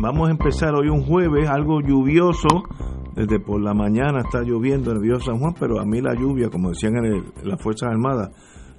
[0.00, 2.48] vamos a empezar hoy un jueves, algo lluvioso.
[3.14, 6.14] Desde por la mañana está lloviendo en el Río San Juan, pero a mí la
[6.14, 8.30] lluvia, como decían en, el- en las Fuerzas Armadas,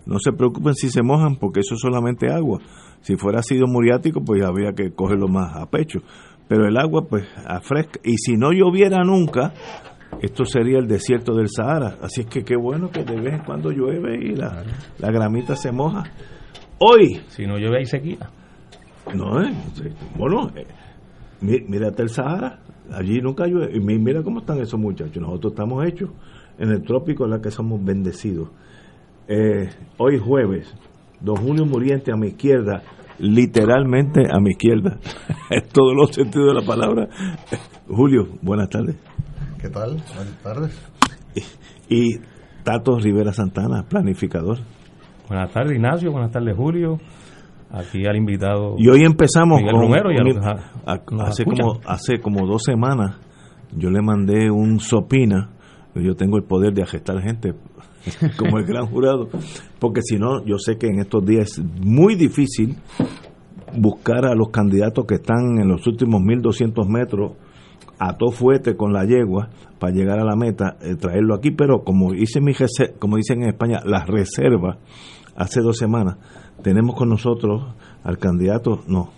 [0.06, 2.60] no se preocupen si se mojan, porque eso es solamente agua.
[3.02, 6.00] Si fuera sido muriático, pues habría que cogerlo más a pecho.
[6.48, 8.00] Pero el agua, pues, afresca.
[8.04, 9.54] Y si no lloviera nunca,
[10.22, 11.98] esto sería el desierto del Sahara.
[12.02, 14.64] Así es que qué bueno que de vez en cuando llueve y la,
[14.98, 16.04] la gramita se moja.
[16.80, 18.30] Hoy, Si no llueve hay sequía.
[19.14, 19.54] no, eh,
[20.18, 20.66] bueno, eh,
[21.42, 22.60] mírate el Sahara,
[22.92, 23.76] allí nunca llueve.
[23.76, 25.22] Y mira cómo están esos muchachos.
[25.22, 26.10] Nosotros estamos hechos
[26.58, 28.50] en el trópico en la que somos bendecidos.
[29.28, 30.74] Eh, hoy jueves,
[31.20, 32.84] don Julio Muriente a mi izquierda,
[33.20, 35.00] literalmente a mi izquierda,
[35.50, 37.08] en todos los sentidos de la palabra.
[37.88, 38.96] Julio, buenas tardes.
[39.60, 40.02] ¿Qué tal?
[40.16, 40.92] Buenas tardes.
[41.88, 42.20] Y
[42.64, 44.60] Tato Rivera Santana, planificador.
[45.28, 46.12] Buenas tardes, Ignacio.
[46.12, 47.00] Buenas tardes, Julio.
[47.74, 48.76] Aquí al invitado.
[48.78, 52.20] Y hoy empezamos Miguel con, Romero y a con- los- a- nos hace como hace
[52.20, 53.18] como dos semanas
[53.76, 55.52] yo le mandé un sopina
[55.96, 57.54] yo tengo el poder de agestar gente
[58.38, 59.30] como el gran jurado
[59.80, 62.76] porque si no yo sé que en estos días es muy difícil
[63.78, 67.34] buscar a los candidatos que están en los últimos 1200 metros
[68.00, 69.50] a todo fuerte con la yegua
[69.80, 72.54] para llegar a la meta, eh, traerlo aquí, pero como hice mi
[73.00, 74.78] como dicen en España, las reservas
[75.36, 76.18] hace dos semanas,
[76.62, 77.64] tenemos con nosotros
[78.04, 79.10] al candidato, no,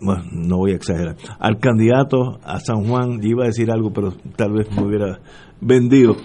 [0.00, 3.92] bueno, no voy a exagerar, al candidato a San Juan, yo iba a decir algo,
[3.92, 5.18] pero tal vez me hubiera
[5.60, 6.16] vendido.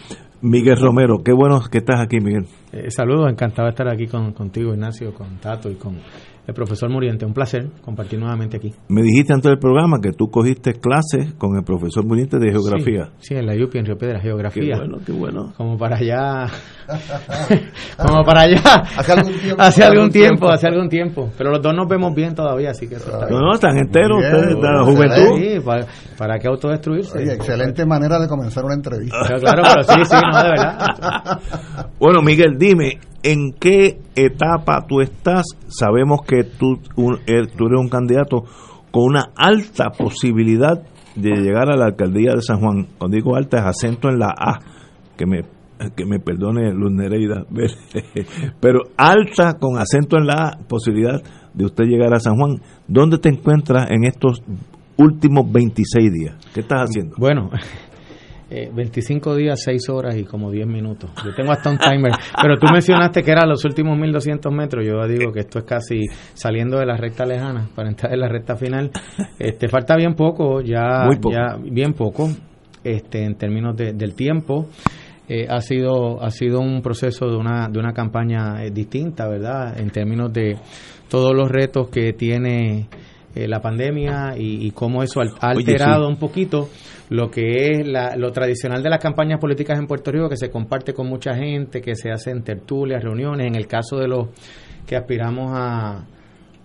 [0.43, 2.47] Miguel Romero, qué bueno que estás aquí, Miguel.
[2.71, 5.99] Eh, saludos, encantado de estar aquí con, contigo, Ignacio, con Tato y con
[6.47, 7.25] el profesor Muriente.
[7.25, 8.73] Un placer compartir nuevamente aquí.
[8.89, 13.09] Me dijiste antes del programa que tú cogiste clases con el profesor Muriente de geografía.
[13.19, 14.77] Sí, sí, en la UPI, en Río Piedra, Qué geografía.
[14.77, 15.53] bueno, qué bueno.
[15.55, 16.47] Como para allá.
[17.97, 18.61] como para allá.
[18.97, 19.61] Hace algún tiempo.
[19.61, 21.29] hace algún tiempo, hace algún tiempo.
[21.37, 23.39] Pero los dos nos vemos bien todavía, así que eso está No, bien.
[23.41, 25.37] no, están enteros ustedes, de la juventud.
[25.39, 25.85] Sí, para,
[26.17, 27.17] para qué autodestruirse.
[27.17, 29.17] Oye, excelente manera de comenzar una entrevista.
[29.27, 31.39] Claro, claro, pero sí, sí, no, de verdad.
[31.99, 35.45] Bueno, Miguel, dime, ¿en qué etapa tú estás?
[35.67, 38.43] Sabemos que tú, un- eh, tú eres un candidato
[38.91, 40.81] con una alta posibilidad
[41.15, 42.87] de llegar a la alcaldía de San Juan.
[42.97, 44.59] Cuando digo alta es acento en la A,
[45.17, 45.43] que me
[45.95, 47.43] que me perdone Luz Nereida,
[48.59, 51.19] pero alta con acento en la posibilidad
[51.55, 52.61] de usted llegar a San Juan.
[52.87, 54.43] ¿Dónde te encuentras en estos
[54.97, 56.35] últimos 26 días?
[56.53, 57.15] ¿Qué estás haciendo?
[57.17, 57.49] Bueno,
[58.53, 61.09] eh, 25 días, 6 horas y como 10 minutos.
[61.23, 62.11] Yo tengo hasta un timer.
[62.41, 64.85] Pero tú mencionaste que eran los últimos 1200 metros.
[64.85, 66.01] Yo digo que esto es casi
[66.33, 68.91] saliendo de la recta lejana para entrar en la recta final.
[69.39, 71.33] Este falta bien poco, ya, Muy poco.
[71.33, 72.29] ya bien poco,
[72.83, 74.67] este, en términos de- del tiempo.
[75.29, 79.79] Eh, ha sido ha sido un proceso de una de una campaña eh, distinta, ¿verdad?
[79.79, 80.57] En términos de
[81.09, 82.87] todos los retos que tiene
[83.33, 86.11] eh, la pandemia y, y cómo eso ha Oye, alterado sí.
[86.11, 86.67] un poquito
[87.11, 90.49] lo que es la- lo tradicional de las campañas políticas en Puerto Rico, que se
[90.49, 93.47] comparte con mucha gente, que se hacen tertulias, reuniones.
[93.47, 94.29] En el caso de los
[94.87, 96.05] que aspiramos a,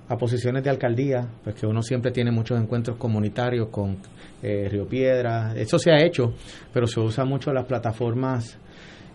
[0.09, 3.97] a posiciones de alcaldía, pues que uno siempre tiene muchos encuentros comunitarios con
[4.41, 5.53] eh, Río Piedra.
[5.57, 6.33] Eso se ha hecho,
[6.73, 8.57] pero se usa mucho las plataformas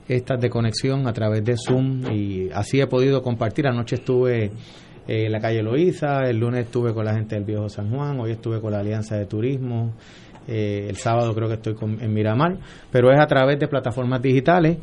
[0.09, 3.67] estas de conexión a través de Zoom y así he podido compartir.
[3.67, 4.51] Anoche estuve eh,
[5.07, 8.31] en la calle Loíza, el lunes estuve con la gente del Viejo San Juan, hoy
[8.31, 9.93] estuve con la Alianza de Turismo,
[10.47, 12.57] eh, el sábado creo que estoy con- en Miramar,
[12.91, 14.77] pero es a través de plataformas digitales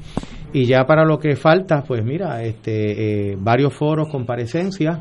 [0.52, 4.98] y ya para lo que falta, pues mira, este, eh, varios foros, comparecencias,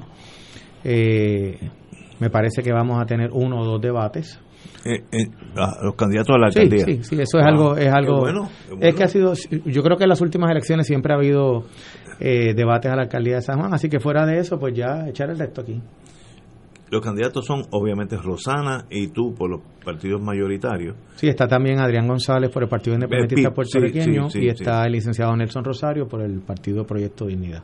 [0.83, 1.57] eh,
[2.19, 4.39] me parece que vamos a tener uno o dos debates.
[4.85, 6.85] Eh, eh, a los candidatos a la Sí, alcaldía.
[6.85, 8.95] sí, sí, eso es algo, es qué algo, bueno, qué es bueno.
[8.97, 9.33] que ha sido,
[9.65, 11.65] yo creo que en las últimas elecciones siempre ha habido
[12.19, 15.07] eh, debates a la alcaldía de San Juan, así que fuera de eso, pues ya
[15.07, 15.81] echar el resto aquí.
[16.89, 20.95] Los candidatos son obviamente Rosana y tú por los partidos mayoritarios.
[21.15, 24.85] Sí, está también Adrián González por el Partido Independentista PIB, Puertorriqueño sí, sí, y está
[24.85, 27.61] el licenciado Nelson Rosario por el Partido Proyecto Dignidad.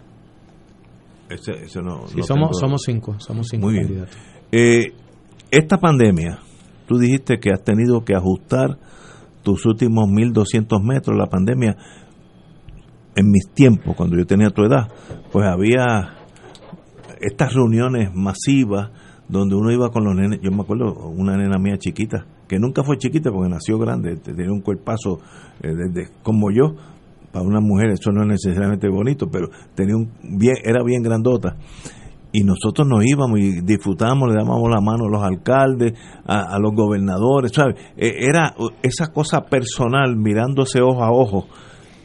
[1.29, 3.85] Ese, ese no, no somos, tengo- somos cinco, somos cinco Muy bien.
[3.85, 4.17] candidatos.
[4.51, 4.91] Eh,
[5.51, 6.39] esta pandemia,
[6.85, 8.77] tú dijiste que has tenido que ajustar
[9.41, 11.17] tus últimos 1200 metros.
[11.17, 11.77] La pandemia,
[13.15, 14.89] en mis tiempos, cuando yo tenía tu edad,
[15.31, 16.17] pues había
[17.21, 18.91] estas reuniones masivas
[19.27, 20.39] donde uno iba con los nenes.
[20.41, 24.51] Yo me acuerdo, una nena mía chiquita, que nunca fue chiquita porque nació grande, tenía
[24.51, 25.19] un cuerpazo
[25.61, 26.75] eh, desde, como yo,
[27.31, 31.55] para una mujer eso no es necesariamente bonito, pero tenía un bien, era bien grandota.
[32.31, 35.93] Y nosotros nos íbamos y disfrutábamos, le dábamos la mano a los alcaldes,
[36.25, 37.75] a, los gobernadores, ¿sabes?
[37.95, 41.47] E, era esa cosa personal, mirándose ojo a ojo.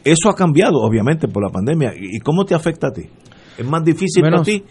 [0.03, 1.93] Eso ha cambiado, obviamente, por la pandemia.
[1.95, 3.09] ¿Y cómo te afecta a ti?
[3.57, 4.63] ¿Es más difícil para ti?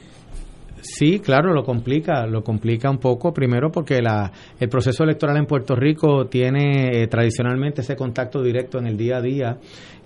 [0.98, 5.46] Sí, claro, lo complica, lo complica un poco, primero porque la, el proceso electoral en
[5.46, 9.58] Puerto Rico tiene eh, tradicionalmente ese contacto directo en el día a día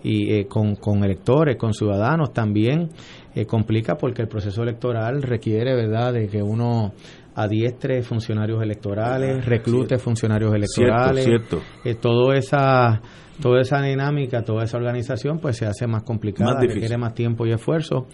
[0.02, 2.90] y eh, con, con, electores, con ciudadanos también
[3.34, 6.92] eh, complica porque el proceso electoral requiere, ¿verdad?, de que uno
[7.36, 11.62] adiestre funcionarios electorales, ah, reclute funcionarios electorales, cierto,
[12.02, 13.00] todo esa
[13.40, 17.52] toda esa dinámica, toda esa organización, pues se hace más complicada, requiere más tiempo y
[17.52, 18.06] esfuerzo.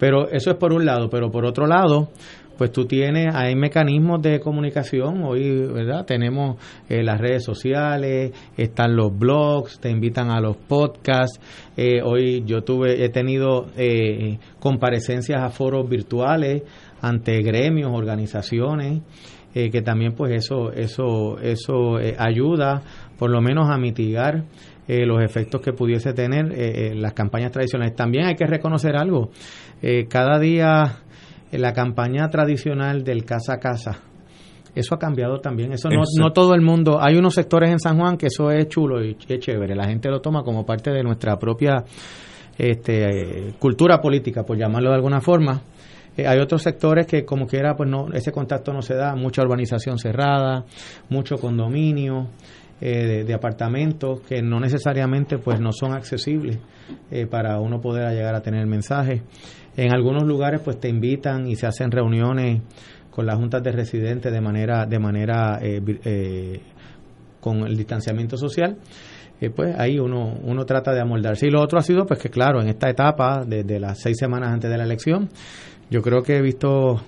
[0.00, 2.08] Pero eso es por un lado, pero por otro lado,
[2.56, 6.06] pues tú tienes, hay mecanismos de comunicación, hoy, ¿verdad?
[6.06, 6.56] Tenemos
[6.88, 11.38] eh, las redes sociales, están los blogs, te invitan a los podcasts,
[11.76, 16.62] eh, hoy yo tuve, he tenido eh, comparecencias a foros virtuales
[17.02, 19.02] ante gremios, organizaciones,
[19.52, 22.82] que también pues eso, eso, eso ayuda
[23.18, 24.44] por lo menos a mitigar
[24.92, 27.94] eh, los efectos que pudiese tener eh, eh, las campañas tradicionales.
[27.94, 29.30] También hay que reconocer algo,
[30.08, 30.98] cada día
[31.52, 34.00] la campaña tradicional del casa a casa,
[34.74, 37.98] eso ha cambiado también, eso no, no todo el mundo, hay unos sectores en San
[37.98, 41.02] Juan que eso es chulo y es chévere, la gente lo toma como parte de
[41.02, 41.84] nuestra propia
[42.60, 45.62] este, cultura política, por llamarlo de alguna forma.
[46.16, 49.98] hay otros sectores que como quiera, pues no, ese contacto no se da, mucha urbanización
[49.98, 50.64] cerrada,
[51.08, 52.28] mucho condominio,
[52.82, 56.58] eh, de, apartamentos que no necesariamente pues no son accesibles
[57.10, 59.22] eh, para uno poder llegar a tener mensajes.
[59.80, 62.60] En algunos lugares pues te invitan y se hacen reuniones
[63.10, 66.60] con las juntas de residentes de manera de manera eh,
[67.40, 68.76] con el distanciamiento social.
[69.56, 71.46] pues ahí uno, uno trata de amoldarse.
[71.46, 74.52] Y lo otro ha sido, pues que claro, en esta etapa, desde las seis semanas
[74.52, 75.30] antes de la elección,
[75.88, 77.00] yo creo que he visto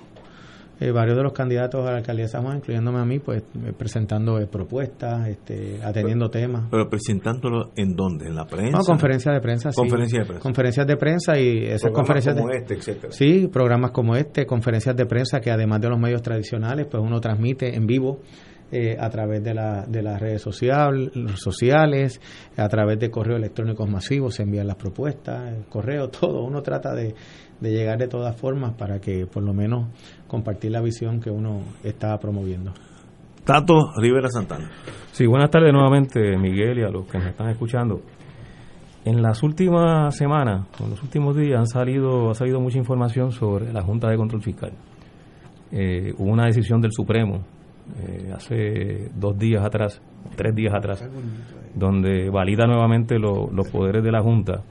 [0.83, 3.43] eh, varios de los candidatos a la alcaldía de San Juan, incluyéndome a mí, pues
[3.43, 6.65] eh, presentando eh, propuestas, este, atendiendo temas.
[6.73, 8.27] ¿Pero presentándolo en dónde?
[8.27, 8.79] ¿En la prensa?
[8.79, 9.77] No, conferencias de prensa, sí.
[9.77, 10.43] Conferencias de prensa.
[10.43, 13.13] Conferencias de prensa y esas conferencias como de, este, etcétera.
[13.13, 17.21] Sí, programas como este, conferencias de prensa que además de los medios tradicionales, pues uno
[17.21, 18.19] transmite en vivo.
[18.99, 22.21] A través de, la, de las redes social, sociales,
[22.57, 26.43] a través de correos electrónicos masivos se envían las propuestas, el correo, todo.
[26.43, 27.15] Uno trata de,
[27.61, 29.89] de llegar de todas formas para que por lo menos
[30.27, 32.73] compartir la visión que uno está promoviendo.
[33.45, 34.71] Tato Rivera Santana.
[35.13, 38.01] Sí, buenas tardes nuevamente, Miguel, y a los que me están escuchando.
[39.05, 43.73] En las últimas semanas, en los últimos días, han salido, ha salido mucha información sobre
[43.73, 44.73] la Junta de Control Fiscal.
[45.73, 47.45] Eh, hubo una decisión del Supremo
[47.99, 50.01] eh, hace dos días atrás,
[50.37, 51.09] tres días atrás,
[51.75, 54.63] donde valida nuevamente los poderes de la Junta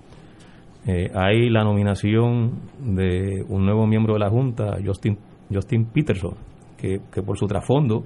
[0.87, 5.17] eh, hay la nominación de un nuevo miembro de la Junta, Justin,
[5.53, 6.33] Justin Peterson,
[6.77, 8.03] que, por su trasfondo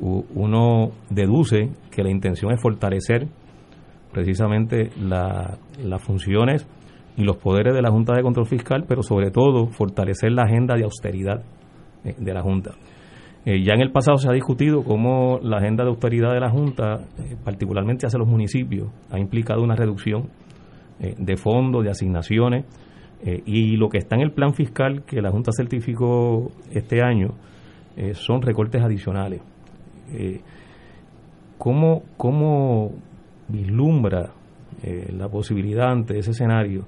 [0.00, 3.28] uno deduce que la intención es fortalecer
[4.10, 6.66] precisamente las funciones
[7.16, 10.74] y los poderes de la Junta de Control Fiscal, pero sobre todo fortalecer la agenda
[10.74, 11.42] de austeridad
[12.04, 12.72] eh, de la Junta.
[13.44, 16.50] Eh, ya en el pasado se ha discutido cómo la agenda de austeridad de la
[16.50, 17.00] Junta,
[17.44, 20.28] particularmente hacia los municipios, ha implicado una reducción
[21.02, 22.64] eh, de fondos, de asignaciones,
[23.24, 27.30] eh, y lo que está en el plan fiscal que la Junta certificó este año
[27.96, 29.40] eh, son recortes adicionales.
[31.56, 32.92] ¿cómo, ¿Cómo
[33.48, 34.30] vislumbra
[35.16, 36.84] la posibilidad ante ese escenario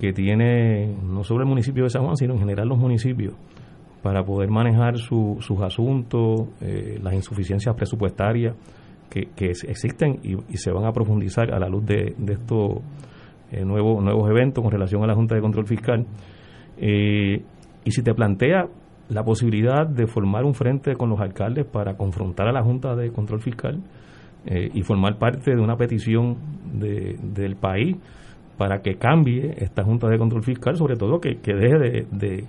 [0.00, 3.34] que tiene no solo el municipio de San Juan, sino en general los municipios?
[4.06, 6.46] Para poder manejar sus asuntos,
[7.02, 8.54] las insuficiencias presupuestarias
[9.10, 12.82] que, existen y, se van a profundizar a la luz de, de estos
[13.50, 16.06] eh, nuevos, nuevos eventos con relación a la Junta de Control Fiscal.
[16.78, 17.42] Eh,
[17.84, 18.68] y si te plantea
[19.08, 23.10] la posibilidad de formar un frente con los alcaldes para confrontar a la Junta de
[23.10, 23.80] Control Fiscal
[24.46, 26.36] eh, y formar parte de una petición
[26.72, 27.96] del país
[28.56, 32.44] para que cambie esta Junta de Control Fiscal, sobre todo que, deje de, de,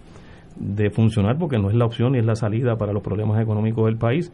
[0.91, 3.97] funcionar porque no es la opción ni es la salida para los problemas económicos del
[3.97, 4.31] país.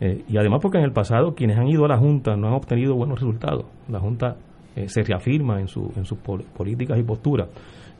[0.00, 2.94] y además porque en el pasado quienes han ido a la Junta no han obtenido
[2.94, 3.66] buenos resultados.
[3.88, 4.36] La Junta
[4.74, 7.48] eh, se reafirma en, su, en sus políticas y posturas.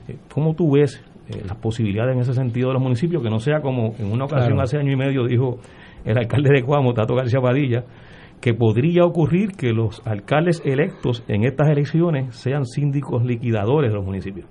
[0.09, 3.23] Eh, ¿Cómo tú ves eh, las posibilidades en ese sentido de los municipios?
[3.23, 5.59] Que no sea como en una ocasión hace año y medio dijo
[6.07, 7.85] el alcalde de Cuamo, Tato García Padilla,
[8.41, 14.05] que podría ocurrir que los alcaldes electos en estas elecciones sean síndicos liquidadores de los
[14.07, 14.47] municipios.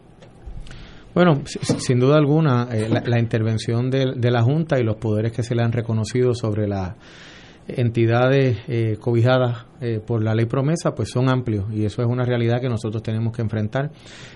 [1.14, 2.70] Bueno, sin duda alguna,
[3.06, 6.96] la, intervención de, la Junta y los poderes que se le han reconocido sobre la
[7.68, 12.26] entidades eh, cobijadas eh, por la ley promesa, pues son amplios y eso es una
[12.26, 13.92] realidad que nosotros tenemos que enfrentar,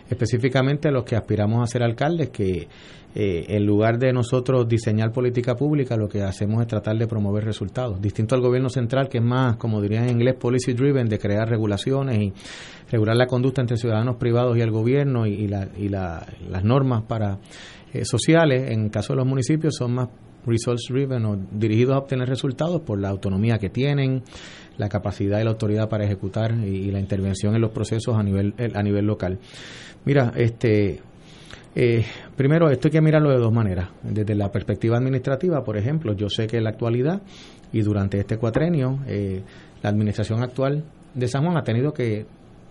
[0.10, 2.68] específicamente los que aspiramos a ser alcaldes, que
[3.16, 7.46] eh, en lugar de nosotros diseñar política pública, lo que hacemos es tratar de promover
[7.46, 11.18] resultados, distinto al gobierno central, que es más, como diría en inglés, policy driven, de
[11.18, 12.34] crear regulaciones y
[12.92, 17.40] regular la conducta entre ciudadanos privados y el gobierno y, la, y las normas para
[18.04, 20.10] sociales, en el caso de los municipios, son más
[20.46, 24.24] results driven o dirigidos a obtener resultados por la autonomía que tienen,
[24.78, 28.54] la capacidad y la autoridad para ejecutar y, la intervención en los procesos a nivel
[28.74, 29.40] a nivel local.
[30.06, 31.02] Mira, este
[31.76, 32.06] eh,
[32.36, 33.90] primero esto hay que mirarlo de dos maneras.
[34.04, 37.22] Desde la perspectiva administrativa, por ejemplo, yo sé que en la actualidad
[37.72, 39.44] y durante este cuatrenio eh,
[39.82, 42.26] la administración actual de San Juan ha tenido que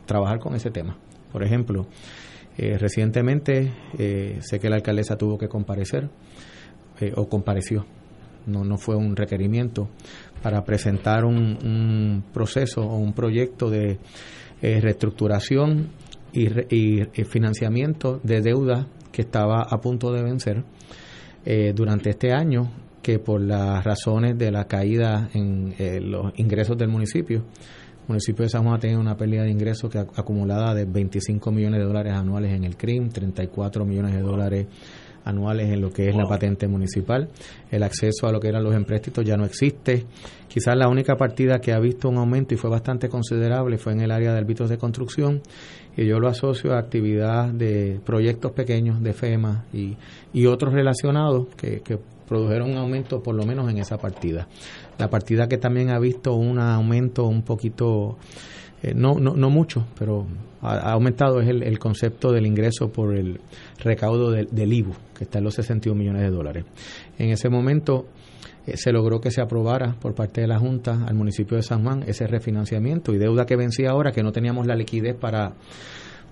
[0.07, 0.97] trabajar con ese tema.
[1.33, 1.87] Por ejemplo,
[2.57, 3.73] eh, recientemente
[4.41, 6.09] sé que la alcaldesa tuvo que comparecer
[7.01, 7.85] eh, o compareció,
[8.47, 9.89] no, no fue un requerimiento,
[10.43, 13.99] para presentar un, proceso o un proyecto de
[14.63, 15.89] eh, reestructuración
[16.35, 20.65] y, financiamiento de deuda que estaba a punto de vencer
[21.45, 22.71] eh, durante este año,
[23.03, 25.75] que por las razones de la caída en
[26.11, 27.45] los ingresos del municipio,
[28.05, 31.51] el municipio de San Juan ha tenido una pérdida de ingresos que acumulada de 25
[31.51, 34.67] millones de dólares anuales en el CRIM, 34 millones de dólares
[35.25, 37.29] anuales en lo que es la patente municipal.
[37.71, 40.05] El acceso a lo que eran los empréstitos ya no existe.
[40.49, 44.01] Quizás la única partida que ha visto un aumento y fue bastante considerable fue en
[44.01, 45.43] el área de árbitros de construcción
[45.97, 49.97] y yo lo asocio a actividad de proyectos pequeños de FEMA y,
[50.33, 54.49] y otros relacionados que, que produjeron un aumento por lo menos en esa partida.
[54.99, 58.17] La partida que también ha visto un aumento un poquito
[58.85, 60.27] eh, no, no, no mucho, pero
[60.61, 63.41] ha, aumentado es el, concepto del ingreso por el
[63.83, 66.65] recaudo del, IBU, que está en los 61 millones de dólares.
[67.19, 68.07] En ese momento
[68.67, 71.83] eh, se logró que se aprobara por parte de la Junta al municipio de San
[71.83, 75.55] Juan ese refinanciamiento y deuda que vencía ahora, que no teníamos la liquidez para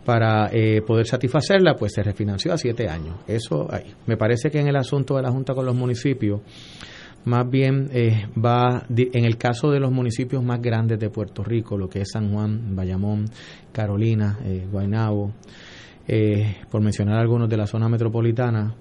[0.04, 3.16] para eh, poder satisfacerla, pues se refinanció a siete años.
[3.26, 3.94] Eso ahí.
[4.06, 6.40] Me parece que en el asunto de la Junta con los municipios,
[7.24, 11.78] más bien eh, va, en el caso de los municipios más grandes de Puerto Rico,
[11.78, 13.26] lo que es San Juan, Bayamón,
[13.72, 15.32] Carolina, eh, Guaynabo,
[16.14, 18.74] eh, por mencionar algunos de la zona metropolitana,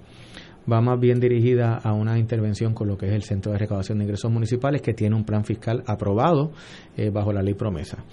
[0.70, 3.98] va más bien dirigida a una intervención con lo que es el Centro de Recaudación
[3.98, 6.52] de Ingresos Municipales, que tiene un plan fiscal aprobado
[7.10, 8.04] bajo la ley promesa.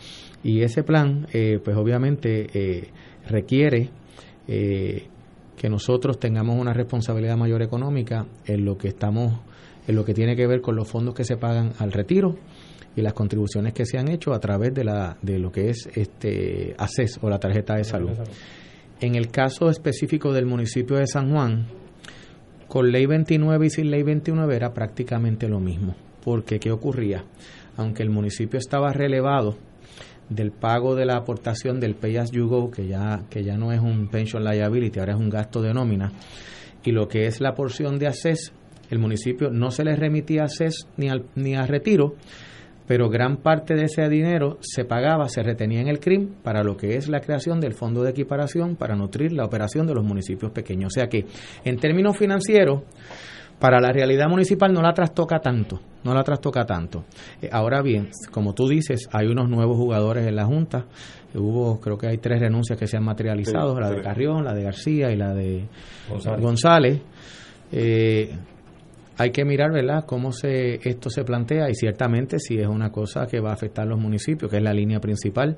[0.41, 2.89] Y ese plan, pues obviamente,
[3.27, 3.89] requiere
[4.47, 9.41] que nosotros tengamos una responsabilidad mayor económica en lo que estamos
[9.89, 12.35] en lo que tiene que ver con los fondos que se pagan al retiro
[12.95, 15.89] y las contribuciones que se han hecho a través de, la, de lo que es
[15.95, 18.11] este ACES o la tarjeta de salud.
[19.01, 21.67] En el caso específico del municipio de San Juan,
[22.67, 25.95] con ley 29 y sin ley 29 era prácticamente lo mismo.
[26.23, 27.23] Porque, ¿qué ocurría?
[27.77, 29.57] Aunque el municipio estaba relevado
[30.29, 33.71] del pago de la aportación del Pay As You Go, que ya, que ya no
[33.71, 36.11] es un pension liability, ahora es un gasto de nómina,
[36.83, 38.53] y lo que es la porción de ACES
[38.89, 42.15] el municipio no se le remitía a CES ni, al, ni a retiro,
[42.89, 46.75] pero gran parte de ese dinero se pagaba, se retenía en el CRIM para lo
[46.75, 50.51] que es la creación del fondo de equiparación para nutrir la operación de los municipios
[50.51, 50.87] pequeños.
[50.87, 51.27] O sea que,
[51.63, 52.81] en términos financieros,
[53.59, 57.05] para la realidad municipal no la trastoca tanto, no la trastoca tanto.
[57.43, 60.87] Eh, ahora bien, como tú dices, hay unos nuevos jugadores en la Junta.
[61.35, 64.63] Hubo, creo que hay tres renuncias que se han materializado, la de Carrión, la de
[64.63, 65.67] García y la de
[66.09, 66.41] González.
[66.41, 67.01] González.
[67.71, 68.35] Eh,
[69.19, 73.27] hay que mirar, ¿verdad?, cómo se, esto se plantea y ciertamente si es una cosa
[73.27, 75.57] que va a afectar a los municipios, que es la línea principal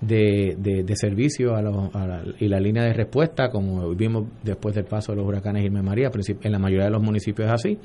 [0.00, 1.90] de, de, servicio a los,
[2.38, 6.12] y la línea de respuesta, como vimos después del paso de los huracanes Irma María,
[6.14, 7.78] en la mayoría de los municipios es así,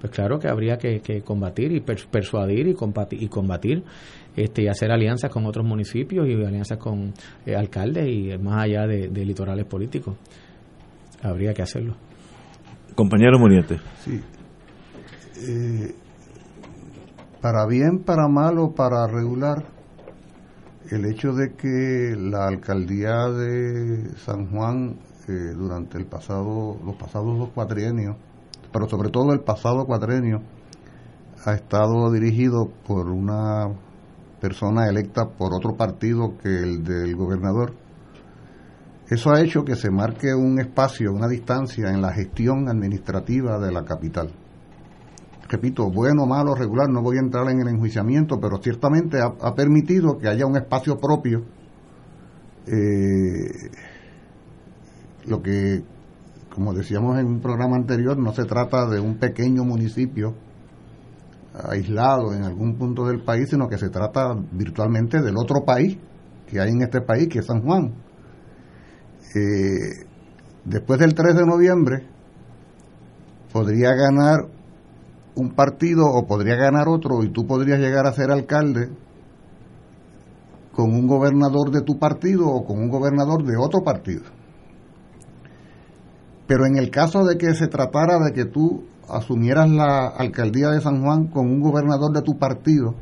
[0.00, 3.82] pues claro que habría que, combatir y persuadir y combatir, y combatir
[4.34, 7.12] este, y hacer alianzas con otros municipios y alianzas con
[7.44, 10.16] eh, alcaldes y más allá de, de litorales políticos.
[11.22, 11.94] Habría que hacerlo.
[12.94, 13.78] Compañero Muriente.
[14.04, 14.20] Sí,
[15.48, 15.94] eh,
[17.40, 19.64] para bien, para mal o para regular,
[20.90, 27.38] el hecho de que la alcaldía de San Juan eh, durante el pasado, los pasados
[27.38, 28.16] dos cuatrienios,
[28.72, 30.42] pero sobre todo el pasado cuatrenio,
[31.44, 33.68] ha estado dirigido por una
[34.40, 37.74] persona electa por otro partido que el del gobernador.
[39.08, 43.72] Eso ha hecho que se marque un espacio, una distancia en la gestión administrativa de
[43.72, 44.32] la capital
[45.52, 50.16] repito, bueno, malo, regular, no voy a entrar en el enjuiciamiento, pero ciertamente ha, permitido
[50.16, 51.44] que haya un espacio propio,
[52.66, 53.70] eh,
[55.26, 55.82] lo que,
[56.54, 60.34] como decíamos en un programa anterior, no se trata de un pequeño municipio
[61.68, 65.98] aislado en algún punto del país, sino que se trata virtualmente del otro país
[66.46, 67.92] que hay en este país, que es San Juan.
[69.34, 70.06] Eh,
[70.64, 72.06] después del 3 de noviembre
[73.52, 74.61] podría ganar
[75.34, 78.90] un partido o podría ganar otro y tú podrías llegar a ser alcalde
[80.72, 84.22] con un gobernador de tu partido o con un gobernador de otro partido.
[86.46, 90.80] Pero en el caso de que se tratara de que tú asumieras la alcaldía de
[90.80, 92.94] San Juan con un gobernador de tu partido,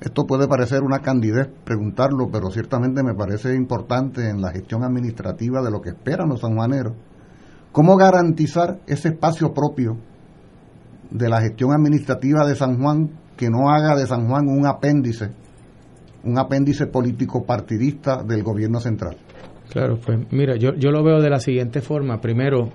[0.00, 5.62] esto puede parecer una candidez preguntarlo, pero ciertamente me parece importante en la gestión administrativa
[5.62, 6.92] de lo que esperan los sanjuaneros.
[7.72, 9.96] ¿Cómo garantizar ese espacio propio
[11.14, 15.30] de la gestión administrativa de San Juan que no haga de San Juan un apéndice,
[16.24, 19.16] un apéndice político partidista del gobierno central?
[19.70, 22.20] Claro, pues mira, yo, yo lo veo de la siguiente forma.
[22.20, 22.72] Primero,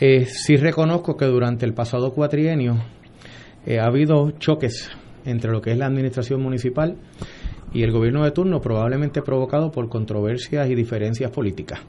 [0.00, 2.76] eh, sí reconozco que durante el pasado cuatrienio
[3.64, 4.90] eh, ha habido choques
[5.24, 6.96] entre lo que es la administración municipal
[7.72, 11.80] y el gobierno de turno, probablemente provocado por controversias y diferencias políticas.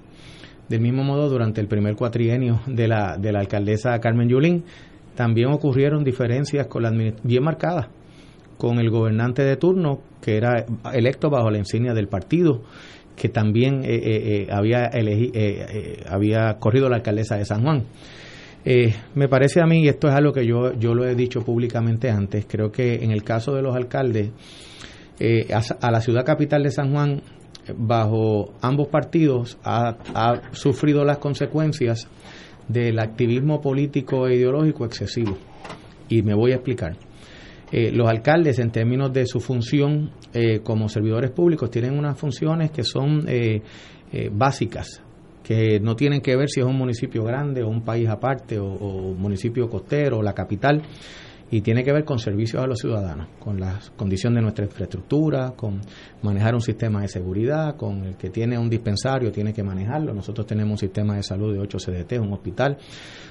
[0.70, 4.64] Del mismo modo, durante el primer cuatrienio de la, de la alcaldesa Carmen Yulín,
[5.16, 6.92] también ocurrieron diferencias con la,
[7.24, 7.88] bien marcadas
[8.58, 12.62] con el gobernante de turno, que era electo bajo la insignia del partido,
[13.16, 17.84] que también eh, eh, eh había, eh, había corrido la alcaldesa de San Juan.
[19.14, 22.10] me parece a mí, y esto es algo que yo, yo lo he dicho públicamente
[22.10, 24.32] antes, creo que en el caso de los alcaldes,
[25.82, 27.22] a, la ciudad capital de San Juan,
[27.78, 32.08] bajo ambos partidos, ha, ha sufrido las consecuencias
[32.68, 35.38] del activismo político e ideológico excesivo.
[36.10, 36.98] Y me voy a explicar.
[37.72, 42.72] Eh, los alcaldes, en términos de su función eh, como servidores públicos, tienen unas funciones
[42.72, 43.62] que son eh,
[44.32, 45.02] básicas,
[45.44, 49.14] que no tienen que ver si es un municipio grande o un país aparte o
[49.18, 50.82] municipio costero o la capital
[51.56, 55.54] y tiene que ver con servicios a los ciudadanos, con la condición de nuestra infraestructura,
[55.56, 55.80] con
[56.22, 60.14] manejar un sistema de seguridad, con el que tiene un dispensario tiene que manejarlo.
[60.14, 62.78] Nosotros tenemos un sistema de salud de 8 CDT, un hospital.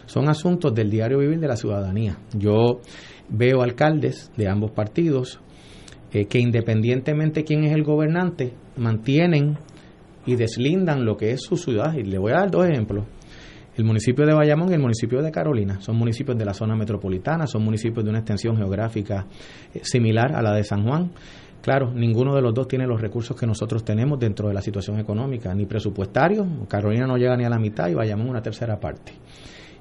[0.06, 2.16] Son asuntos del diario vivir de la ciudadanía.
[2.32, 2.80] Yo
[3.28, 5.38] veo alcaldes de ambos partidos
[6.10, 9.58] eh, que independientemente quién es el gobernante, mantienen
[10.24, 11.92] y deslindan lo que es su ciudad.
[11.92, 13.04] Y le voy a dar dos ejemplos.
[13.76, 17.48] El municipio de Bayamón y el municipio de Carolina son municipios de la zona metropolitana,
[17.48, 19.26] son municipios de una extensión geográfica
[19.74, 21.10] eh, similar a la de San Juan.
[21.60, 25.00] Claro, ninguno de los dos tiene los recursos que nosotros tenemos dentro de la situación
[25.00, 26.46] económica, ni presupuestario.
[26.68, 29.12] Carolina no llega ni a la mitad y Bayamón una tercera parte.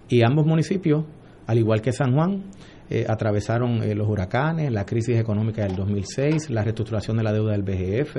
[0.10, 1.04] Y ambos municipios,
[1.46, 2.46] al igual que San Juan,
[2.90, 7.52] eh, atravesaron eh, los huracanes, la crisis económica del 2006, la reestructuración de la deuda
[7.52, 8.16] del BGF,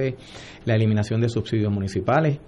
[0.66, 2.38] la eliminación de subsidios municipales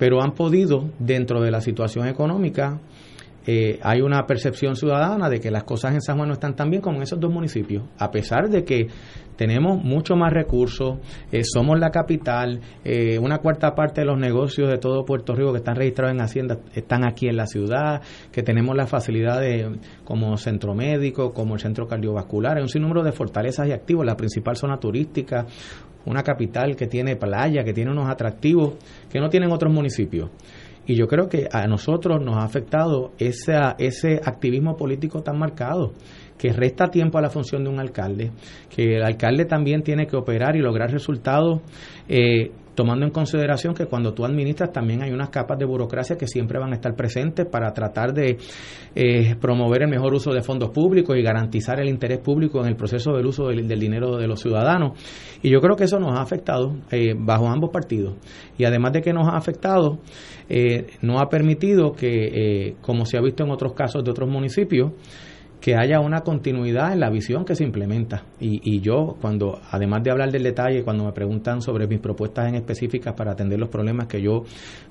[0.00, 2.80] pero han podido, dentro de la situación económica,
[3.46, 6.70] eh, hay una percepción ciudadana de que las cosas en San Juan no están tan
[6.70, 8.86] bien como en esos dos municipios, a pesar de que
[9.40, 10.98] tenemos mucho más recursos,
[11.32, 15.52] eh, somos la capital, eh, una cuarta parte de los negocios de todo Puerto Rico
[15.52, 19.66] que están registrados en Hacienda están aquí en la ciudad, que tenemos las facilidades
[20.04, 24.14] como centro médico, como el centro cardiovascular, hay un sinnúmero de fortalezas y activos, la
[24.14, 25.46] principal zona turística,
[26.04, 28.74] una capital que tiene playa, que tiene unos atractivos
[29.10, 30.28] que no tienen otros municipios.
[30.90, 35.92] Y yo creo que a nosotros nos ha afectado esa, ese activismo político tan marcado,
[36.36, 38.32] que resta tiempo a la función de un alcalde,
[38.68, 41.60] que el alcalde también tiene que operar y lograr resultados
[42.08, 46.26] eh, tomando en consideración que cuando tú administras también hay unas capas de burocracia que
[46.26, 48.38] siempre van a estar presentes para tratar de
[48.94, 52.76] eh, promover el mejor uso de fondos públicos y garantizar el interés público en el
[52.76, 54.98] proceso del uso del, dinero de los ciudadanos.
[55.42, 58.16] Y yo creo que eso nos ha afectado eh, bajo ambos partidos.
[58.58, 59.98] Y además de que nos ha afectado,
[60.48, 64.92] eh, no ha permitido que, como se ha visto en otros casos de otros municipios,
[65.60, 68.24] que haya una continuidad en la visión que se implementa.
[68.40, 72.48] Y, y, yo, cuando, además de hablar del detalle, cuando me preguntan sobre mis propuestas
[72.48, 74.44] en específicas para atender los problemas que yo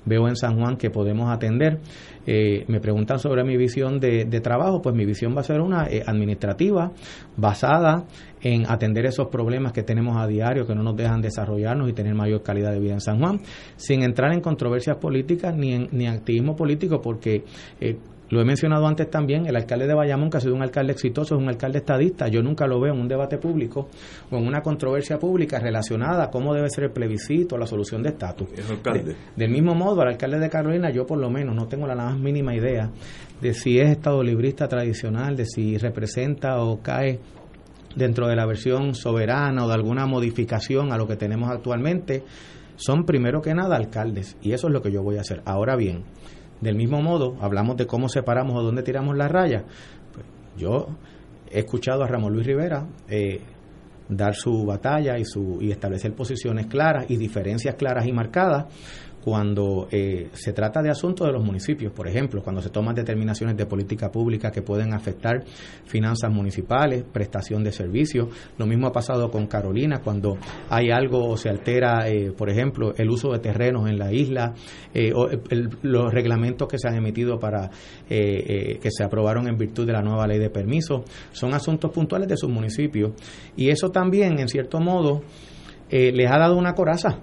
[0.04, 1.80] veo en San Juan que podemos atender,
[2.24, 5.86] eh, me preguntan sobre mi visión de, trabajo, pues mi visión va a ser una
[5.88, 6.92] eh, administrativa
[7.36, 8.04] basada
[8.40, 12.14] en atender esos problemas que tenemos a diario, que no nos dejan desarrollarnos y tener
[12.14, 13.40] mayor calidad de vida en San Juan,
[13.76, 17.44] sin entrar en controversias políticas ni en, ni activismo político, porque
[17.80, 17.98] eh,
[18.30, 21.34] lo he mencionado antes también, el alcalde de Bayamón, que ha sido un alcalde exitoso,
[21.34, 22.28] es un alcalde estadista.
[22.28, 23.88] Yo nunca lo veo en un debate público
[24.30, 28.10] o en una controversia pública relacionada a cómo debe ser el plebiscito la solución de
[28.10, 28.48] estatus.
[29.36, 32.16] del mismo modo, al alcalde de Carolina, yo por lo menos no tengo la más
[32.16, 32.90] mínima idea
[33.40, 37.18] de si es estado librista tradicional, de si representa o cae
[37.96, 42.22] dentro de la versión soberana o de alguna modificación a lo que tenemos actualmente.
[42.76, 45.42] Son primero que nada alcaldes y eso es lo que yo voy a hacer.
[45.44, 46.04] Ahora bien,
[46.60, 49.64] del mismo modo, hablamos de cómo separamos o dónde tiramos la raya.
[50.12, 50.88] Pues yo
[51.50, 53.40] he escuchado a Ramón Luis Rivera eh,
[54.08, 58.66] dar su batalla y, su, y establecer posiciones claras y diferencias claras y marcadas
[59.24, 63.56] cuando eh, se trata de asuntos de los municipios, por ejemplo, cuando se toman determinaciones
[63.56, 65.44] de política pública que pueden afectar
[65.84, 68.28] finanzas municipales, prestación de servicios.
[68.56, 70.38] Lo mismo ha pasado con Carolina, cuando
[70.70, 74.54] hay algo o se altera, eh, por ejemplo, el uso de terrenos en la isla,
[74.94, 75.28] eh, o
[75.82, 77.70] los reglamentos que se han emitido para
[78.08, 81.02] que se aprobaron en virtud de la nueva ley de permisos,
[81.32, 83.12] son asuntos puntuales de sus municipios.
[83.56, 85.22] Y eso también, en cierto modo,
[85.90, 87.20] les ha dado una coraza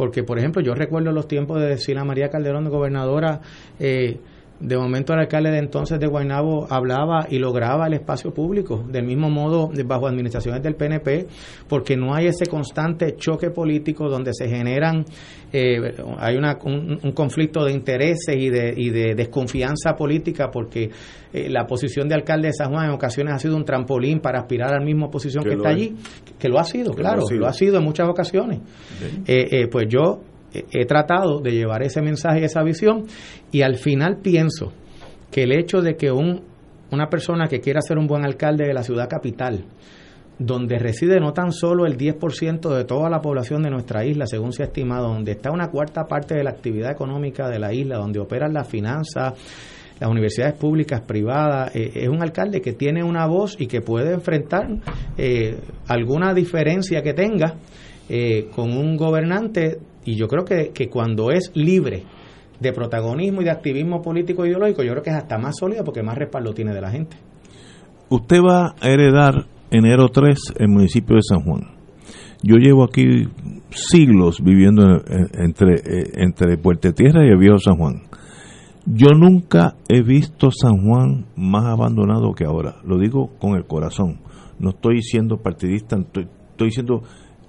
[0.00, 3.42] porque, por ejemplo, yo recuerdo los tiempos de Sila María Calderón de gobernadora,
[3.78, 4.16] eh,
[4.60, 9.06] de momento el alcalde de entonces de Guaynabo hablaba y lograba el espacio público, del
[9.06, 11.26] mismo modo bajo administraciones del PNP,
[11.66, 15.06] porque no hay ese constante choque político donde se generan,
[15.52, 20.90] eh, hay una, un, conflicto de intereses y de, y de desconfianza política, porque
[21.32, 24.40] eh, la posición de alcalde de San Juan en ocasiones ha sido un trampolín para
[24.40, 25.96] aspirar a la misma posición que, está allí,
[26.38, 27.78] que lo ha sido, claro, lo ha sido.
[27.78, 28.60] en muchas ocasiones.
[29.26, 30.20] Eh, pues yo
[30.52, 33.06] he tratado de llevar ese mensaje y esa visión
[33.52, 34.72] y al final pienso
[35.30, 36.42] que el hecho de que un,
[36.90, 39.64] una persona que quiera ser un buen alcalde de la ciudad capital,
[40.38, 44.52] donde reside no tan solo el 10% de toda la población de nuestra isla, según
[44.52, 47.98] se ha estimado, donde está una cuarta parte de la actividad económica de la isla,
[47.98, 49.34] donde operan las finanzas,
[50.00, 54.14] las universidades públicas, privadas, eh, es un alcalde que tiene una voz y que puede
[54.14, 54.66] enfrentar
[55.18, 55.58] eh,
[55.88, 57.56] alguna diferencia que tenga
[58.08, 62.04] eh, con un gobernante y yo creo que, que cuando es libre
[62.60, 65.82] de protagonismo y de activismo político e ideológico, yo creo que es hasta más sólido
[65.84, 67.16] porque más respaldo tiene de la gente.
[68.10, 71.80] Usted va a heredar enero 3 el municipio de San Juan.
[72.42, 73.28] Yo llevo aquí
[73.70, 74.82] siglos viviendo
[75.34, 78.02] entre, eh, entre Puerto Tierra y el viejo San Juan.
[78.86, 82.76] Yo nunca he visto San Juan más abandonado que ahora.
[82.82, 84.20] Lo digo con el corazón.
[84.58, 87.02] No estoy siendo partidista, estoy, estoy siendo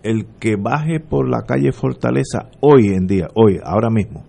[0.04, 4.26] el que baje por la calle Fortaleza hoy en día, hoy, ahora mismo,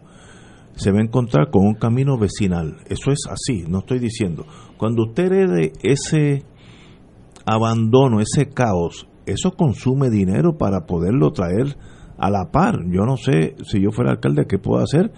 [0.74, 2.76] se va a encontrar con un camino vecinal.
[2.88, 4.46] Eso es así, no estoy diciendo.
[4.76, 6.42] Cuando usted herede ese
[7.46, 11.76] abandono, ese caos, eso consume dinero para poderlo traer
[12.18, 12.80] a la par.
[12.90, 15.12] Yo no sé si yo fuera alcalde qué puedo hacer,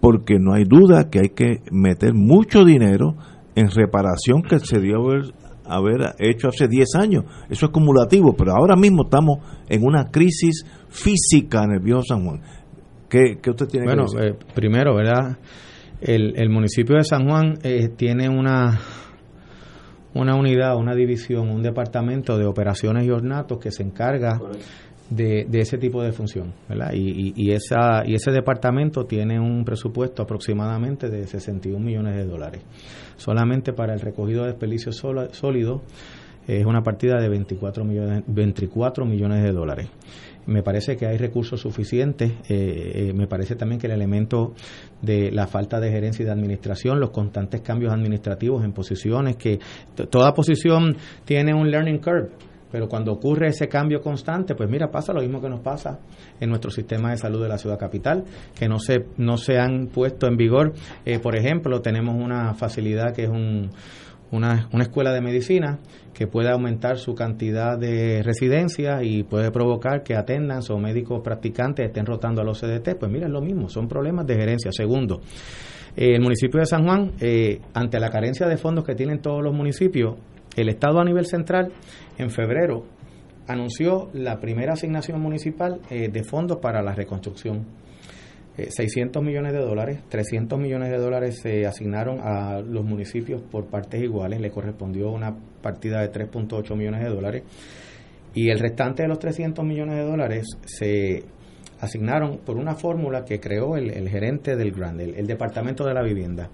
[0.00, 3.16] porque no hay duda que hay que meter mucho dinero
[3.54, 5.34] en reparación que se dio haber
[6.18, 7.24] hecho hace 10 años.
[7.48, 12.24] Eso es cumulativo, pero ahora mismo estamos en una crisis física en el viejo San
[12.24, 12.40] Juan.
[13.08, 14.32] ¿Qué, usted tiene bueno, que decir?
[14.32, 15.38] Eh, primero, ¿verdad?
[16.00, 18.78] El, el, municipio de San Juan eh, tiene una,
[20.14, 24.40] una unidad, una división, un departamento de operaciones y ornatos que se encarga
[25.10, 26.92] de, de, ese tipo de función, ¿verdad?
[26.94, 32.62] Y, y, esa, y ese departamento tiene un presupuesto aproximadamente de 61 millones de dólares.
[33.16, 35.82] Solamente para el recogido de desperdicios sólidos
[36.46, 39.88] es una partida de 24 millones, 24 millones de dólares.
[40.46, 42.32] Me parece que hay recursos suficientes.
[42.48, 44.54] Eh, eh, me parece también que el elemento
[45.02, 49.58] de la falta de gerencia y de administración, los constantes cambios administrativos en posiciones, que
[50.08, 52.30] toda posición tiene un learning curve
[52.70, 55.98] pero cuando ocurre ese cambio constante, pues mira, pasa lo mismo que nos pasa
[56.38, 58.24] en nuestro sistema de salud de la ciudad capital,
[58.58, 60.72] que no se, no se han puesto en vigor.
[61.04, 63.70] Eh, por ejemplo, tenemos una facilidad que es un,
[64.30, 65.78] una, una escuela de medicina
[66.14, 71.86] que puede aumentar su cantidad de residencias y puede provocar que atendan o médicos practicantes
[71.86, 72.96] estén rotando a los CDT.
[72.98, 74.70] Pues mira, es lo mismo, son problemas de gerencia.
[74.70, 75.22] Segundo,
[75.96, 79.42] eh, el municipio de San Juan, eh, ante la carencia de fondos que tienen todos
[79.42, 80.16] los municipios,
[80.56, 81.72] el Estado a nivel central
[82.18, 82.84] en febrero
[83.46, 87.66] anunció la primera asignación municipal eh, de fondos para la reconstrucción.
[88.56, 93.66] 600 eh, millones de dólares, 300 millones de dólares se asignaron a los municipios por
[93.66, 97.42] partes iguales, le correspondió una partida de 3.8 millones de dólares.
[98.34, 101.24] Y el restante de los 300 millones de dólares se
[101.80, 106.50] asignaron por una fórmula que creó el, gerente del GRAND, el Departamento de la Vivienda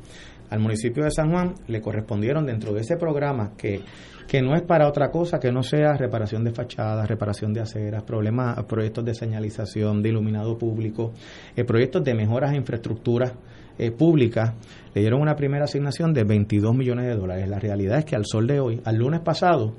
[0.50, 3.80] al municipio de San Juan le correspondieron dentro de ese programa que,
[4.26, 8.02] que no es para otra cosa que no sea reparación de fachadas, reparación de aceras,
[8.02, 11.12] problemas, proyectos de señalización, de iluminado público,
[11.56, 13.32] eh, proyectos de mejoras a infraestructuras
[13.78, 14.54] eh, públicas,
[14.94, 17.48] le dieron una primera asignación de 22 millones de dólares.
[17.48, 19.74] La realidad es que al sol de hoy, al lunes pasado,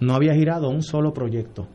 [0.00, 1.68] no había girado un solo proyecto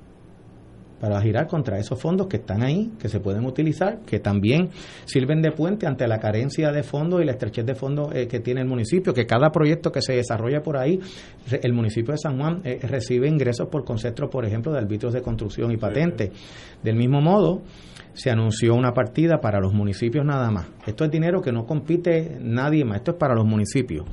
[0.99, 4.69] para girar contra esos fondos que están ahí, que se pueden utilizar, que también
[5.05, 8.39] sirven de puente ante la carencia de fondos y la estrechez de fondos eh, que
[8.39, 10.99] tiene el municipio, que cada proyecto que se desarrolla por ahí,
[11.62, 15.21] el municipio de San Juan eh, recibe ingresos por concepto, por ejemplo, de arbitrios de
[15.21, 16.31] construcción y patente.
[16.83, 17.62] Del mismo modo,
[18.13, 20.67] se anunció una partida para los municipios nada más.
[20.85, 24.05] Esto es dinero que no compite nadie más, esto es para los municipios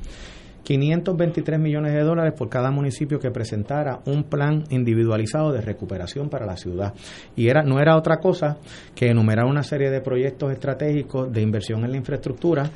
[0.67, 6.45] 523 millones de dólares por cada municipio que presentara un plan individualizado de recuperación para
[6.45, 6.93] la ciudad.
[7.37, 8.57] Y era no era otra cosa
[8.93, 12.69] que enumerar una serie de proyectos estratégicos de inversión en la infraestructura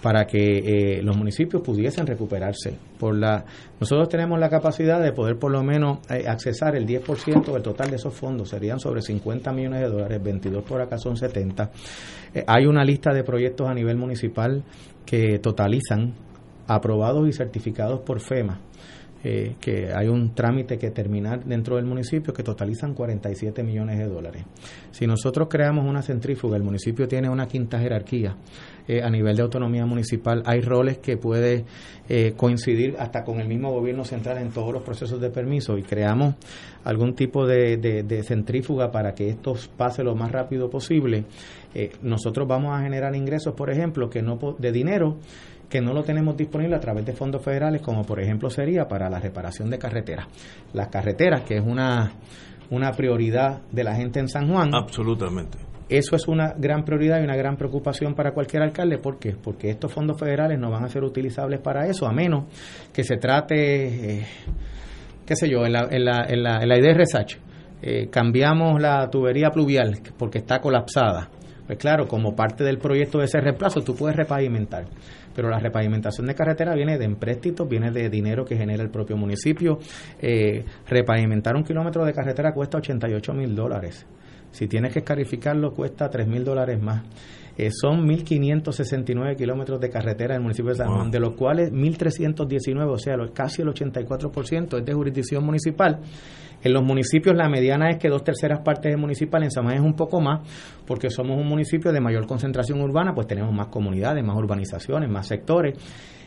[0.00, 2.78] para que eh, los municipios pudiesen recuperarse.
[2.98, 3.44] Por la,
[3.78, 7.90] nosotros tenemos la capacidad de poder por lo menos eh, accesar el 10% del total
[7.90, 11.70] de esos fondos, serían sobre 50 millones de dólares, 22 por acá son 70.
[12.32, 14.64] Eh, hay una lista de proyectos a nivel municipal
[15.04, 16.14] que totalizan
[16.66, 18.60] aprobados y certificados por FEMA,
[19.26, 24.06] eh, que hay un trámite que terminar dentro del municipio que totalizan 47 millones de
[24.06, 24.44] dólares.
[24.90, 28.36] Si nosotros creamos una centrífuga, el municipio tiene una quinta jerarquía
[28.86, 31.64] eh, a nivel de autonomía municipal, hay roles que puede
[32.06, 35.82] eh, coincidir hasta con el mismo gobierno central en todos los procesos de permiso y
[35.82, 36.34] creamos
[36.84, 41.24] algún tipo de, de centrífuga para que esto pase lo más rápido posible.
[42.02, 45.16] nosotros vamos a generar ingresos, por ejemplo, que no de dinero
[45.68, 49.08] que no lo tenemos disponible a través de fondos federales, como por ejemplo sería para
[49.08, 50.26] la reparación de carreteras.
[50.72, 52.12] Las carreteras, que es una,
[52.70, 54.70] una prioridad de la gente en San Juan.
[54.74, 55.58] Absolutamente.
[55.88, 58.98] Eso es una gran prioridad y una gran preocupación para cualquier alcalde.
[58.98, 59.32] ¿Por qué?
[59.32, 62.44] Porque estos fondos federales no van a ser utilizables para eso, a menos
[62.92, 64.26] que se trate, eh,
[65.26, 67.36] qué sé yo, en la, en la, en la, en la idea de Resach.
[67.82, 71.28] Eh, cambiamos la tubería pluvial porque está colapsada.
[71.66, 74.86] Pues claro, como parte del proyecto de ese reemplazo, tú puedes repavimentar
[75.34, 79.16] pero la repavimentación de carretera viene de empréstitos, viene de dinero que genera el propio
[79.16, 79.78] municipio.
[80.20, 84.06] Eh, repavimentar un kilómetro de carretera cuesta 88 mil dólares.
[84.50, 87.02] Si tienes que escarificarlo, cuesta 3 mil dólares más.
[87.56, 91.72] Eh, son 1.569 kilómetros de carretera en el municipio de San Juan, de los cuales
[91.72, 96.00] 1.319, o sea, casi el 84% es de jurisdicción municipal.
[96.64, 99.80] En los municipios la mediana es que dos terceras partes es municipal, en San es
[99.80, 100.40] un poco más,
[100.86, 105.26] porque somos un municipio de mayor concentración urbana, pues tenemos más comunidades, más urbanizaciones, más
[105.26, 105.78] sectores.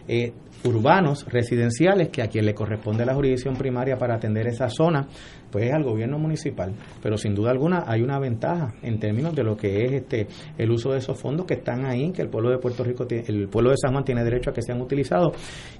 [0.07, 0.31] Eh,
[0.63, 5.07] urbanos, residenciales, que a quien le corresponde la jurisdicción primaria para atender esa zona,
[5.51, 6.73] pues es al gobierno municipal.
[7.01, 10.71] Pero sin duda alguna hay una ventaja en términos de lo que es este el
[10.71, 13.71] uso de esos fondos que están ahí, que el pueblo de Puerto Rico, el pueblo
[13.71, 15.33] de San Juan tiene derecho a que sean utilizados.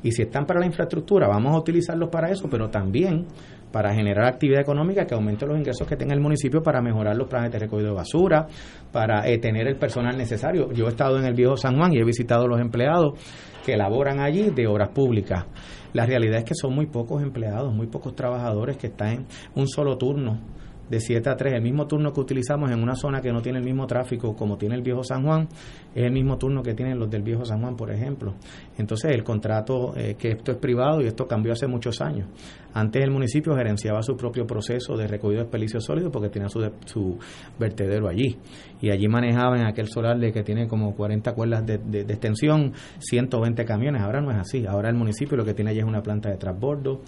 [0.03, 3.25] Y si están para la infraestructura, vamos a utilizarlos para eso, pero también
[3.71, 7.27] para generar actividad económica que aumente los ingresos que tenga el municipio para mejorar los
[7.27, 8.47] planes de recogido de basura,
[8.91, 10.71] para eh, tener el personal necesario.
[10.71, 13.19] Yo he estado en el viejo San Juan y he visitado los empleados
[13.67, 15.43] que laboran allí de obras públicas.
[15.91, 19.25] La realidad es que son muy pocos empleados, muy pocos trabajadores que están en
[19.55, 20.39] un solo turno
[20.89, 23.59] de 7 a 3, el mismo turno que utilizamos en una zona que no tiene
[23.59, 25.47] el mismo tráfico como tiene el viejo San Juan,
[25.93, 28.35] es el mismo turno que tienen los del viejo San Juan, por ejemplo.
[28.77, 32.27] Entonces, el contrato, eh, que esto es privado y esto cambió hace muchos años.
[32.73, 36.59] Antes el municipio gerenciaba su propio proceso de recogido de desperdicios sólidos porque tenía su,
[36.85, 37.17] su
[37.57, 38.37] vertedero allí.
[38.81, 42.73] Y allí manejaban aquel solar de que tiene como 40 cuerdas de, de, de, extensión,
[42.99, 44.03] 120 camiones.
[44.03, 44.65] Ahora no es así.
[44.67, 47.01] Ahora el municipio lo que tiene allí es una planta de transbordo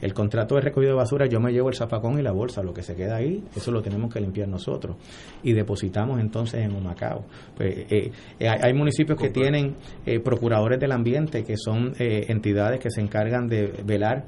[0.00, 2.72] el contrato de recogido de basura, yo me llevo el zapacón y la bolsa, lo
[2.72, 4.96] que se queda ahí, eso lo tenemos que limpiar nosotros.
[5.42, 7.24] Y depositamos entonces en Humacao.
[7.56, 12.90] Pues, eh, eh, hay municipios que tienen eh, procuradores del ambiente, que son entidades que
[12.90, 14.24] se encargan de velar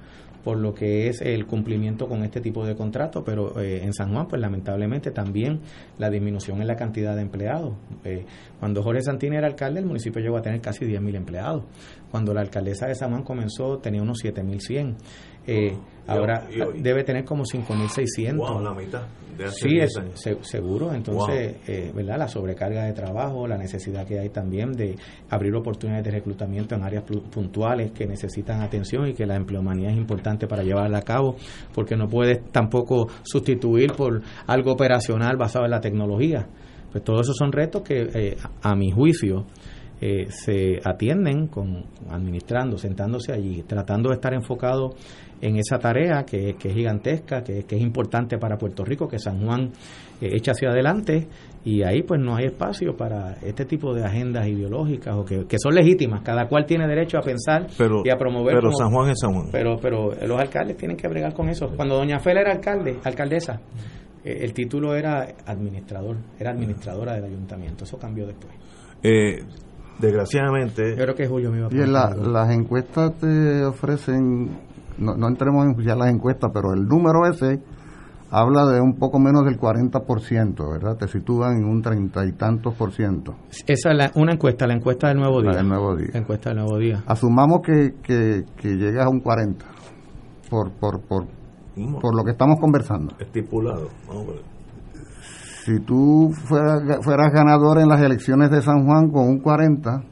[0.48, 4.12] por lo que es el cumplimiento con este tipo de contrato, pero eh, en San
[4.12, 5.60] Juan, pues lamentablemente también
[5.98, 7.74] la disminución en la cantidad de empleados.
[8.04, 8.24] Eh,
[8.58, 11.64] cuando Jorge Santini era alcalde, el municipio llegó a tener casi 10.000 empleados.
[12.10, 14.96] Cuando la alcaldesa de San Juan comenzó, tenía unos 7.100.
[15.50, 15.74] Eh,
[16.06, 18.36] ahora debe tener como 5.600.
[18.36, 19.02] Wow, la mitad.
[19.50, 19.98] sí, es,
[20.42, 20.92] seguro.
[20.92, 22.18] Entonces, eh, ¿verdad?
[22.18, 24.96] La sobrecarga de trabajo, la necesidad que hay también de
[25.30, 29.96] abrir oportunidades de reclutamiento en áreas puntuales que necesitan atención y que la empleomanía es
[29.96, 31.36] importante para llevarla a cabo,
[31.74, 36.46] porque no puedes tampoco sustituir por algo operacional basado en la tecnología.
[36.92, 39.46] Pues todos esos son retos que, eh, a mi juicio,
[40.00, 44.94] eh, se atienden con administrando, sentándose allí, tratando de estar enfocado
[45.40, 49.70] en esa tarea que, es gigantesca, que, es importante para Puerto Rico, que San Juan
[50.20, 51.28] eh, echa hacia adelante
[51.64, 55.74] y ahí pues no hay espacio para este tipo de agendas ideológicas o que, son
[55.74, 57.66] legítimas, cada cual tiene derecho a pensar
[58.04, 58.54] y a promover.
[58.54, 59.48] Pero San Juan es San Juan.
[59.52, 61.68] Pero, pero los alcaldes tienen que bregar con eso.
[61.76, 63.60] Cuando Doña Fela era alcalde, alcaldesa,
[64.24, 68.54] eh, el título era administrador, era administradora del ayuntamiento, eso cambió después.
[69.02, 69.38] Eh,
[69.98, 70.90] desgraciadamente.
[70.96, 74.50] Yo creo que Julio me iba a Y las encuestas te ofrecen,
[74.98, 77.60] no, no entremos en ya las encuestas, pero el número ese
[78.30, 80.96] habla de un poco menos del 40%, ¿verdad?
[80.96, 83.34] Te sitúan en un treinta y tantos por ciento.
[83.66, 85.52] Esa es una encuesta, la encuesta del Nuevo Día.
[85.52, 86.08] del Nuevo Día.
[86.12, 87.02] La encuesta del Nuevo Día.
[87.06, 89.64] Asumamos que, que, que llegas a un 40
[90.50, 91.26] por, por, por,
[92.00, 93.14] por lo que estamos conversando.
[93.18, 93.88] Estipulado.
[94.06, 94.58] Vamos a ver
[95.68, 100.02] si tú fueras, fueras ganador en las elecciones de San Juan con un 40,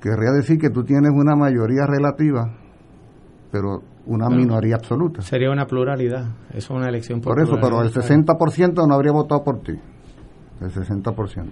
[0.00, 2.50] querría decir que tú tienes una mayoría relativa,
[3.50, 5.22] pero una minoría absoluta.
[5.22, 9.12] Sería una pluralidad, eso es una elección por, por eso, pero el 60% no habría
[9.12, 9.72] votado por ti,
[10.60, 11.50] el 60%.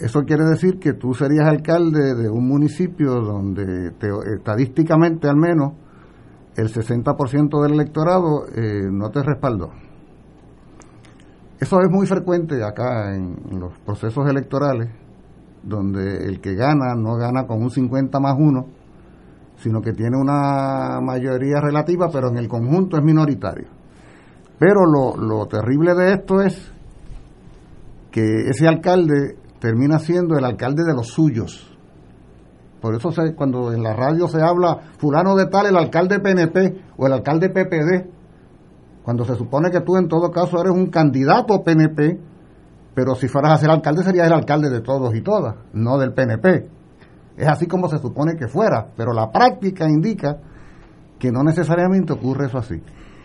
[0.00, 3.92] Eso quiere decir que tú serías alcalde de un municipio donde
[4.34, 5.74] estadísticamente al menos
[6.56, 9.70] el 60% del electorado eh, no te respaldó.
[11.60, 14.88] Eso es muy frecuente acá en, los procesos electorales,
[15.62, 18.66] donde el que gana no gana con un 50 más 1,
[19.60, 23.68] sino que tiene una mayoría relativa, pero en el conjunto es minoritario.
[24.58, 26.72] Pero lo, lo terrible de esto es
[28.10, 31.70] que ese alcalde termina siendo el alcalde de los suyos
[32.80, 36.82] por eso se, cuando en la radio se habla fulano de tal, el alcalde PNP
[36.96, 38.08] o el alcalde PPD,
[39.02, 42.18] cuando se supone que tú en todo caso eres un candidato PNP,
[42.94, 46.14] pero si fueras a ser alcalde serías el alcalde de todos y todas, no del
[46.14, 46.68] PNP.
[47.36, 50.38] Es así como se supone que fuera, pero la práctica indica
[51.18, 52.82] que no necesariamente ocurre eso así.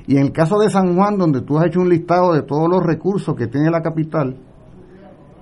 [0.07, 2.69] Y en el caso de San Juan, donde tú has hecho un listado de todos
[2.69, 4.37] los recursos que tiene la capital,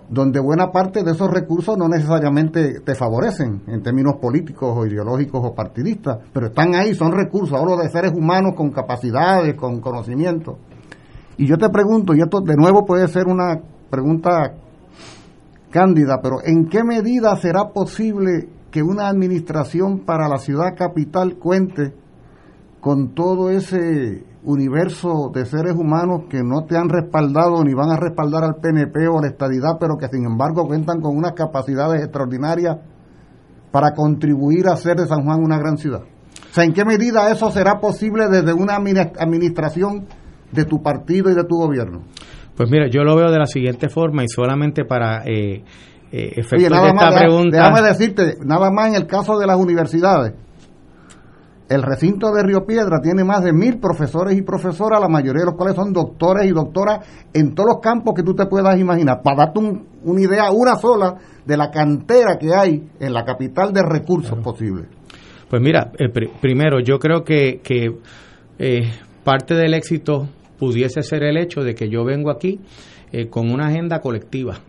[0.10, 5.42] donde buena parte de esos recursos no necesariamente te favorecen en términos políticos o ideológicos
[5.44, 10.58] o partidistas, pero están ahí, son recursos, hablo de seres humanos con capacidades, con conocimiento.
[11.38, 14.54] Y yo te pregunto, y esto de nuevo puede ser una pregunta
[15.74, 21.96] cándida, pero ¿en qué medida será posible que una administración para la ciudad capital cuente
[22.80, 27.98] con todo ese universo de seres humanos que no te han respaldado ni van a
[27.98, 32.04] respaldar al PNP o a la estadidad, pero que sin embargo cuentan con unas capacidades
[32.04, 32.78] extraordinarias
[33.72, 36.02] para contribuir a hacer de San Juan una gran ciudad.
[36.02, 40.06] O sea, ¿en qué medida eso será posible desde una administración
[40.52, 42.04] de tu partido y de tu gobierno?
[42.56, 45.64] Pues mira, yo lo veo de la siguiente forma y solamente para eh,
[46.12, 47.58] eh efectos de esta pregunta.
[47.58, 50.34] Déjame decirte, nada más en el caso de las universidades
[51.70, 55.46] el recinto de Río Piedra tiene más de mil profesores y profesoras, la mayoría de
[55.46, 59.22] los cuales son doctores y doctoras en todos los campos que tú te puedas imaginar.
[59.24, 63.82] Para darte una idea, una sola, de la cantera que hay en la capital de
[63.82, 64.86] recursos posibles.
[65.50, 66.10] Pues mira, eh,
[66.42, 67.98] primero yo creo que, que
[68.60, 68.92] eh,
[69.24, 70.28] parte del éxito
[70.64, 72.62] pudiese ser el hecho de que yo vengo aquí
[73.12, 74.62] eh, con una agenda colectiva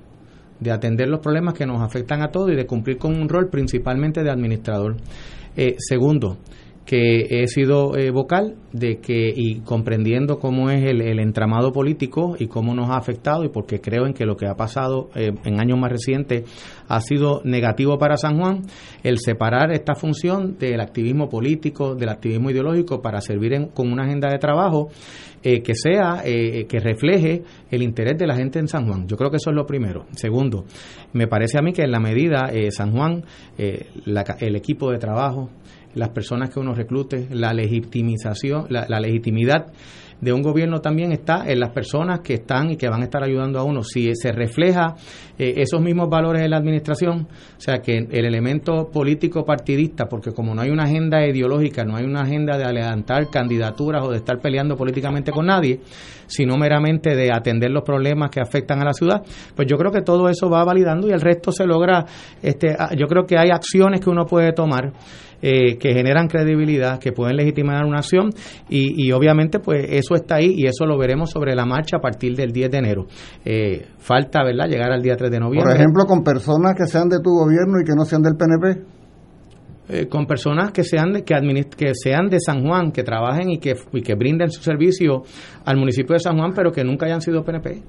[0.59, 3.49] de atender los problemas que nos afectan a todos y de cumplir con un rol
[3.49, 4.97] principalmente de administrador.
[5.79, 6.39] segundo,
[6.85, 12.47] que he sido eh, vocal de que y comprendiendo cómo es el, entramado político y
[12.47, 15.61] cómo nos ha afectado y porque creo en que lo que ha pasado eh, en
[15.61, 16.45] años más recientes
[16.87, 18.63] ha sido negativo para San Juan,
[19.03, 24.29] el separar esta función del activismo político, del activismo ideológico para servir con una agenda
[24.29, 24.89] de trabajo
[25.43, 29.07] eh, que sea, que refleje el interés de la gente en San Juan.
[29.07, 30.07] Yo creo que eso es lo primero.
[30.13, 30.65] Segundo,
[31.13, 33.25] me parece a mí que en la medida San Juan,
[33.59, 35.51] el equipo de trabajo,
[35.95, 39.67] las personas que uno reclute, la legitimización, la, legitimidad
[40.21, 43.23] de un gobierno también está en las personas que están y que van a estar
[43.23, 43.83] ayudando a uno.
[43.83, 44.95] Si se refleja
[45.39, 50.33] eh, esos mismos valores en la administración, o sea que el elemento político partidista, porque
[50.33, 54.19] como no hay una agenda ideológica, no hay una agenda de adelantar candidaturas o de
[54.19, 55.81] estar peleando políticamente con nadie,
[56.27, 59.23] sino meramente de atender los problemas que afectan a la ciudad,
[59.55, 62.07] pues yo creo que todo eso va validando y el resto se logra,
[62.43, 64.93] este, yo creo que hay acciones que uno puede tomar
[65.47, 68.31] eh, que generan credibilidad, que pueden legitimar una acción
[68.67, 72.35] y, obviamente pues eso está ahí y eso lo veremos sobre la marcha a partir
[72.35, 73.07] del 10 de enero.
[73.45, 75.71] Eh, falta, ¿verdad?, llegar al día 3 de noviembre.
[75.71, 78.87] Por ejemplo, con personas que sean de tu gobierno y que no sean del PNP.
[79.87, 81.35] Eh, con personas que sean de, que,
[81.77, 85.25] que sean de San Juan, que trabajen y que, y que brinden su servicio
[85.67, 87.83] al municipio de San Juan, pero que nunca hayan sido PNP.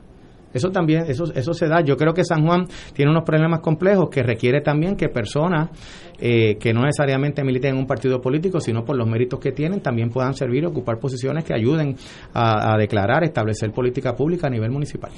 [0.56, 1.82] Eso también, eso, eso se da.
[1.82, 5.70] Yo creo que San Juan tiene unos problemas complejos que requiere también que personas
[6.18, 9.82] eh, que no necesariamente militen en un partido político, sino por los méritos que tienen,
[9.82, 11.98] también puedan servir y ocupar posiciones que ayuden
[12.34, 15.12] a, declarar, establecer política pública a nivel municipal.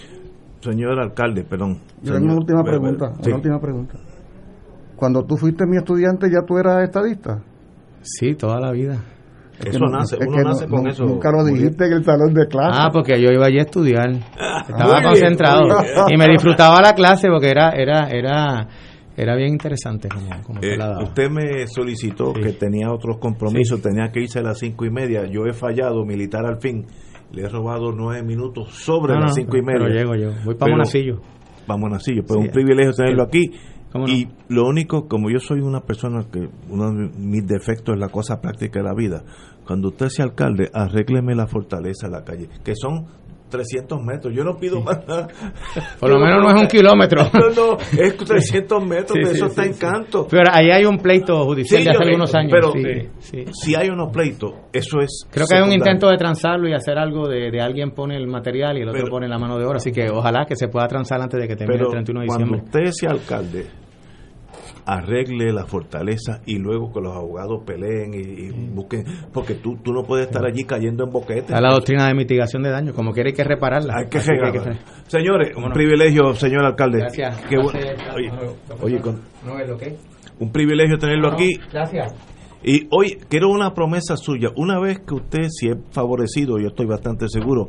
[0.60, 1.78] Señor alcalde, perdón.
[2.02, 3.13] Yo tengo una última pregunta.
[3.23, 4.00] Una última pregunta.
[4.95, 7.44] Cuando tú fuiste mi estudiante, ¿ya tú eras estadista?
[8.02, 9.04] Sí, toda la vida.
[9.66, 11.06] Eso nace, uno nace con eso.
[11.06, 12.80] Nunca lo dijiste en el salón de clase.
[12.80, 14.10] Ah, porque yo iba allí a estudiar.
[14.12, 15.64] Estaba concentrado.
[16.10, 18.68] Y me disfrutaba la clase porque era, era, era,
[19.16, 24.40] era bien interesante como, eh, Usted me solicitó que tenía otros compromisos, tenía que irse
[24.40, 25.26] a las cinco y media.
[25.26, 26.86] Yo he fallado, militar al fin.
[27.32, 29.80] Le he robado nueve minutos sobre las cinco y media.
[29.86, 30.32] Pero llego yo.
[30.46, 31.20] Voy para Monacillo.
[31.66, 32.24] Para Monacillo.
[32.26, 33.52] Pues un privilegio tenerlo aquí.
[34.08, 38.10] Y lo único, como yo soy una persona que uno de mis defectos es la
[38.10, 39.23] cosa práctica de la vida,
[39.65, 43.06] cuando usted sea alcalde, arrégleme la fortaleza de la calle, que son
[43.50, 44.33] 300 metros.
[44.35, 45.27] Yo no pido más nada.
[46.02, 47.23] Por lo menos no es un kilómetro.
[47.33, 50.27] No, no, es 300 metros, Sí, eso está encanto.
[50.29, 52.52] Pero ahí hay un pleito judicial de hace algunos años.
[52.52, 52.73] pero-
[53.19, 53.45] sí.
[53.54, 55.25] Si hay unos pleitos, eso es.
[55.31, 58.27] Creo que hay un intento de transarlo y hacer algo de, de alguien pone el
[58.27, 59.77] material y el otro Pero- pone la mano de obra.
[59.77, 62.27] Así que ojalá que se pueda transar antes de que termine Pero el 31 de
[62.27, 62.65] cuando diciembre.
[62.81, 63.65] usted sea alcalde,
[64.88, 69.04] arregle la fortaleza y luego que los abogados peleen y, y busquen.
[69.33, 71.40] Porque tú, tú no puedes estar allí cayendo en boquete.
[71.42, 72.96] Está la doctrina de mitigación de daños.
[72.96, 73.96] Como quiere hay que repararla.
[73.98, 74.79] Hay que hay regarla.
[75.08, 77.00] Señores, un privilegio, señor alcalde.
[77.00, 77.38] Gracias.
[77.50, 78.15] Qué bu- Gracias.
[78.15, 78.31] oye,
[78.81, 79.96] oye, con- No es lo que.
[80.40, 81.60] un privilegio tenerlo aquí.
[81.71, 82.15] Gracias.
[82.63, 84.50] Y hoy quiero una promesa suya.
[84.56, 87.67] Una vez que usted, si es favorecido, yo estoy bastante seguro,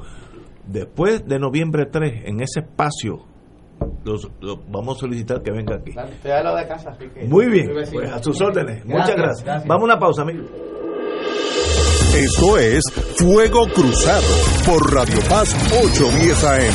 [0.66, 3.24] después de noviembre 3, en ese espacio,
[4.04, 5.90] los, los- vamos a solicitar que venga aquí.
[5.90, 7.24] Estoy al lado de casa, así que.
[7.26, 8.84] Muy bien, pues a sus órdenes.
[8.84, 9.66] Muchas gracias.
[9.66, 10.44] Vamos a una pausa, amigo.
[12.14, 12.82] Esto es
[13.18, 14.26] Fuego Cruzado
[14.66, 15.54] por Radio Paz
[15.84, 16.74] 810 AM.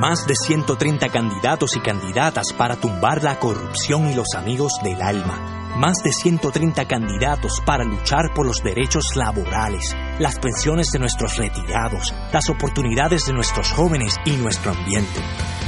[0.00, 5.72] Más de 130 candidatos y candidatas para tumbar la corrupción y los amigos del alma.
[5.76, 12.14] Más de 130 candidatos para luchar por los derechos laborales, las pensiones de nuestros retirados,
[12.32, 15.20] las oportunidades de nuestros jóvenes y nuestro ambiente.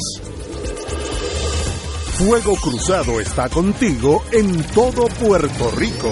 [2.17, 6.11] Fuego Cruzado está contigo en todo Puerto Rico.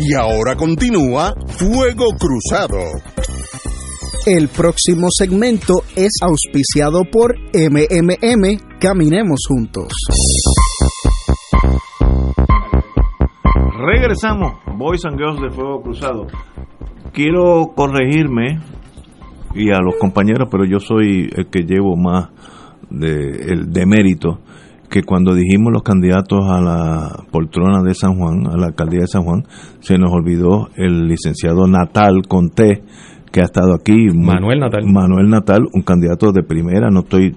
[0.00, 2.78] Y ahora continúa Fuego Cruzado.
[4.26, 9.88] El próximo segmento es auspiciado por MMM Caminemos Juntos.
[13.78, 16.26] Regresamos, Boys and Girls de Fuego Cruzado.
[17.12, 18.58] Quiero corregirme
[19.54, 22.30] y a los compañeros, pero yo soy el que llevo más
[22.90, 24.40] de, el de mérito,
[24.90, 29.06] que cuando dijimos los candidatos a la poltrona de San Juan, a la alcaldía de
[29.06, 29.44] San Juan,
[29.78, 32.82] se nos olvidó el licenciado Natal Conté,
[33.30, 34.08] que ha estado aquí.
[34.12, 34.86] Manuel Natal.
[34.86, 37.36] Manuel Natal, un candidato de primera, no estoy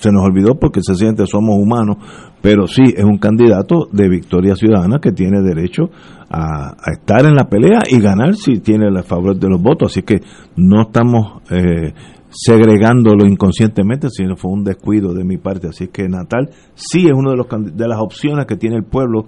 [0.00, 1.98] se nos olvidó porque se siente somos humanos,
[2.40, 5.90] pero sí es un candidato de Victoria Ciudadana que tiene derecho
[6.30, 9.92] a, estar en la pelea y ganar si tiene el favor de los votos.
[9.92, 10.20] Así que
[10.56, 11.92] no estamos eh,
[12.30, 15.68] segregándolo inconscientemente, sino fue un descuido de mi parte.
[15.68, 19.26] Así que Natal sí es una de, los, de las opciones que tiene el pueblo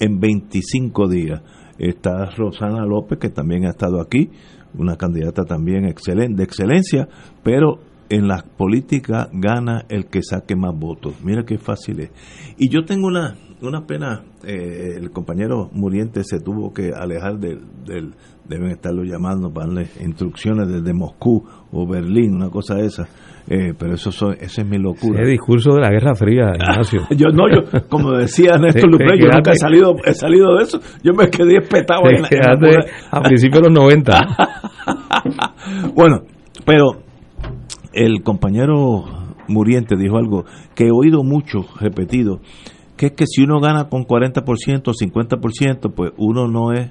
[0.00, 1.42] en 25 días.
[1.78, 4.30] Está Rosana López, que también ha estado aquí,
[4.78, 7.08] una candidata también excelente, de excelencia,
[7.42, 11.14] pero en la política gana el que saque más votos.
[11.24, 12.10] Mira qué fácil es.
[12.58, 17.60] Y yo tengo una, una pena, eh, el compañero Muriente se tuvo que alejar del,
[17.84, 18.14] del
[18.48, 21.42] deben estarlo llamando para darle instrucciones desde Moscú
[21.72, 23.08] o Berlín, una cosa de esa.
[23.46, 25.22] Eh, pero eso, esa es mi locura.
[25.22, 27.02] El discurso de la Guerra Fría, Ignacio.
[27.16, 30.80] yo no, yo, como decía Néstor Lupe, yo nunca he salido, he salido de eso.
[31.02, 32.28] Yo me quedé espetado en la,
[33.10, 34.20] A principios de los 90.
[35.94, 36.22] bueno,
[36.64, 37.03] pero
[37.94, 39.04] el compañero
[39.48, 42.40] Muriente dijo algo que he oído mucho repetido,
[42.96, 46.90] que es que si uno gana con 40% o 50%, pues uno no es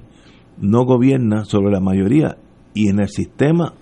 [0.58, 2.38] no gobierna sobre la mayoría
[2.74, 3.74] y en el sistema,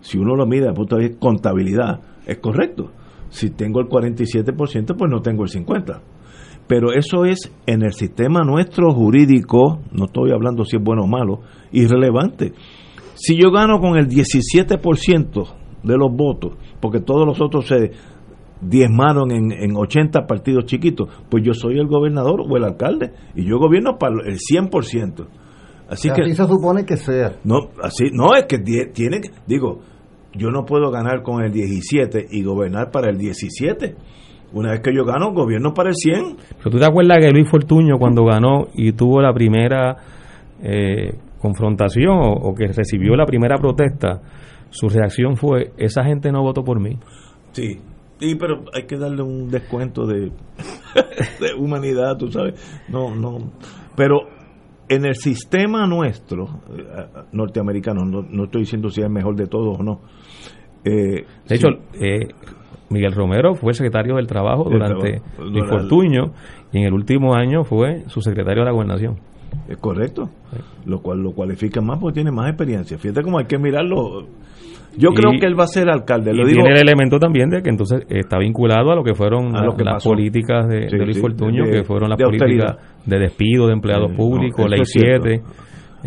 [0.00, 2.90] si uno lo mira punto de contabilidad, es correcto.
[3.30, 6.00] Si tengo el 47%, pues no tengo el 50%.
[6.66, 11.06] Pero eso es en el sistema nuestro jurídico, no estoy hablando si es bueno o
[11.06, 11.40] malo,
[11.72, 12.54] irrelevante.
[13.14, 17.92] Si yo gano con el 17% de los votos, porque todos los otros se
[18.60, 23.44] diezmaron en, en 80 partidos chiquitos, pues yo soy el gobernador o el alcalde y
[23.44, 25.26] yo gobierno para el 100%.
[25.88, 27.36] Así que se supone que sea.
[27.44, 29.80] No, así no es que tiene digo,
[30.34, 33.94] yo no puedo ganar con el 17 y gobernar para el 17.
[34.54, 36.36] Una vez que yo gano, gobierno para el 100.
[36.58, 39.96] Pero tú te acuerdas que Luis Fortuño cuando ganó y tuvo la primera
[40.62, 44.20] eh, confrontación o, que recibió la primera protesta,
[44.74, 46.98] su reacción fue, esa gente no votó por mí.
[47.52, 47.78] Sí,
[48.18, 50.32] sí, pero hay que darle un descuento de,
[51.40, 52.54] de humanidad, tú sabes.
[52.88, 53.52] No, no.
[53.96, 54.22] Pero
[54.88, 59.82] en el sistema nuestro, eh, norteamericano, no, estoy diciendo si es mejor de todos o
[59.84, 60.00] no.
[60.84, 61.68] Eh, de hecho,
[62.00, 62.26] eh,
[62.90, 66.32] Miguel Romero fue secretario del Trabajo durante el Fortuño
[66.72, 69.20] y en el último año fue su secretario de la Gobernación.
[69.68, 70.30] Es correcto,
[70.84, 72.98] lo cual lo cualifica más porque tiene más experiencia.
[72.98, 74.26] Fíjate cómo hay que mirarlo
[74.96, 76.32] yo creo que él va a ser alcalde.
[76.32, 80.04] y tiene el elemento también de que entonces está vinculado a lo que fueron las
[80.04, 85.42] políticas de, Luis Fortuño, que fueron las políticas de despido de empleados públicos, ley 7.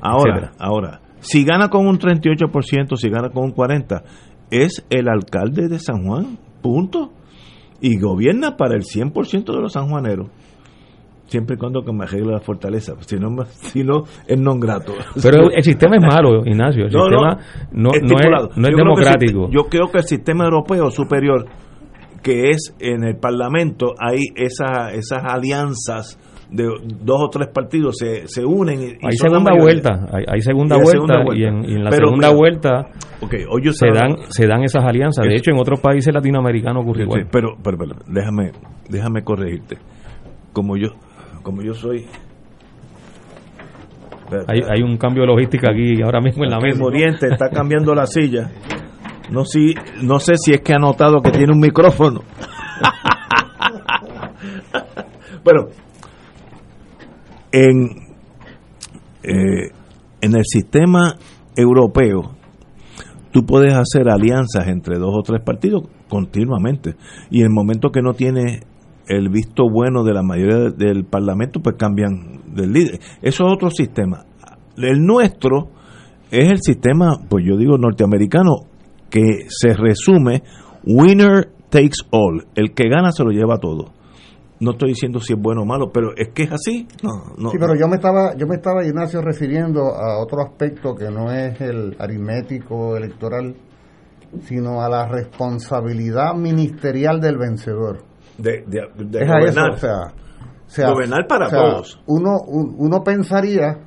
[0.02, 4.04] Ahora, ahora, si gana con un 38%, si gana con un 40%,
[4.50, 7.12] es el alcalde de San Juan, punto.
[7.80, 10.30] Y gobierna para el 100% de los sanjuaneros
[11.28, 14.94] siempre y cuando que me arregle la fortaleza, si no, si no es non grato.
[15.22, 17.38] Pero el sistema es malo, Ignacio, el sistema
[17.72, 19.50] no, es, democrático.
[19.52, 21.46] yo creo que el sistema europeo superior,
[22.22, 26.20] que es en el Parlamento, hay esas, esas alianzas
[26.50, 26.64] de
[27.04, 31.44] dos o tres partidos se, se unen y, hay, segunda vuelta, hay, segunda vuelta y
[31.44, 32.86] en, la segunda vuelta
[33.72, 35.26] se dan se dan esas alianzas.
[35.26, 37.28] De hecho en otros países latinoamericanos ocurre igual.
[37.30, 38.52] pero, pero, pero déjame
[38.90, 39.78] déjame corregirte.
[40.54, 40.88] Como yo
[41.48, 42.06] como yo soy
[44.50, 46.84] hay, un cambio de logística aquí ahora mismo en la mesa.
[46.84, 48.52] Oriente está cambiando la silla.
[49.32, 49.74] No, si,
[50.04, 52.24] no sé si es que ha notado que tiene un micrófono.
[55.46, 55.70] Pero
[57.54, 57.88] en,
[59.24, 59.72] eh,
[60.20, 61.16] en el sistema
[61.56, 62.36] europeo,
[63.32, 66.96] tú puedes hacer alianzas entre dos o tres partidos continuamente.
[67.30, 68.64] Y en el momento que no tiene
[69.08, 73.00] el visto bueno de la mayoría del Parlamento, pues cambian del líder.
[73.22, 74.26] Eso es otro sistema.
[74.78, 75.70] El nuestro
[76.30, 78.66] es el sistema, pues yo digo norteamericano,
[79.10, 80.44] que se resume
[80.86, 82.46] winner takes all.
[82.56, 83.94] El que gana se lo lleva todo.
[84.60, 86.88] No estoy diciendo si es bueno o malo, pero es que es así.
[87.04, 91.12] No, sí, pero yo me estaba, yo me estaba Ignacio refiriendo a otro aspecto que
[91.12, 93.56] no es el aritmético electoral,
[94.42, 98.07] sino a la responsabilidad ministerial del vencedor
[98.38, 98.64] de,
[99.26, 99.72] gobernar.
[99.72, 99.78] o,
[100.68, 102.02] sea, gobernar para todos.
[102.06, 103.80] Uno, uno pensaría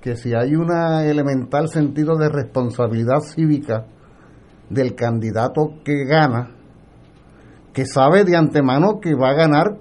[0.00, 3.86] que si hay un elemental sentido de responsabilidad cívica
[4.68, 6.56] del candidato que gana,
[7.72, 9.76] que sabe de antemano que va a ganar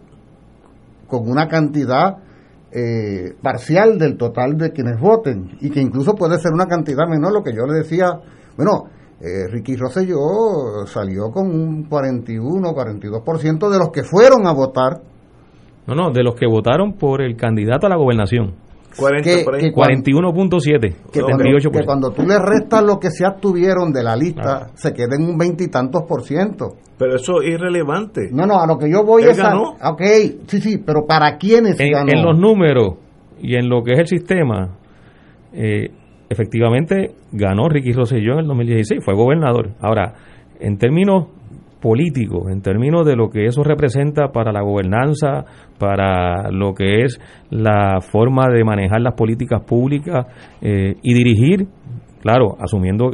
[1.08, 2.18] con una cantidad
[2.72, 7.34] eh, parcial del total de quienes voten y que incluso puede ser una cantidad menor,
[7.34, 8.20] lo que yo le decía,
[8.56, 8.90] bueno,
[9.22, 15.02] eh, Ricky Rosselló salió con un 41, 42% de los que fueron a votar.
[15.88, 18.56] No, no, de los que votaron por el candidato a la gobernación.
[19.24, 21.20] que, 41.7, que,
[21.70, 25.38] que, cuando tú le restas lo que se abstuvieron de la lista, se queden un
[25.38, 26.76] veintitantos por ciento.
[26.98, 28.30] Pero eso es irrelevante.
[28.32, 29.76] No, no, a lo que yo voy es ganó?
[29.84, 30.02] ok,
[30.48, 32.12] sí, sí, pero ¿para quiénes en, ganó?
[32.12, 32.96] En los números
[33.42, 34.78] y en lo que es el sistema,
[35.52, 35.92] eh,
[36.30, 39.72] efectivamente ganó Ricky Rosselló en el 2016, fue gobernador.
[39.82, 40.14] Ahora,
[40.60, 41.28] en términos
[41.82, 45.46] políticos, en términos de lo que eso representa para la gobernanza,
[45.78, 47.20] para lo que es
[47.50, 50.28] la forma de manejar las políticas públicas
[50.62, 51.68] eh, y dirigir,
[52.22, 53.12] claro, asumiendo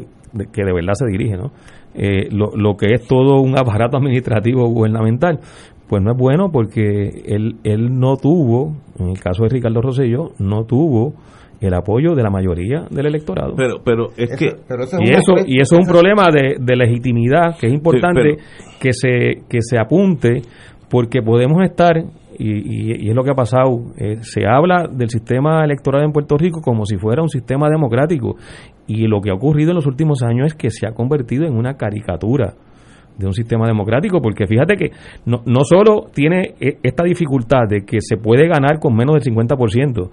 [0.52, 1.52] que de verdad se dirige, ¿no?
[1.94, 5.40] Eh, lo, lo, que es todo un aparato administrativo gubernamental,
[5.88, 10.32] pues no es bueno porque él, él no tuvo, en el caso de Ricardo Rosselló,
[10.40, 11.14] no tuvo
[11.62, 13.54] el apoyo de la mayoría del electorado.
[13.56, 14.56] Pero, pero es que
[15.00, 18.38] y eso y eso es un problema de, de legitimidad que es importante
[18.80, 20.42] que se que se apunte
[20.90, 21.98] porque podemos estar
[22.38, 23.94] y, y, es lo que ha pasado.
[23.98, 28.36] Eh, se habla del sistema electoral en Puerto Rico como si fuera un sistema democrático
[28.88, 31.56] y lo que ha ocurrido en los últimos años es que se ha convertido en
[31.56, 32.54] una caricatura
[33.18, 34.92] de un sistema democrático, porque fíjate que
[35.26, 39.34] no, no solo tiene e, esta dificultad de que se puede ganar con menos del
[39.34, 40.10] 50%,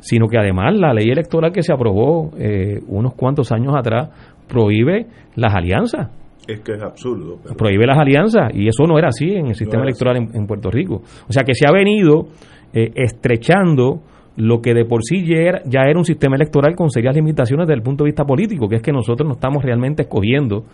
[0.00, 4.08] sino que además la ley electoral que se aprobó eh, unos cuantos años atrás
[4.48, 6.10] prohíbe las alianzas.
[6.46, 7.38] Es que es absurdo.
[7.56, 11.02] Prohíbe las alianzas y eso no era así en el sistema electoral en, Puerto Rico.
[11.28, 12.28] O sea que se ha venido
[12.72, 14.00] eh, estrechando
[14.36, 17.66] lo que de por sí ya era, ya era, un sistema electoral con serias limitaciones
[17.66, 20.64] desde el punto de vista político, que es que nosotros no estamos realmente escogiendo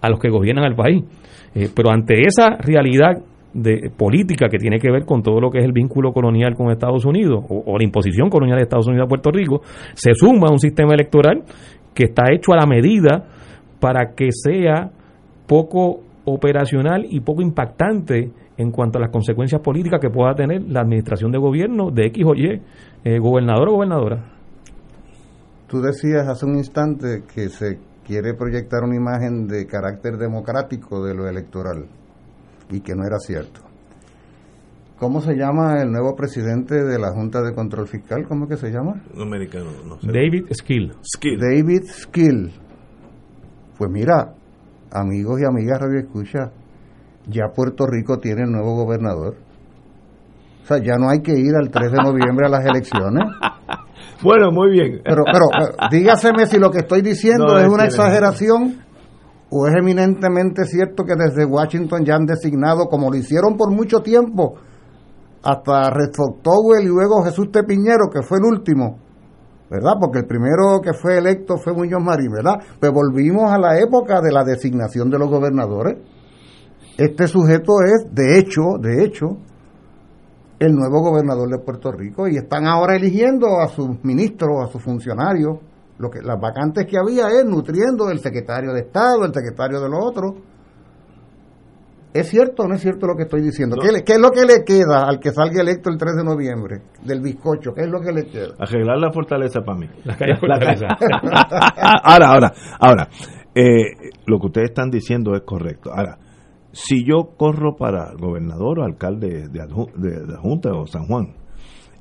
[0.00, 1.02] a los que gobiernan el país.
[1.54, 3.22] Eh, pero ante esa realidad
[3.56, 6.70] de política que tiene que ver con todo lo que es el vínculo colonial con
[6.70, 9.62] Estados Unidos o, la imposición colonial de Estados Unidos a Puerto Rico,
[9.94, 11.42] se suma un sistema electoral
[11.94, 13.24] que está hecho a la medida
[13.80, 14.90] para que sea
[15.46, 20.80] poco operacional y poco impactante en cuanto a las consecuencias políticas que pueda tener la
[20.80, 22.60] administración de gobierno de X o Y,
[23.04, 24.24] eh, gobernador o gobernadora.
[25.66, 31.14] Tú decías hace un instante que se quiere proyectar una imagen de carácter democrático de
[31.14, 31.86] lo electoral
[32.70, 33.60] y que no era cierto.
[34.98, 38.26] ¿Cómo se llama el nuevo presidente de la Junta de Control Fiscal?
[38.26, 39.02] ¿Cómo es que se llama?
[39.20, 40.06] americano, no sé.
[40.06, 40.94] David Skill.
[41.38, 42.52] David Skill.
[43.76, 44.32] Pues mira,
[44.90, 46.50] amigos y amigas Radio Escucha,
[47.26, 49.36] ya Puerto Rico tiene el nuevo gobernador.
[50.62, 53.24] O sea, ya no hay que ir al 3 de noviembre a las elecciones.
[54.22, 55.02] bueno, muy bien.
[55.04, 58.85] Pero, pero, dígaseme si lo que estoy diciendo es, una exageración
[59.50, 64.00] o es eminentemente cierto que desde Washington ya han designado, como lo hicieron por mucho
[64.00, 64.54] tiempo,
[65.42, 66.10] hasta Red
[66.82, 68.98] y luego Jesús Tepiñero, que fue el último,
[69.70, 69.92] ¿verdad?
[70.00, 72.54] Porque el primero que fue electo fue Muñoz Marín, ¿verdad?
[72.80, 75.98] Pues volvimos a la época de la designación de los gobernadores.
[76.98, 79.36] Este sujeto es, de hecho, de hecho,
[80.58, 84.82] el nuevo gobernador de Puerto Rico y están ahora eligiendo a sus ministros, a sus
[84.82, 85.58] funcionarios
[85.98, 89.88] lo que las vacantes que había es nutriendo el secretario de Estado, el secretario de
[89.88, 90.34] los otros.
[92.12, 93.76] ¿Es cierto o no es cierto lo que estoy diciendo?
[93.76, 97.20] ¿Qué, es lo que le queda al que salga electo el 3 de noviembre del
[97.20, 97.74] bizcocho?
[97.74, 98.54] ¿Qué es lo que le queda?
[98.58, 99.86] Arreglar la fortaleza para mí.
[100.04, 100.86] La, fortaleza.
[102.02, 103.08] ahora, ahora, ahora.
[103.54, 105.90] Eh, lo que ustedes están diciendo es correcto.
[105.92, 106.18] Ahora,
[106.72, 111.34] si yo corro para gobernador o alcalde de, de, de Junta o San Juan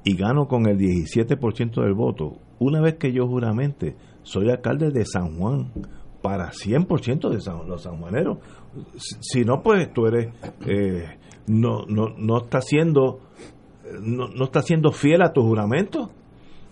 [0.06, 5.06] y gano con el 17% del voto, una vez que yo juramente soy alcalde de
[5.06, 5.72] San Juan
[6.22, 8.40] para 100% de San, los sanjuaneros.
[9.22, 10.34] Si, no, pues tú eres,
[10.66, 13.20] eh, no, no, no está siendo,
[14.02, 16.10] no, no está siendo fiel a tu juramento.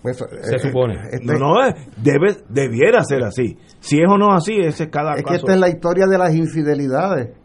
[0.02, 0.96] Pues, se eh, supone.
[1.12, 3.58] Este no, no, eh, debe, debiera ser así.
[3.80, 6.18] Si es o no así, ese es cada Es que esta es la historia de
[6.18, 7.38] las infidelidades.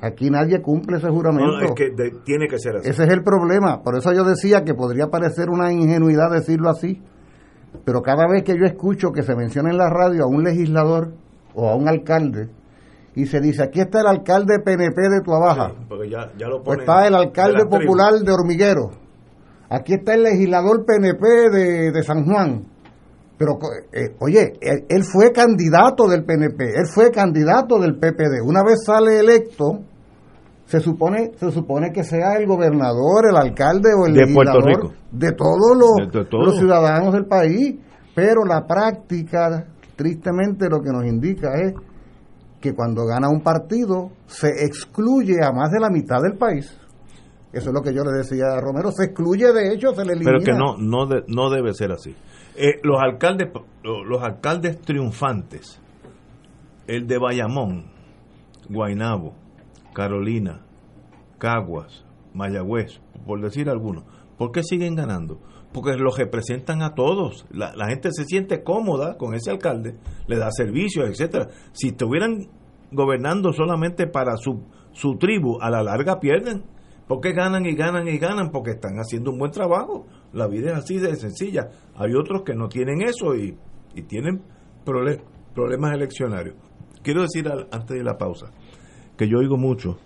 [0.00, 1.58] Aquí nadie cumple ese juramento.
[1.60, 1.90] es que
[2.24, 2.88] tiene que ser así.
[2.88, 3.82] Ese es el problema.
[3.82, 7.02] Por eso yo decía que podría parecer una ingenuidad decirlo así
[7.84, 11.12] pero cada vez que yo escucho que se menciona en la radio a un legislador
[11.54, 12.48] o a un alcalde
[13.14, 18.12] y se dice, aquí está el alcalde PNP de Tuabaja, o está el alcalde popular
[18.12, 18.90] de Hormiguero,
[19.70, 22.66] aquí está el legislador PNP de, San Juan,
[23.38, 23.58] pero
[23.92, 29.18] eh, oye, él, fue candidato del PNP, él fue candidato del PPD, una vez sale
[29.18, 29.80] electo,
[30.66, 35.32] se supone se supone que sea el gobernador, el alcalde o el de legislador de
[35.32, 37.76] todos los, los ciudadanos del país,
[38.14, 41.72] pero la práctica tristemente lo que nos indica es
[42.60, 46.76] que cuando gana un partido se excluye a más de la mitad del país.
[47.52, 50.14] Eso es lo que yo le decía a Romero, se excluye de hecho, se le
[50.14, 50.38] elimina.
[50.38, 52.14] Pero que no no no debe ser así.
[52.56, 53.50] Eh, los alcaldes
[53.84, 55.80] los alcaldes triunfantes,
[56.88, 57.86] el de Bayamón,
[58.68, 59.34] Guainabo,
[59.96, 60.60] Carolina,
[61.38, 64.04] Caguas, Mayagüez, por decir algunos,
[64.36, 65.40] ¿por qué siguen ganando?
[65.72, 67.44] porque los representan a todos.
[67.50, 71.48] La, gente se siente cómoda con ese alcalde, le da servicios, etcétera.
[71.72, 72.48] Si estuvieran
[72.92, 76.64] gobernando solamente para su, su tribu, a la larga pierden.
[77.06, 80.06] Porque ganan y ganan y ganan porque están haciendo un buen trabajo.
[80.32, 81.68] La vida es así de sencilla.
[81.94, 83.54] Hay otros que no tienen eso y,
[83.94, 84.42] y tienen
[84.86, 85.22] prole-
[85.54, 86.56] problemas eleccionarios.
[87.02, 88.46] Quiero decir antes de la pausa
[89.16, 89.98] que yo oigo mucho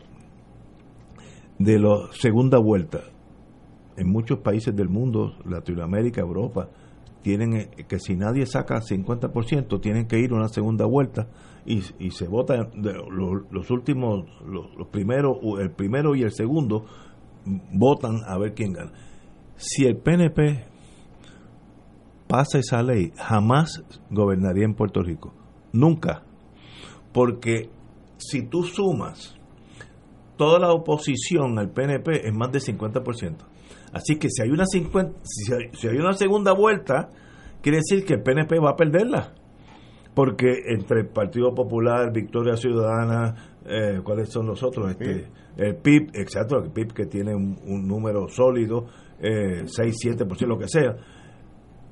[1.58, 3.00] de la segunda vuelta.
[3.96, 6.70] En muchos países del mundo, Latinoamérica, Europa,
[7.22, 11.28] tienen eh, que si nadie saca 50%, tienen que ir a una segunda vuelta
[11.66, 16.86] y, y se vota los, últimos, los, los primeros, el primero y el segundo
[17.72, 18.92] votan a ver quién gana.
[19.56, 20.64] Si el PNP
[22.26, 25.34] pasa esa ley, jamás gobernaría en Puerto Rico.
[25.72, 26.22] Nunca.
[27.12, 27.70] Porque
[28.20, 29.36] si tú sumas
[30.36, 33.36] toda la oposición al PNP es más del 50%.
[33.92, 37.10] Así que si hay una 50, si hay, si hay una segunda vuelta,
[37.60, 39.34] quiere decir que el PNP va a perderla.
[40.14, 43.34] Porque entre el Partido Popular, Victoria Ciudadana,
[43.66, 44.90] eh, ¿cuáles son los otros?
[44.92, 48.86] Este, el PIB, exacto, el PIB que tiene un, un número sólido,
[49.20, 50.96] eh, 6, 7%, lo que sea.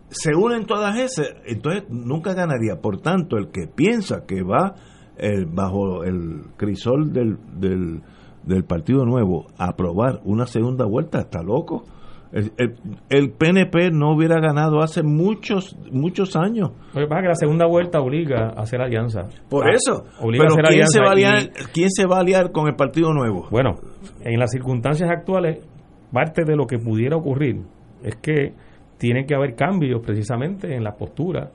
[0.08, 2.80] Se unen todas esas, entonces nunca ganaría.
[2.80, 4.74] Por tanto, el que piensa que va
[5.18, 8.02] eh, bajo el crisol del, del,
[8.44, 11.84] del Partido Nuevo aprobar una segunda vuelta está loco.
[12.30, 12.74] El, el-
[13.08, 16.72] el PNP no hubiera ganado hace muchos muchos años.
[16.94, 19.22] Lo que pasa es que la segunda vuelta obliga a hacer alianza.
[19.48, 20.04] Por Ah, eso.
[20.20, 22.68] Obliga a Pero hacer ¿quién se, va a aliar, ¿quién se va a aliar con
[22.68, 23.46] el Partido Nuevo?
[23.50, 23.76] Bueno,
[24.20, 25.66] en las circunstancias actuales,
[26.12, 27.62] parte de lo que pudiera ocurrir
[28.02, 28.52] es que
[28.98, 31.50] tiene que haber cambios precisamente en la postura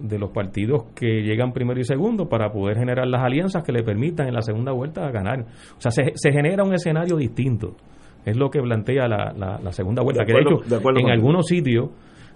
[0.00, 3.82] de los partidos que llegan primero y segundo para poder generar las alianzas que le
[3.82, 5.40] permitan en la segunda vuelta ganar.
[5.76, 7.76] O sea, se, se genera un escenario distinto.
[8.24, 10.22] Es lo que plantea la, la- la segunda vuelta.
[10.22, 11.90] De que de hecho, de acuerdo en algunos sitios,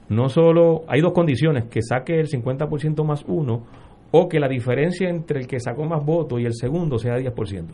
[0.09, 3.65] no solo hay dos condiciones, que saque el 50% más uno
[4.13, 7.65] o que la diferencia entre el que sacó más votos y el segundo sea 10%.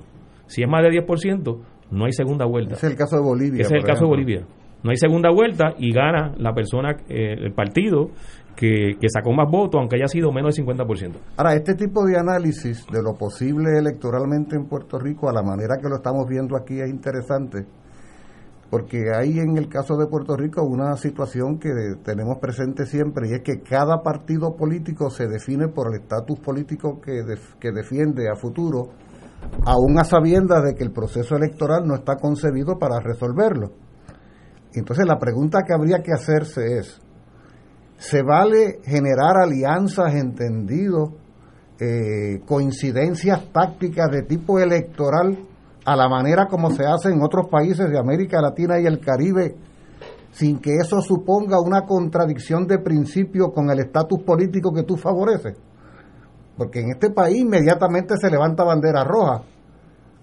[0.46, 1.58] Si es más de 10%,
[1.90, 2.74] no hay segunda vuelta.
[2.74, 3.60] Ese es el caso de Bolivia.
[3.62, 4.08] Ese es el caso de.
[4.10, 4.42] Bolivia.
[4.82, 8.10] No hay segunda vuelta y gana la persona, eh, el partido
[8.56, 11.12] que, sacó más votos, aunque haya sido menos del 50%.
[11.36, 15.76] Ahora, este tipo de análisis de lo posible electoralmente en Puerto Rico, a la manera
[15.80, 17.66] que lo estamos viendo aquí, es interesante,
[18.70, 21.70] porque hay en el caso de Puerto Rico una situación que
[22.02, 27.00] tenemos presente siempre, y es que cada partido político se define por el estatus político
[27.00, 27.22] que,
[27.60, 28.88] que defiende a futuro,
[29.66, 33.72] aún a sabiendas de que el proceso electoral no está concebido para resolverlo.
[34.72, 37.00] Entonces, la pregunta que habría que hacerse es,
[37.98, 41.14] ¿Se vale generar alianzas, entendido,
[41.78, 45.38] eh, coincidencias tácticas de tipo electoral
[45.84, 49.56] a la manera como se hace en otros países de América Latina y el Caribe,
[50.32, 55.56] sin que eso suponga una contradicción de principio con el estatus político que tú favoreces?
[56.56, 59.42] Porque en este país inmediatamente se levanta bandera roja.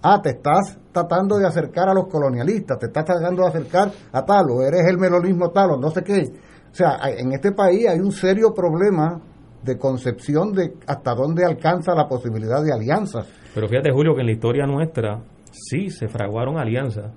[0.02, 4.24] Ah, te estás tratando de acercar a los colonialistas, te estás tratando de acercar a
[4.24, 6.30] tal, o eres el melonismo tal, o no sé qué.
[6.74, 9.20] O sea, en este país hay un serio problema
[9.62, 13.28] de concepción de hasta dónde alcanza la posibilidad de alianzas.
[13.54, 15.22] Pero fíjate, Julio, que en la historia nuestra
[15.52, 17.12] sí se fraguaron alianzas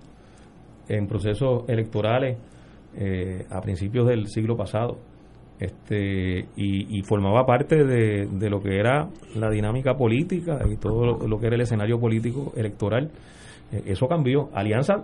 [0.88, 2.38] en procesos electorales
[2.96, 5.00] eh, a principios del siglo pasado.
[5.60, 11.40] Este, y, y formaba parte de, lo que era la dinámica política y todo lo,
[11.40, 13.10] que era el escenario político electoral.
[13.72, 14.52] Eh, eso cambió.
[14.54, 15.02] Alianzas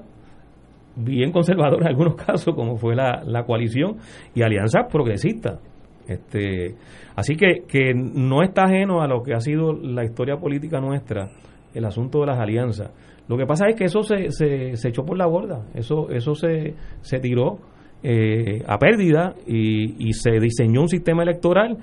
[0.95, 3.97] bien conservadoras en algunos casos, como fue la, la coalición,
[4.33, 5.59] y alianzas progresistas.
[6.07, 6.75] Este,
[7.15, 11.29] así que, que no está ajeno a lo que ha sido la historia política nuestra,
[11.73, 12.91] el asunto de las alianzas.
[13.27, 16.35] Lo que pasa es que eso se, se, se echó por la borda, eso, eso
[16.35, 17.57] se, se tiró
[18.03, 21.77] eh, a pérdida y, y se diseñó un sistema electoral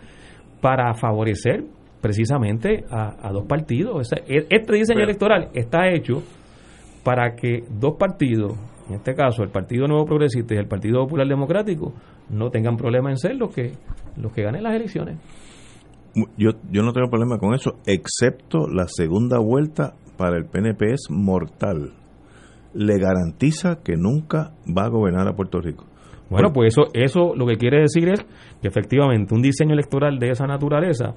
[0.60, 1.64] para favorecer
[2.02, 4.12] precisamente a, a dos partidos.
[4.12, 6.22] E- este diseño electoral está hecho
[7.04, 8.52] para que dos partidos,
[8.90, 11.94] en este caso el Partido Nuevo Progresista y el Partido Popular Democrático,
[12.28, 13.72] no tengan problema en ser los que
[14.16, 15.18] los que ganen las elecciones.
[16.36, 21.06] Yo, yo no tengo problema con eso, excepto la segunda vuelta para el PNP es
[21.08, 21.92] mortal.
[22.74, 25.86] Le garantiza que nunca va a gobernar a Puerto Rico.
[26.28, 28.24] Bueno, pues eso eso lo que quiere decir es
[28.60, 31.14] que efectivamente un diseño electoral de esa naturaleza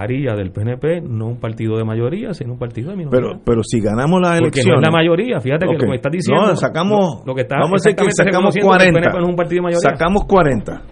[0.00, 3.20] haría del PNP no un partido de mayoría, sino un partido de minoría.
[3.20, 4.80] Pero, pero si ganamos las Porque elecciones.
[4.80, 6.46] no es la mayoría, fíjate que lo que está diciendo.
[6.46, 7.22] No, sacamos.
[7.24, 9.00] lo que está vamos a decir que sacamos reconociendo que el 40.
[9.00, 9.90] PNP no es un partido de mayoría.
[9.90, 10.82] Sacamos 40.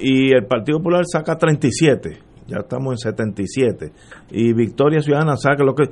[0.00, 2.18] Y el Partido Popular saca 37.
[2.46, 3.92] Ya estamos en 77.
[4.32, 5.84] Y Victoria Ciudadana saca lo que.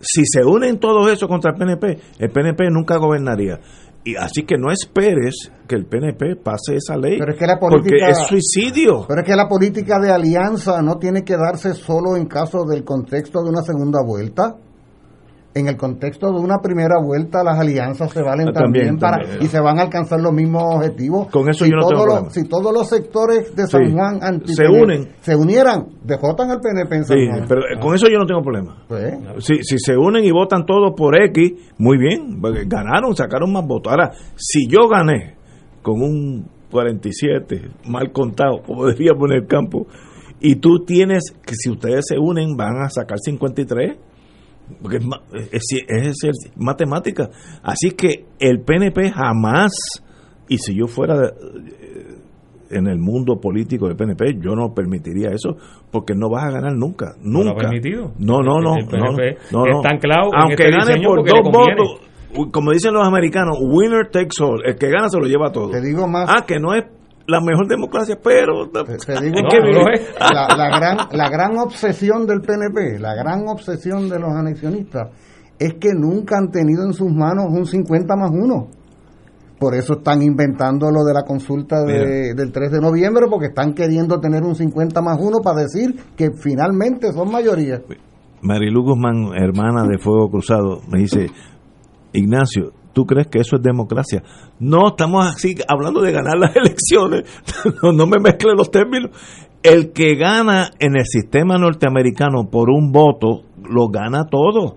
[0.00, 3.58] Si se unen todos esos contra el PNP, el PNP nunca gobernaría.
[4.04, 7.18] Y así que no esperes que el PNP pase esa ley.
[7.18, 9.06] Pero es que la porque es suicidio.
[9.08, 12.84] Pero es que la política de alianza no tiene que darse solo en caso del
[12.84, 14.56] contexto de una segunda vuelta.
[15.56, 19.18] En el contexto de una primera vuelta, las alianzas se valen Ah, también, también, para
[19.18, 19.42] también.
[19.42, 21.28] y se van a alcanzar los mismos objetivos.
[21.30, 22.32] Con eso si yo no todos tengo los.
[22.32, 23.92] Si todos los sectores de San Sí.
[23.92, 25.08] Juan Se unen.
[25.20, 27.44] se unieran, dejotan al PNP en San Sí, Juan.
[27.48, 28.82] pero eh, con eso yo no tengo problema.
[28.88, 33.64] Pues, Si, si se unen y votan todos por X, muy bien, ganaron, sacaron más
[33.64, 33.92] votos.
[33.92, 35.36] Ahora, si yo gané
[35.82, 39.86] con un 47, mal contado, como decía poner el campo,
[40.40, 43.96] y tú tienes que si ustedes se unen van a sacar 53,
[44.82, 44.98] porque
[45.52, 47.30] es, es, es- es matemática.
[47.62, 49.72] Así que el PNP jamás,
[50.48, 52.16] y si yo fuera eh,
[52.70, 55.56] en el mundo político del PNP, yo no permitiría eso,
[55.92, 57.68] porque no vas a ganar nunca, No lo ha nunca.
[57.68, 58.12] permitido.
[58.18, 58.76] No, no, no.
[58.76, 59.76] El PNP no, no.
[59.76, 64.42] está anclado en Aunque este gane por dos votos, como dicen los americanos, winner takes
[64.42, 64.60] all.
[64.64, 65.70] El que gana se lo lleva todo.
[65.70, 66.28] Te digo más.
[66.28, 66.84] Ah, que no es
[67.26, 68.66] la mejor democracia, pero
[71.12, 75.08] la gran obsesión del PNP, la gran obsesión de los anexionistas,
[75.58, 78.66] es que nunca han tenido en sus manos un 50 más 1.
[79.58, 83.72] Por eso están inventando lo de la consulta de- del 3 de noviembre, porque están
[83.72, 87.80] queriendo tener un 50 más 1 para decir que finalmente son mayoría.
[88.42, 91.28] Marilu Guzmán, hermana de Fuego Cruzado, me dice,
[92.12, 94.22] Ignacio, ¿tú crees que eso es democracia?
[94.60, 97.24] No, estamos así hablando de ganar las elecciones.
[97.82, 99.10] no, no me mezcle los términos.
[99.62, 104.76] El que gana en el sistema norteamericano por un voto, lo gana todo.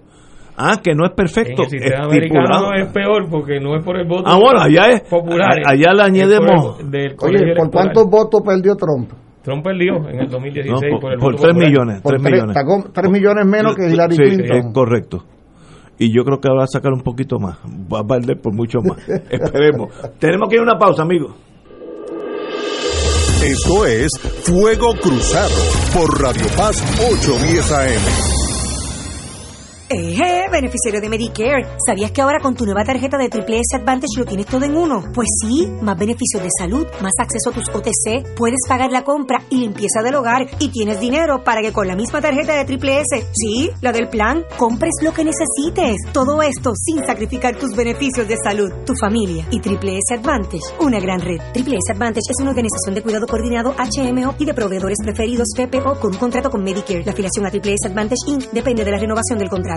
[0.57, 1.63] Ah, que no es perfecto.
[1.63, 2.68] En el sistema estipulado.
[2.68, 5.59] americano es peor porque no es por el voto Ah, bueno, allá es- popular.
[5.65, 7.70] allá le añadimos- del Oye, colegio ¿por electoral.
[7.72, 9.11] cuántos votos perdió Trump?
[9.43, 11.70] Trump perdió en el 2016 No, por- por, el por voto tres popular.
[11.72, 12.53] millones, Por tres tres- millones.
[12.55, 14.57] sacó tres millones menos que Hillary Sí, Clinton.
[14.57, 15.24] es correcto.
[16.00, 17.58] Y yo creo que va a sacar un poquito más.
[17.91, 18.98] Va a valer por mucho más.
[19.30, 19.89] Esperemos.
[20.20, 21.34] Tenemos que ir a una pausa, amigos.
[23.43, 24.12] Esto es
[24.43, 25.56] Fuego Cruzado
[25.93, 28.37] por Radio Paz 810 AM.
[29.90, 31.66] Eh, beneficiario de Medicare.
[31.86, 34.76] ¿Sabías que ahora con tu nueva tarjeta de Triple S Advantage lo tienes todo en
[34.76, 35.02] uno?
[35.14, 39.44] Pues sí, más beneficios de salud, más acceso a tus OTC, puedes pagar la compra
[39.50, 43.00] y limpieza del hogar y tienes dinero para que con la misma tarjeta de Triple
[43.00, 45.96] S, sí, la del plan, compres lo que necesites.
[46.12, 51.00] Todo esto sin sacrificar tus beneficios de salud, tu familia y Triple S Advantage, una
[51.00, 51.40] gran red.
[51.54, 56.02] Triple S Advantage es una organización de cuidado coordinado HMO y de proveedores preferidos PPO
[56.02, 57.06] con un contrato con Medicare.
[57.06, 58.52] La afiliación a Triple S Advantage Inc.
[58.52, 59.77] depende de la renovación del contrato.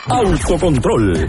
[0.06, 1.28] Autocontrol.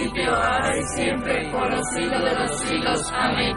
[0.41, 3.11] ahora y siempre, por los siglos de los siglos.
[3.13, 3.55] Amén.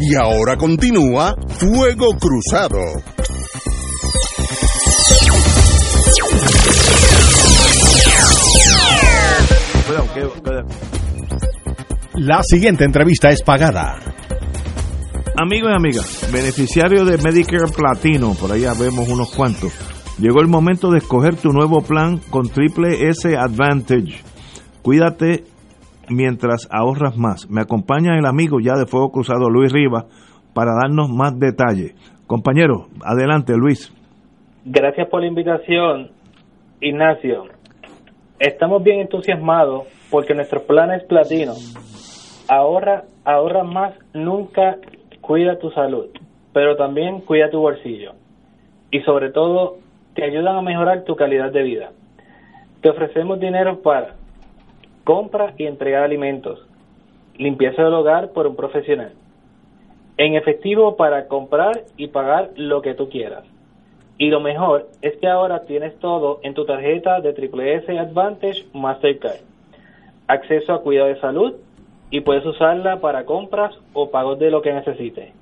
[0.00, 2.78] Y ahora continúa Fuego Cruzado.
[12.14, 13.98] La siguiente entrevista es pagada.
[15.36, 19.72] Amigos y amigas, beneficiario de Medicare Platino, por allá vemos unos cuantos.
[20.20, 24.22] Llegó el momento de escoger tu nuevo plan con Triple S Advantage.
[24.82, 25.44] Cuídate
[26.10, 27.48] mientras ahorras más.
[27.48, 30.04] Me acompaña el amigo ya de Fuego Cruzado, Luis Rivas,
[30.52, 31.94] para darnos más detalles.
[32.26, 33.94] Compañero, adelante, Luis.
[34.66, 36.10] Gracias por la invitación,
[36.82, 37.44] Ignacio.
[38.38, 41.54] Estamos bien entusiasmados porque nuestros planes platino
[42.46, 44.76] ahorra, ahorra más, nunca
[45.22, 46.08] cuida tu salud,
[46.52, 48.12] pero también cuida tu bolsillo.
[48.90, 49.78] Y sobre todo,
[50.14, 51.90] te ayudan a mejorar tu calidad de vida.
[52.80, 54.14] Te ofrecemos dinero para
[55.04, 56.66] compra y entrega de alimentos,
[57.36, 59.12] limpieza del hogar por un profesional,
[60.16, 63.44] en efectivo para comprar y pagar lo que tú quieras.
[64.18, 68.66] Y lo mejor es que ahora tienes todo en tu tarjeta de Triple S Advantage
[68.74, 69.40] Mastercard.
[70.26, 71.54] Acceso a cuidado de salud
[72.10, 75.39] y puedes usarla para compras o pagos de lo que necesites.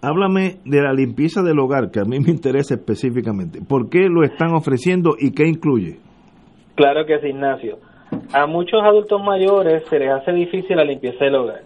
[0.00, 3.60] Háblame de la limpieza del hogar, que a mí me interesa específicamente.
[3.68, 5.96] ¿Por qué lo están ofreciendo y qué incluye?
[6.76, 7.78] Claro que sí, Ignacio.
[8.32, 11.62] A muchos adultos mayores se les hace difícil la limpieza del hogar.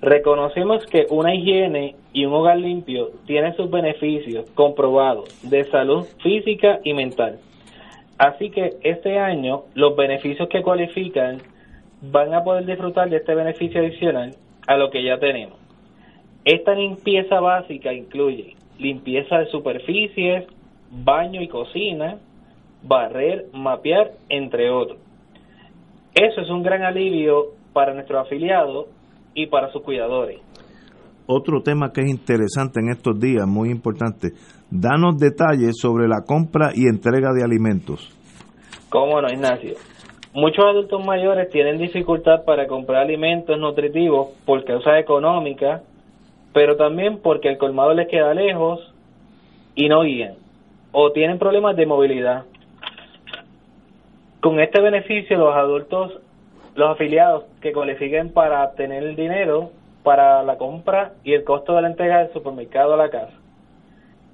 [0.00, 6.80] Reconocemos que una higiene y un hogar limpio tienen sus beneficios comprobados de salud física
[6.84, 7.38] y mental.
[8.18, 11.38] Así que este año los beneficios que cualifican
[12.00, 14.30] van a poder disfrutar de este beneficio adicional
[14.66, 15.65] a lo que ya tenemos.
[16.46, 20.44] Esta limpieza básica incluye limpieza de superficies,
[20.92, 22.18] baño y cocina,
[22.84, 24.96] barrer, mapear, entre otros.
[26.14, 28.86] Eso es un gran alivio para nuestros afiliados
[29.34, 30.38] y para sus cuidadores.
[31.26, 34.28] Otro tema que es interesante en estos días, muy importante,
[34.70, 38.16] danos detalles sobre la compra y entrega de alimentos.
[38.88, 39.74] ¿Cómo no, Ignacio?
[40.32, 45.82] Muchos adultos mayores tienen dificultad para comprar alimentos nutritivos por causas económicas,
[46.56, 48.80] pero también porque el colmado les queda lejos
[49.74, 50.36] y no guían,
[50.90, 52.44] o tienen problemas de movilidad.
[54.40, 56.18] Con este beneficio, los adultos,
[56.74, 59.68] los afiliados que cualifiquen para tener el dinero
[60.02, 63.34] para la compra y el costo de la entrega del supermercado a la casa.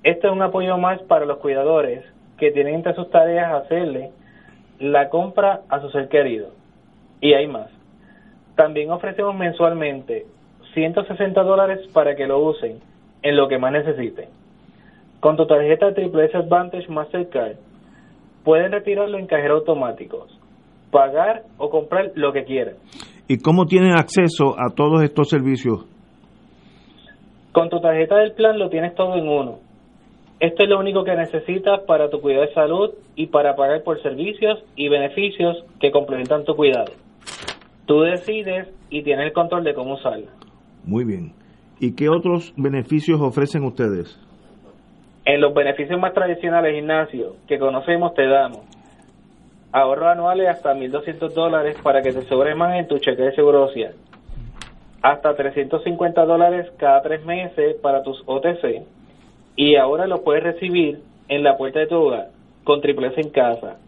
[0.05, 2.05] Este es un apoyo más para los cuidadores
[2.39, 4.13] que tienen entre sus tareas hacerle
[4.79, 6.51] la compra a su ser querido.
[7.21, 7.69] Y hay más.
[8.55, 10.25] También ofrecemos mensualmente
[10.75, 12.81] 160 dólares para que lo usen
[13.23, 14.29] en lo que más necesiten.
[15.21, 17.57] Con tu tarjeta Triple S Advantage Mastercard,
[18.45, 20.37] pueden retirarlo en cajeros automáticos,
[20.91, 22.75] pagar o comprar lo que quieran.
[23.29, 25.87] ¿Y cómo tienen acceso a todos estos servicios?
[27.53, 29.59] Con tu tarjeta del plan lo tienes todo en uno.
[30.41, 34.03] Esto es lo único que necesitas para tu cuidado de salud y para pagar por
[34.03, 36.93] servicios y beneficios que complementan tu cuidado.
[37.87, 40.42] Tú decides y tienes el control de cómo usarla.
[40.85, 41.33] Muy bien.
[41.81, 44.19] ¿Y qué otros beneficios ofrecen ustedes?
[45.25, 48.61] En los beneficios más tradicionales, Ignacio, que conocemos, te damos
[49.73, 53.67] ahorros anuales hasta 1.200 dólares para que te sobre más en tu cheque de seguro
[53.69, 53.95] social.
[55.03, 58.85] Hasta 350 dólares cada tres meses para tus OTC.
[59.57, 62.29] Y ahora lo puedes recibir en la puerta de tu hogar,
[62.65, 63.79] con tripleza en casa,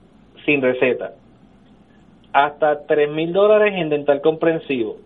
[0.45, 1.13] sin receta.
[2.33, 4.97] Hasta 3.000 dólares en dental comprensivo.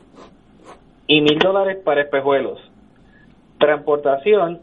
[1.09, 2.61] Y 1.000 dólares para espejuelos.
[3.59, 4.61] Transportación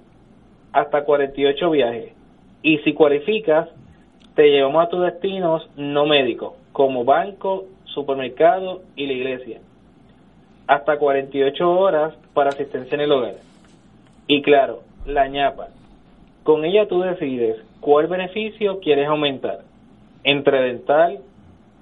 [0.71, 2.13] hasta 48 viajes.
[2.61, 3.67] Y si cualificas,
[4.35, 9.59] te llevamos a tus destinos no médicos, como banco, supermercado y la iglesia.
[10.67, 13.35] Hasta 48 horas para asistencia en el hogar.
[14.27, 15.69] Y claro, la ñapa.
[16.43, 19.61] Con ella tú decides cuál beneficio quieres aumentar.
[20.23, 21.19] Entre dental,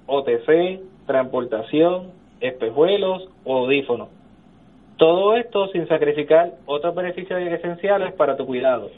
[0.06, 4.08] OTC, transportación, espejuelos o audífonos.
[4.96, 8.90] Todo esto sin sacrificar otros beneficios esenciales para tu cuidado.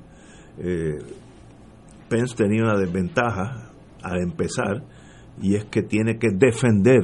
[0.58, 0.98] Eh,
[2.10, 3.72] Pence tenía una desventaja
[4.04, 4.84] al empezar
[5.42, 7.04] y es que tiene que defender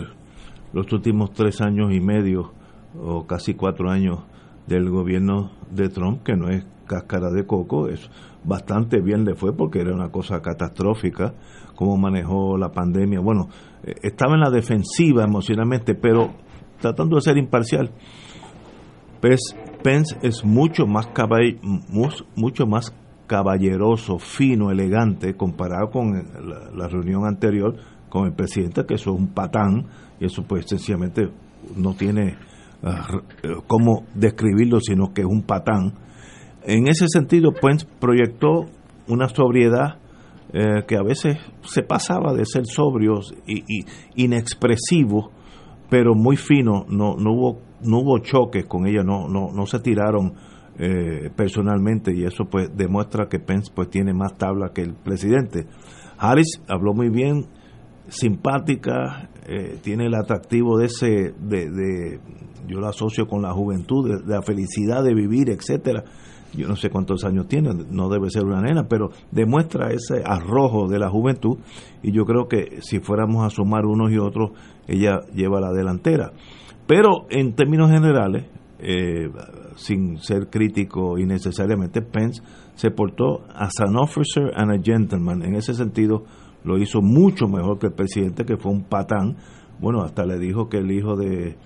[0.74, 2.54] los últimos tres años y medio
[2.98, 4.20] o casi cuatro años
[4.68, 8.10] del gobierno de Trump, que no es cáscara de coco, es
[8.44, 11.34] bastante bien le fue porque era una cosa catastrófica,
[11.76, 13.20] cómo manejó la pandemia.
[13.20, 13.50] Bueno,
[13.84, 16.32] eh, estaba en la defensiva emocionalmente, pero
[16.80, 17.92] tratando de ser imparcial.
[19.22, 21.60] Pence, Pence es mucho más, caball,
[22.36, 22.94] mucho más
[23.28, 27.78] caballeroso, fino, elegante, comparado con la, la, reunión anterior
[28.10, 29.86] con el presidente, que eso es un patán,
[30.20, 31.30] y eso pues sencillamente
[31.78, 32.36] no tiene
[33.68, 35.94] cómo describirlo, sino que es un patán.
[36.64, 38.66] En ese sentido, Pence proyectó
[39.08, 40.00] una sobriedad
[40.54, 45.30] eh, que a veces se pasaba de ser sobrios y, y inexpresivos,
[45.90, 49.80] pero muy fino, no, no hubo no hubo choques con ella, no no no se
[49.80, 50.34] tiraron
[50.78, 55.68] eh, personalmente y eso pues demuestra que Pence pues tiene más tabla que el presidente.
[56.18, 57.46] Harris habló muy bien,
[58.08, 62.20] simpática, eh, tiene el atractivo de ese de, de,
[62.68, 66.04] yo la asocio con la juventud, de, de la felicidad de vivir, etcétera
[66.54, 70.88] yo no sé cuántos años tiene, no debe ser una nena, pero demuestra ese arrojo
[70.88, 71.58] de la juventud
[72.04, 74.52] y yo creo que si fuéramos a sumar unos y otros,
[74.88, 76.34] ella lleva la delantera.
[76.88, 78.46] Pero en términos generales,
[78.80, 79.30] eh,
[79.76, 82.42] sin ser crítico innecesariamente, Pence
[82.76, 85.44] se portó as an officer and a gentleman.
[85.44, 86.24] En ese sentido,
[86.64, 89.38] lo hizo mucho mejor que el presidente, que fue un patán.
[89.80, 91.58] Bueno, hasta le dijo que el hijo de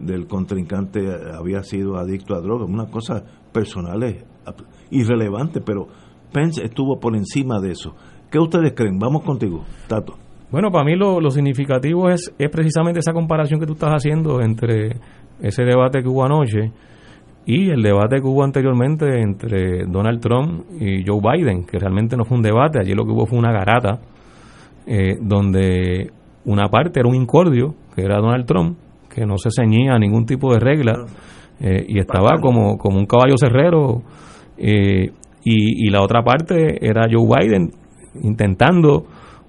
[0.00, 1.00] del contrincante
[1.34, 4.00] había sido adicto a drogas, una cosa personal
[4.90, 5.88] irrelevante, pero
[6.32, 7.94] Pence estuvo por encima de eso.
[8.30, 8.98] ¿Qué ustedes creen?
[8.98, 10.14] Vamos contigo, Tato.
[10.50, 14.40] Bueno, para mí lo, lo significativo es, es precisamente esa comparación que tú estás haciendo
[14.40, 14.96] entre
[15.40, 16.72] ese debate que hubo anoche
[17.44, 22.24] y el debate que hubo anteriormente entre Donald Trump y Joe Biden, que realmente no
[22.24, 24.00] fue un debate, allí lo que hubo fue una garata,
[24.90, 26.10] eh, donde
[26.46, 28.78] una parte era un incordio, que era Donald Trump,
[29.14, 31.04] que no se ceñía a ningún tipo de regla
[31.60, 34.02] eh, y estaba como, como un caballo cerrero,
[34.56, 35.10] eh,
[35.44, 37.70] y, y la otra parte era Joe Biden
[38.22, 39.04] intentando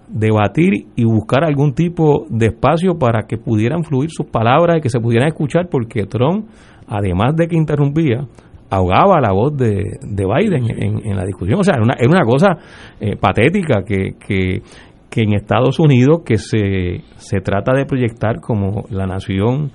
[0.09, 4.89] debatir y buscar algún tipo de espacio para que pudieran fluir sus palabras y que
[4.89, 6.47] se pudieran escuchar, porque Trump,
[6.85, 8.27] además de que interrumpía,
[8.69, 11.59] ahogaba la voz de, de Biden en, en, la discusión.
[11.59, 12.57] O sea, era una, era una cosa
[12.99, 14.61] eh, patética que, que,
[15.09, 19.71] que, en Estados Unidos, que se, se trata de proyectar como la nación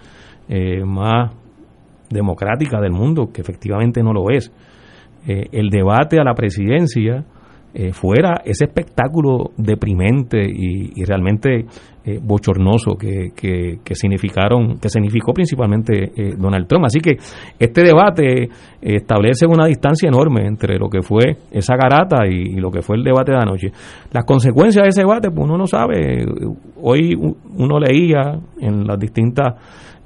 [0.48, 1.32] eh, más
[2.10, 4.52] democrática del mundo, que efectivamente no lo es.
[5.26, 7.24] Eh, el debate a la presidencia
[7.72, 11.64] eh, fuera ese espectáculo deprimente y, realmente
[12.06, 16.84] eh, bochornoso que, que, significaron que significó principalmente eh, Donald Trump.
[16.84, 17.16] Así que
[17.58, 18.48] este debate
[18.80, 23.04] establece una distancia enorme entre lo que fue esa garata y, lo que fue el
[23.04, 23.72] debate de anoche.
[24.12, 26.24] Las consecuencias de ese debate pues uno no sabe.
[26.82, 29.54] Hoy uno leía en las distintas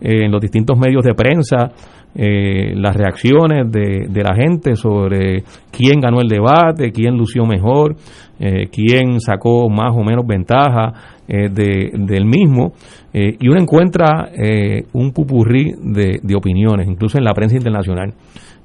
[0.00, 1.72] en los distintos medios de prensa
[2.14, 7.96] eh, las reacciones de, la gente sobre quién ganó el debate, quién lució mejor,
[8.40, 12.72] eh, quién sacó más o menos ventaja eh, del mismo,
[13.12, 14.30] y uno encuentra
[14.92, 18.12] un pupurrí de, de, opiniones, incluso en la prensa internacional.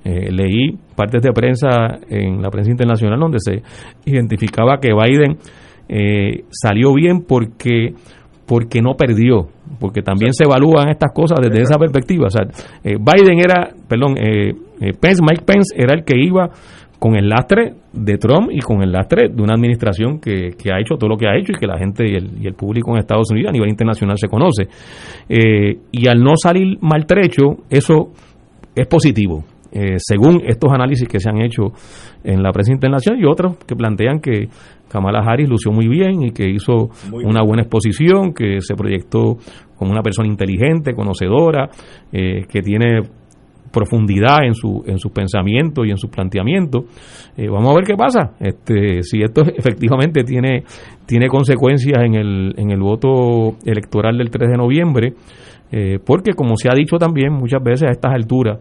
[0.04, 3.62] leí partes de prensa en la prensa internacional donde se
[4.06, 5.38] identificaba que Biden
[6.52, 7.94] salió bien porque
[8.46, 9.48] porque no perdió,
[9.80, 12.28] porque también se evalúan estas cosas desde esa perspectiva.
[12.28, 12.46] O sea,
[12.84, 16.50] eh, Biden era, perdón, eh, eh, Pence, Mike Pence era el que iba
[17.04, 20.96] con el lastre de Trump y con el lastre de una administración que, ha hecho
[20.96, 23.00] todo lo que ha hecho y que la gente y el, y el público en
[23.00, 24.70] Estados Unidos a nivel internacional se conoce.
[25.28, 28.14] y al no salir maltrecho, eso
[28.74, 29.44] es positivo.
[29.98, 31.74] según estos análisis que se han hecho
[32.24, 34.48] en la prensa internacional y otros que plantean que
[34.88, 39.36] Kamala Harris lució muy bien y que hizo una buena exposición, que se proyectó
[39.76, 41.70] como una persona inteligente, conocedora,
[42.14, 43.02] eh, que tiene
[43.74, 46.86] profundidad en su en sus pensamientos y en sus planteamientos.
[47.36, 48.34] Eh, vamos a ver qué pasa.
[48.40, 50.64] Este, si esto efectivamente tiene
[51.06, 55.14] tiene consecuencias en el en el voto electoral del 3 de noviembre,
[55.72, 58.60] eh, porque como se ha dicho también muchas veces a estas alturas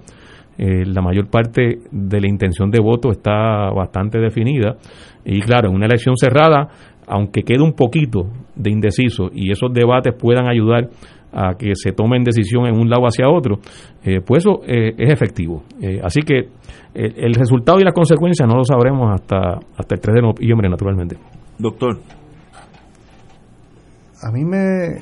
[0.59, 4.77] eh, la mayor parte de la intención de voto está bastante definida
[5.25, 6.69] y claro, en una elección cerrada,
[7.07, 10.89] aunque quede un poquito de indeciso y esos debates puedan ayudar
[11.33, 13.59] a que se tomen decisión en un lado hacia otro,
[14.05, 15.63] eh, pues eso eh, es efectivo.
[16.03, 16.49] así que
[16.95, 21.17] el resultado y las consecuencias no lo sabremos hasta, hasta el 3 de noviembre, naturalmente.
[21.59, 21.99] Doctor.
[24.23, 25.01] A mí me,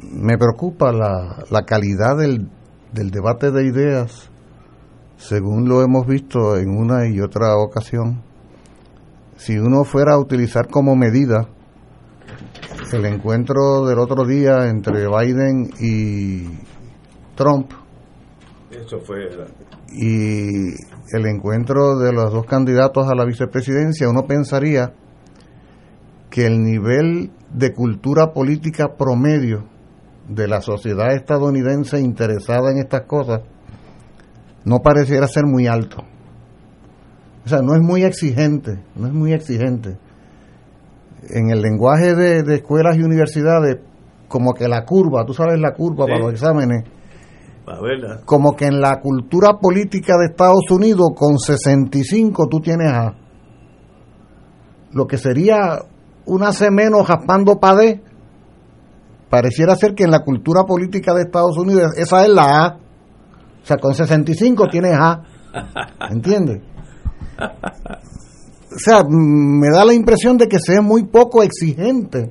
[0.00, 2.48] me preocupa la, la calidad del,
[2.92, 4.30] del debate de ideas
[5.18, 8.22] según lo hemos visto en una y otra ocasión,
[9.36, 11.48] si uno fuera a utilizar como medida
[12.92, 16.44] el encuentro del otro día entre Biden y
[17.34, 17.72] Trump,
[19.92, 20.70] y
[21.16, 24.92] el encuentro de los dos candidatos a la vicepresidencia, uno pensaría
[26.30, 29.64] que el nivel de cultura política promedio
[30.28, 33.40] de la sociedad estadounidense interesada en estas cosas
[34.64, 36.04] no pareciera ser muy alto.
[37.44, 39.96] O sea, no es muy exigente, no es muy exigente.
[41.30, 43.78] En el lenguaje de, escuelas y universidades,
[44.28, 46.84] como que la curva, tú sabes la curva para los exámenes,
[48.24, 53.14] como que en la cultura política de Estados Unidos, con 65 tú tienes A.
[54.92, 55.78] Lo que sería
[56.24, 58.02] una C menos jaspando para D,
[59.28, 62.78] pareciera ser que en la cultura política de Estados Unidos esa es la A
[63.62, 65.22] o sea, con 65 tienes A.
[66.10, 66.62] ¿Entiendes?
[68.74, 72.30] O sea, me da la impresión de que se es muy poco exigente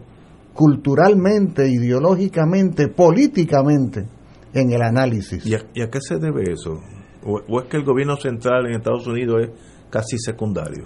[0.53, 4.05] culturalmente, ideológicamente, políticamente
[4.53, 5.45] en el análisis.
[5.45, 6.79] ¿Y a, qué se debe eso?
[7.23, 9.49] ¿O, es que el gobierno central en Estados Unidos es
[9.89, 10.85] casi secundario?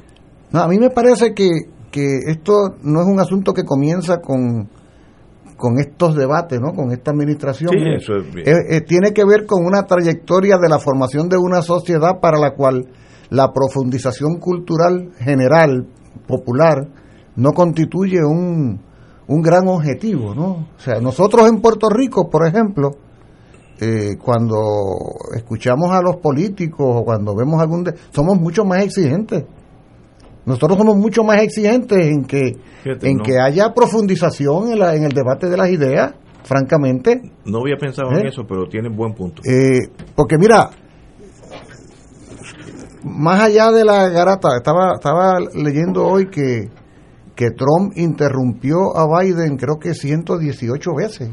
[0.52, 1.50] No, a mí me parece que,
[1.90, 4.70] que esto no es un asunto que comienza con
[5.62, 6.74] con estos debates, ¿no?
[6.74, 7.70] con esta administración.
[7.96, 12.20] eso eh, eh, tiene que ver con una trayectoria de la formación de una sociedad
[12.20, 12.88] para la cual
[13.32, 15.88] la profundización cultural general,
[16.28, 16.88] popular,
[17.38, 18.80] no constituye un,
[19.28, 20.36] un gran objetivo.
[20.36, 20.68] ¿no?
[20.76, 22.92] O sea, nosotros en Puerto Rico, por ejemplo,
[23.80, 24.58] eh, cuando
[25.34, 27.86] escuchamos a los políticos o cuando vemos algún...
[28.12, 29.46] somos mucho más exigentes.
[30.46, 35.48] Nosotros somos mucho más exigentes en que, en que haya profundización en, en, el debate
[35.48, 37.32] de las ideas, francamente.
[37.46, 38.30] No había pensado en ¿Eh?
[38.30, 39.42] eso, pero tiene buen punto.
[39.46, 40.72] Eh, porque mira,
[43.04, 46.70] más allá de la garata, estaba, estaba leyendo hoy que,
[47.36, 51.30] que Trump interrumpió a Biden creo que 118 veces.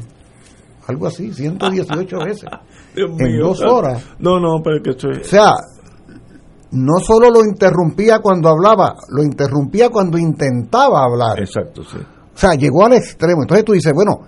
[0.87, 2.49] Algo así, 118 veces.
[2.95, 4.03] en dos horas.
[4.19, 5.51] No, no, pero que O sea,
[6.71, 11.39] no solo lo interrumpía cuando hablaba, lo interrumpía cuando intentaba hablar.
[11.39, 11.97] Exacto, sí.
[11.97, 13.41] O sea, llegó al extremo.
[13.43, 14.19] Entonces tú dices, bueno,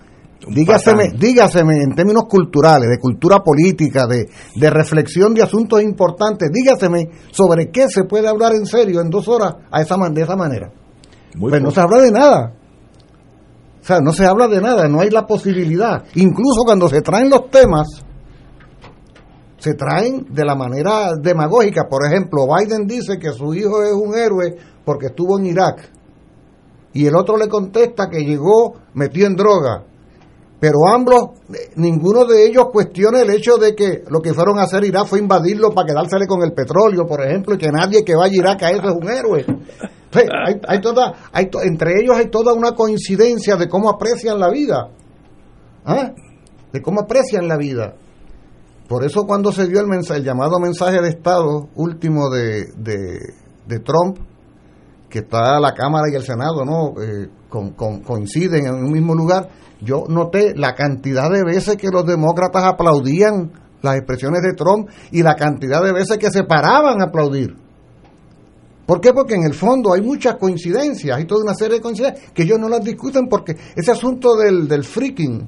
[0.48, 7.10] dígaseme, dígaseme en términos culturales, de cultura política, de, de reflexión de asuntos importantes, dígaseme
[7.32, 10.72] sobre qué se puede hablar en serio en dos horas a esa, de esa manera.
[11.40, 12.54] pues no se habla de nada.
[13.82, 16.04] O sea, no se habla de nada, no hay la posibilidad.
[16.16, 17.88] Incluso cuando se traen los temas,
[19.58, 21.88] se traen de la manera demagógica.
[21.90, 24.56] Por ejemplo, Biden dice que su hijo es un héroe
[24.86, 25.90] porque estuvo en Irak.
[26.94, 29.84] Y el otro le contesta que llegó metido en droga.
[30.62, 31.40] Pero ambos,
[31.76, 35.18] ninguno de ellos cuestiona el hecho de que lo que fueron a hacer Irak fue
[35.18, 38.62] invadirlo para quedársele con el petróleo, por ejemplo, y que nadie que vaya a Irak
[38.62, 39.44] a eso es un héroe.
[40.14, 44.92] hay, hay toda, hay, entre ellos hay toda una coincidencia de cómo aprecian la vida.
[45.84, 46.12] ¿Ah?
[46.72, 47.96] De cómo aprecian la vida.
[48.88, 53.80] Por eso cuando se dio el, mensaje, el llamado mensaje de Estado último de, de,
[53.80, 54.20] Trump,
[55.10, 57.02] que está la Cámara y el Senado, ¿no?
[57.02, 59.50] Eh, coinciden en un mismo lugar,
[59.82, 63.52] yo noté la cantidad de veces que los demócratas aplaudían
[63.82, 67.56] las expresiones de Trump y la cantidad de veces que se paraban a aplaudir.
[68.86, 69.14] ¿Por qué?
[69.14, 72.60] Porque en el fondo hay muchas coincidencias, hay toda una serie de coincidencias que ellos
[72.60, 75.48] no las discuten porque ese asunto del, del freaking,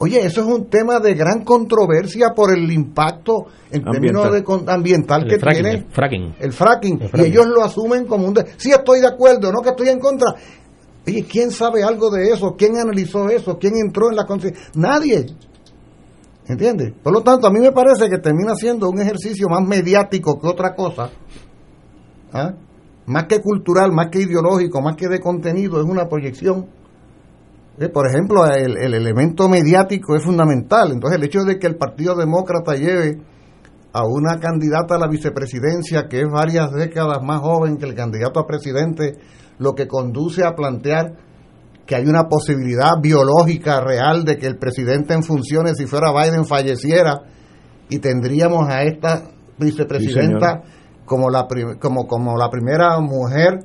[0.00, 5.26] Oye, eso es un tema de gran controversia por el impacto en términos de ambiental
[5.26, 6.34] que tiene el fracking.
[6.38, 7.00] el fracking.
[7.14, 8.34] Y ellos lo asumen como un...
[8.34, 10.34] De, sí estoy de acuerdo, no que estoy en contra.
[11.08, 12.54] Oye, ¿quién sabe algo de eso?
[12.56, 13.58] ¿Quién analizó eso?
[13.58, 14.62] ¿Quién entró en la conciencia?
[14.74, 15.26] Nadie.
[16.46, 16.92] ¿Entiendes?
[17.02, 20.46] Por lo tanto, a mí me parece que termina siendo un ejercicio más mediático que
[20.46, 21.10] otra cosa.
[22.32, 22.52] ¿Ah?
[23.06, 26.66] Más que cultural, más que ideológico, más que de contenido, es una proyección
[27.80, 30.90] eh, por ejemplo, el, elemento mediático es fundamental.
[30.90, 33.20] Entonces, el hecho de que el Partido Demócrata lleve
[33.92, 38.40] a una candidata a la vicepresidencia que es varias décadas más joven que el candidato
[38.40, 39.18] a presidente,
[39.58, 41.14] lo que conduce a plantear
[41.86, 46.44] que hay una posibilidad biológica real de que el presidente en funciones, si fuera Biden,
[46.44, 47.22] falleciera
[47.88, 50.62] y tendríamos a esta vicepresidenta
[51.06, 51.48] como, la
[51.80, 53.60] como, como la primera mujer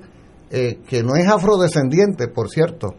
[0.49, 2.95] eh, que no es afrodescendiente, por cierto,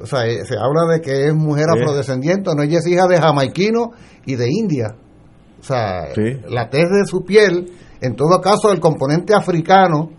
[0.00, 3.20] o sea, eh, se habla de que es mujer afrodescendiente, no ella es hija de
[3.20, 3.92] jamaiquino
[4.26, 4.96] y de India.
[5.60, 6.08] O sea,
[6.48, 10.10] la tez de su piel, en todo caso, el componente africano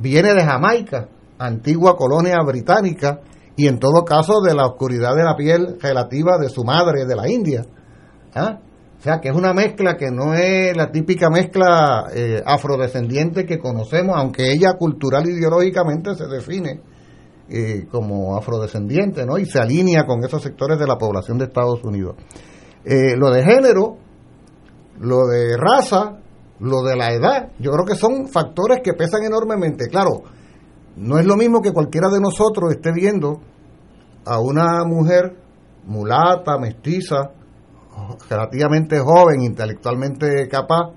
[0.00, 1.08] viene de Jamaica,
[1.38, 3.20] antigua colonia británica,
[3.56, 7.16] y en todo caso de la oscuridad de la piel relativa de su madre, de
[7.16, 7.66] la India.
[8.34, 8.58] ¿Ah?
[8.98, 13.58] O sea, que es una mezcla que no es la típica mezcla eh, afrodescendiente que
[13.58, 16.80] conocemos, aunque ella cultural e ideológicamente se define
[17.48, 19.38] eh, como afrodescendiente, ¿no?
[19.38, 22.16] Y se alinea con esos sectores de la población de Estados Unidos.
[22.84, 23.96] Eh, lo de género,
[25.00, 26.18] lo de raza,
[26.60, 29.88] lo de la edad, yo creo que son factores que pesan enormemente.
[29.88, 30.22] Claro,
[30.96, 33.40] no es lo mismo que cualquiera de nosotros esté viendo
[34.24, 35.36] a una mujer
[35.86, 37.30] mulata, mestiza,
[38.28, 40.92] relativamente joven, intelectualmente capaz,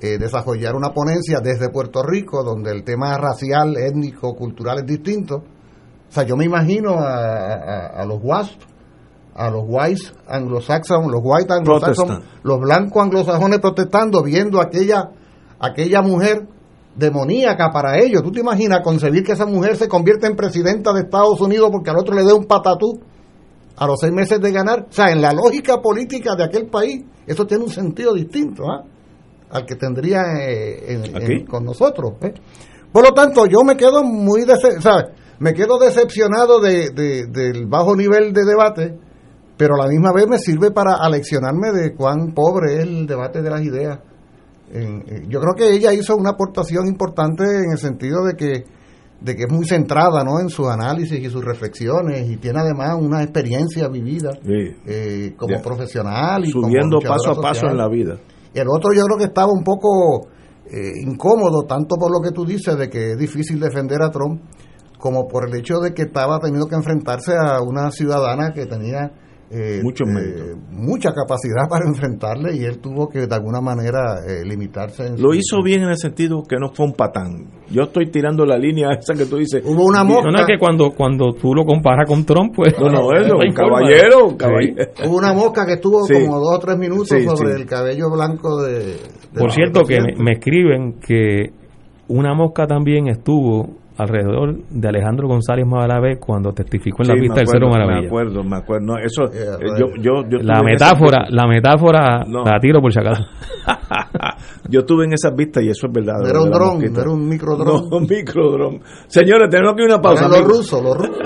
[0.00, 5.36] eh, desarrollar una ponencia desde Puerto Rico, donde el tema racial, étnico, cultural es distinto,
[6.08, 8.60] o sea, yo me imagino a, los WASP,
[9.34, 15.10] a los whites anglosaxones, los white anglosaxones, los blancos anglosajones protestando, viendo aquella,
[15.58, 16.46] aquella mujer
[16.94, 18.22] demoníaca para ellos.
[18.22, 21.90] ¿Tú te imaginas concebir que esa mujer se convierte en presidenta de Estados Unidos porque
[21.90, 23.00] al otro le dé un patatú
[23.76, 24.86] a los seis meses de ganar?
[24.88, 28.84] O sea, en la lógica política de aquel país, eso tiene un sentido distinto ¿ah?
[29.50, 32.12] al que tendría eh, con nosotros.
[32.22, 32.34] ¿eh?
[32.92, 34.42] Por lo tanto, yo me quedo muy...
[34.80, 35.06] ¿sabes?
[35.38, 38.98] me quedo decepcionado de, del bajo nivel de debate,
[39.56, 43.42] pero a la misma vez me sirve para aleccionarme de cuán pobre es el debate
[43.42, 43.98] de las ideas.
[44.72, 48.64] Eh, yo creo que ella hizo una aportación importante en el sentido de que
[49.20, 50.38] de que es muy centrada ¿no?
[50.38, 56.44] en sus análisis y sus reflexiones y tiene además una experiencia vivida eh, como profesional
[56.44, 58.18] y subiendo paso a paso en la vida.
[58.52, 60.28] El otro yo creo que estaba un poco
[60.66, 64.42] eh, incómodo, tanto por lo que tú dices de que es difícil defender a Trump,
[64.98, 69.10] como por el hecho de que estaba teniendo que enfrentarse a una ciudadana que tenía
[69.54, 75.16] eh, eh, mucha capacidad para enfrentarle y él tuvo que de alguna manera eh, limitarse.
[75.16, 77.46] Lo hizo bien en el sentido que no fue un patán.
[77.70, 79.62] Yo estoy tirando la línea esa que tú dices.
[79.64, 80.30] Hubo una mosca.
[80.30, 82.74] No, es que cuando, cuando tú lo comparas con Trump, pues.
[82.78, 84.26] No, no, eso, un caballero,
[85.06, 88.96] Hubo una mosca que estuvo como dos o tres minutos sobre el cabello blanco de.
[89.38, 91.52] por cierto, que me escriben que
[92.08, 97.48] una mosca también estuvo alrededor de Alejandro González Malavé cuando testificó en la pista del
[97.48, 98.00] Cero Maravilla.
[98.00, 98.98] Me acuerdo, me acuerdo.
[98.98, 103.24] eso, eh, yo, yo, yo la metáfora, la metáfora la tiro por si acaso.
[104.68, 106.28] yo estuve en esas vistas y eso es verdad.
[106.28, 107.64] era un dron, era un microdrón.
[107.64, 108.80] No, un microdrón.
[109.06, 110.28] Señores, tenemos aquí una pausa.
[110.28, 111.18] Los rusos, los rusos.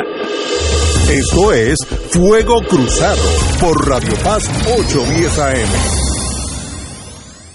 [1.11, 1.79] Esto es
[2.11, 3.23] Fuego Cruzado
[3.61, 6.08] por Radio Paz 810 AM.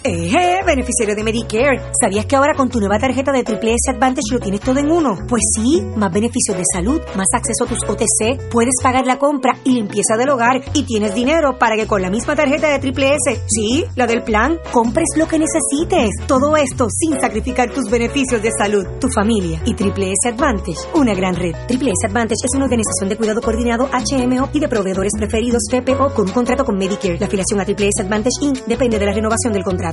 [0.06, 1.80] Eh, beneficiario de Medicare.
[2.02, 4.92] ¿Sabías que ahora con tu nueva tarjeta de Triple S Advantage lo tienes todo en
[4.92, 5.16] uno?
[5.30, 9.58] Pues sí, más beneficios de salud, más acceso a tus OTC, puedes pagar la compra
[9.64, 13.16] y limpieza del hogar y tienes dinero para que con la misma tarjeta de Triple
[13.16, 16.10] S, sí, la del plan, compres lo que necesites.
[16.28, 21.14] Todo esto sin sacrificar tus beneficios de salud, tu familia y Triple S Advantage, una
[21.14, 21.56] gran red.
[21.68, 26.14] Triple S Advantage es una organización de cuidado coordinado HMO y de proveedores preferidos PPO
[26.14, 27.20] con un contrato con Medicare.
[27.20, 28.66] La afiliación a Triple S Advantage Inc.
[28.66, 29.93] depende de la renovación del contrato.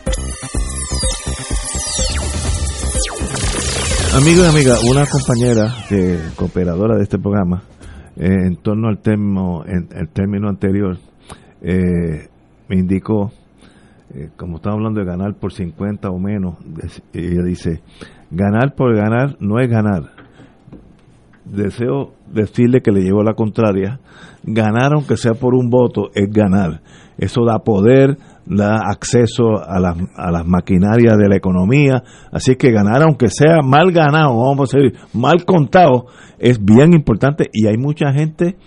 [4.13, 7.63] Amigo y amiga, una compañera que, cooperadora de este programa,
[8.17, 10.97] eh, en torno al término, en, el término anterior,
[11.61, 12.27] eh,
[12.67, 13.31] me indicó,
[14.13, 16.57] eh, como estamos hablando de ganar por 50 o menos,
[17.13, 17.81] ella dice,
[18.29, 20.11] ganar por ganar no es ganar.
[21.45, 24.01] Deseo decirle que le llevo la contraria,
[24.43, 26.81] ganar aunque sea por un voto es ganar.
[27.17, 32.03] Eso da poder, da acceso a las, a las maquinarias de la economía.
[32.31, 36.07] Así que ganar, aunque sea mal ganado, vamos a decir, mal contado,
[36.39, 38.57] es bien importante y hay mucha gente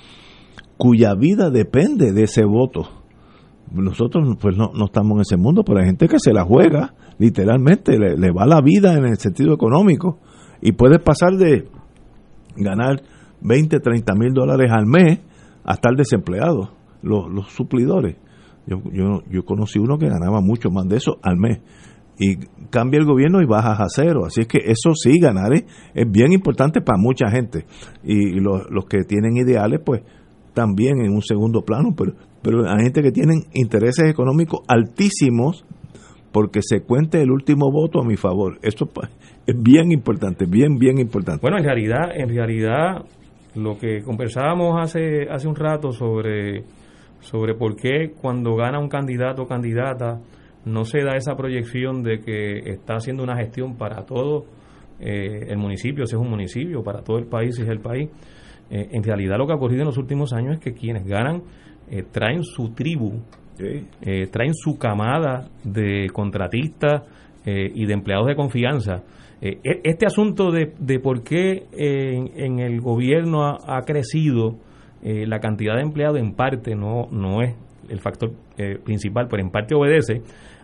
[0.77, 2.89] cuya vida depende de ese voto.
[3.73, 6.95] Nosotros pues no, no estamos en ese mundo, pero hay gente que se la juega,
[7.19, 10.21] literalmente, le, le va la vida en el sentido económico
[10.61, 11.67] y puede pasar de
[12.57, 13.03] ganar
[13.41, 15.19] 20, 30 mil dólares al mes
[15.65, 16.71] a estar desempleado,
[17.03, 18.17] los, los suplidores.
[18.67, 21.61] Yo, yo, yo conocí uno que ganaba mucho más de eso al mes.
[22.19, 22.37] Y
[22.71, 24.25] cambia el gobierno y bajas a cero.
[24.25, 25.65] Así es que eso sí, ganar es,
[26.11, 27.67] bien importante para mucha gente.
[28.05, 30.03] Y, los, los que tienen ideales, pues
[30.55, 31.95] también en un segundo plano.
[31.97, 32.13] Pero,
[32.43, 35.65] pero hay gente que tienen intereses económicos altísimos
[36.31, 38.59] porque se cuente el último voto a mi favor.
[38.63, 38.89] Esto
[39.47, 41.41] es bien importante, bien, bien importante.
[41.41, 43.05] Bueno, en realidad, en realidad,
[43.55, 46.65] lo que conversábamos hace, hace un rato sobre
[47.25, 50.21] sobre por qué cuando gana un candidato o candidata
[50.67, 54.45] no se da esa proyección de que está haciendo una gestión para todo
[55.01, 58.11] eh, el municipio, si es un municipio, para todo el país, si es el país.
[58.71, 61.43] Eh, en realidad lo que ha ocurrido en los últimos años es que quienes ganan
[61.91, 63.21] eh, traen su tribu,
[64.33, 67.03] traen su camada de contratistas
[67.47, 69.05] y de empleados de confianza.
[69.41, 74.57] E, este asunto de, de por qué en, el gobierno ha crecido
[75.07, 77.55] eh, la cantidad de empleados en parte no, no es
[77.91, 80.23] el factor eh, principal, pero en parte obedece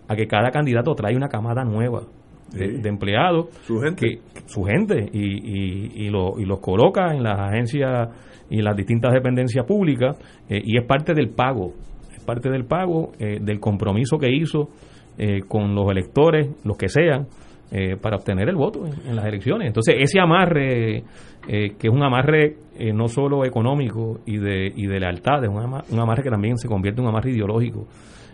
[0.08, 2.04] a que cada candidato trae una camada nueva
[2.50, 7.22] de, empleados, su gente, que, su gente y, y, y, lo, y los coloca en
[7.22, 8.08] las agencias
[8.48, 10.16] y las distintas dependencias públicas
[10.48, 11.74] eh, y es parte del pago,
[12.16, 14.70] es parte del pago, del compromiso que hizo
[15.48, 17.26] con los electores, los que sean,
[17.72, 19.68] eh, para obtener el voto en, las elecciones.
[19.68, 21.04] Entonces, ese amarre,
[21.46, 25.48] eh, que es un amarre eh, no solo económico y de, y de lealtad, es
[25.48, 27.86] un un amarre que también se convierte en un amarre ideológico,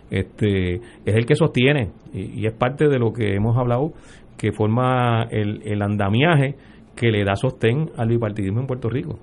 [0.09, 3.93] este, es el que sostiene y, es parte de lo que hemos hablado,
[4.39, 6.55] que forma el, el andamiaje
[6.95, 9.19] que le da sostén al bipartidismo en Puerto Rico.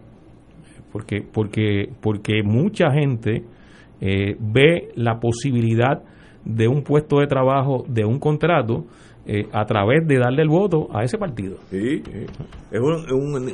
[0.93, 3.43] Porque, porque, porque mucha gente
[4.01, 6.03] ve la posibilidad
[6.45, 8.85] de un puesto de trabajo, de un contrato,
[9.27, 11.57] eh, a través de darle el voto a ese partido.
[11.71, 12.03] Sí,
[12.71, 12.81] es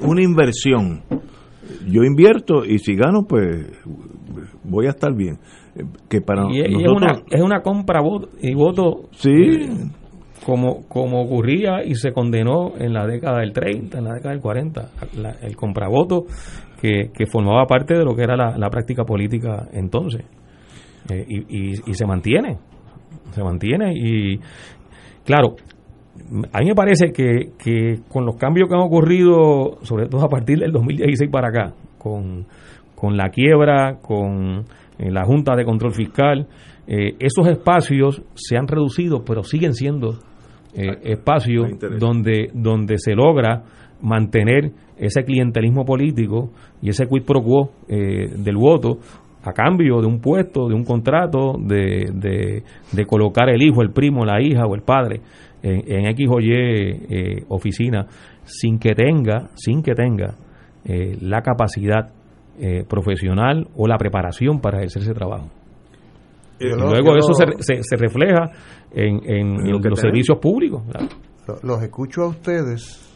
[0.02, 1.02] una inversión.
[1.86, 3.66] Yo invierto y si gano, pues
[4.64, 5.38] voy a estar bien.
[6.08, 9.30] Que para y, es, una, es una compra voto, y voto sí.
[9.30, 9.68] Eh,
[10.44, 14.40] como, como ocurría y se condenó en la década del 30, en la década del
[14.40, 14.88] 40,
[15.18, 16.16] la- el compravota
[16.80, 20.24] que, que formaba parte de lo que era la, la práctica política entonces.
[21.10, 21.38] Eh, y,
[21.74, 22.56] y- y se mantiene,
[23.32, 24.40] se mantiene y
[25.30, 25.54] claro,
[26.52, 30.28] a mí me parece que, que con los cambios que han ocurrido, sobre todo a
[30.28, 32.46] partir del 2016 para acá, con,
[32.96, 34.64] con la quiebra, con
[34.98, 36.48] eh, la Junta de Control Fiscal,
[36.88, 40.18] eh, esos espacios se han reducido, pero siguen siendo
[40.74, 41.68] eh, espacios
[42.00, 43.62] donde, donde se logra
[44.02, 46.50] mantener ese clientelismo político
[46.82, 48.98] y ese quid pro quo eh, del voto
[49.42, 52.62] a cambio de un puesto, de un contrato, de, de,
[52.92, 55.20] de colocar el hijo, el primo, la hija o el padre
[55.62, 58.06] en, en X o Y eh, oficina
[58.44, 60.34] sin que tenga, sin que tenga
[60.84, 62.10] eh, la capacidad
[62.58, 65.48] eh, profesional o la preparación para ejercer ese trabajo.
[66.58, 68.50] Y luego eso se, se, se refleja
[68.92, 70.82] en, en- En lo que los servicios públicos.
[70.90, 71.06] claro.
[71.48, 73.06] Lo- Los escucho a ustedes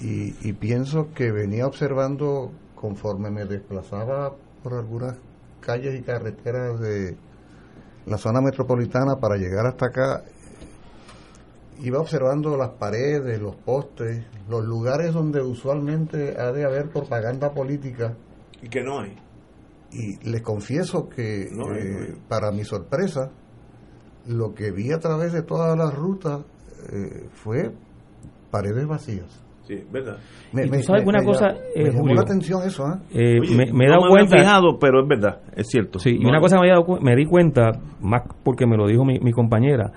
[0.00, 4.32] y, y pienso que venía observando conforme me desplazaba
[4.64, 5.16] por algunas
[5.60, 7.16] calles y carreteras de
[8.06, 10.24] la zona metropolitana para llegar hasta acá.
[11.80, 18.14] Iba observando las paredes, los postes, los lugares donde usualmente ha de haber propaganda política
[18.62, 19.16] Y que no hay.
[19.90, 23.30] y les confieso que No hay, no eh, para mi sorpresa
[24.26, 26.40] lo que vi a través de todas las rutas
[26.90, 27.74] eh, fue
[28.50, 30.18] paredes vacías Sí, verdad.
[30.52, 32.62] me, Y tú me- sabes me- una me cosa, eh, me llamó Julio, la atención
[32.66, 32.84] eso.
[33.14, 34.38] Eh, Oye, me, me he no dado me había cuenta.
[34.38, 35.98] fijado, pero es verdad, es cierto.
[35.98, 37.70] Sí, y No, una cosa que me, dado me di cuenta,
[38.00, 39.90] más porque me lo dijo mi, mi compañera,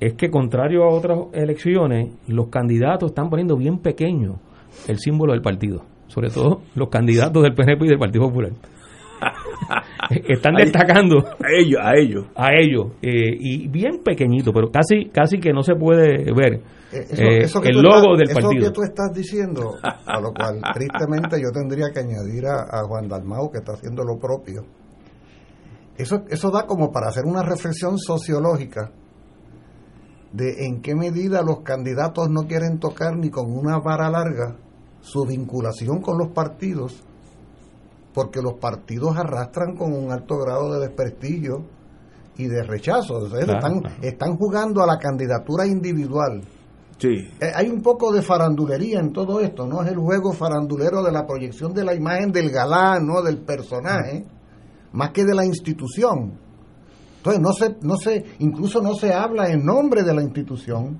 [0.00, 4.36] es que contrario a otras elecciones, los candidatos están poniendo bien pequeño
[4.86, 8.52] el símbolo del partido, sobre todo los candidatos del PNP y del Partido Popular.
[10.28, 12.24] Están destacando a ellos, a ellos.
[12.34, 16.54] a ellos eh, y bien pequeñito, pero casi casi que no se puede ver
[16.92, 18.64] Eh, eso- eh, eso que el logo estás- del eso partido.
[18.66, 23.08] que tú estás diciendo a lo cual tristemente yo tendría que añadir a, a Juan
[23.08, 24.64] Dalmau que está haciendo lo propio
[25.96, 28.90] eso, eso da como para hacer una reflexión sociológica
[30.32, 34.56] de en qué medida los candidatos no quieren tocar ni con una vara larga
[35.00, 37.02] su vinculación con los partidos,
[38.18, 41.64] porque los partidos arrastran con un alto grado de desprestigio
[42.36, 43.20] y de rechazo.
[43.30, 43.96] Claro, están, claro.
[44.02, 46.42] están jugando a la candidatura individual.
[46.98, 47.30] Sí.
[47.40, 49.84] Eh, hay un poco de farandulería en todo esto, ¿no?
[49.84, 53.22] Es el juego farandulero de la proyección de la imagen del galán, ¿no?
[53.22, 54.24] Del personaje,
[54.90, 56.32] más que de la institución.
[57.18, 60.98] Entonces, no se, no se, incluso no se habla en nombre de la institución.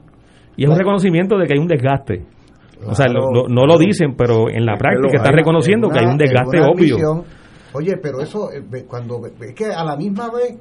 [0.56, 2.24] Y es un reconocimiento de que hay un desgaste.
[2.86, 6.06] O sea, lo- lo- no lo dicen, pero en la práctica están reconociendo que hay
[6.06, 6.96] un desgaste obvio.
[7.74, 10.56] Oye, pero eso, eh, cuando es que a la misma vez,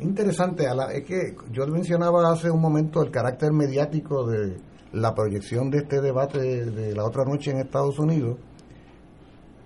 [0.00, 4.56] interesante, a la, es que yo mencionaba hace un momento el carácter mediático de
[4.92, 8.36] la proyección de este debate de, de la otra noche en Estados Unidos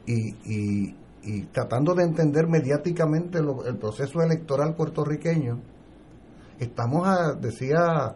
[0.06, 5.60] y, y, y tratando de entender mediáticamente lo- el proceso electoral puertorriqueño.
[6.58, 8.14] Estamos, a, decía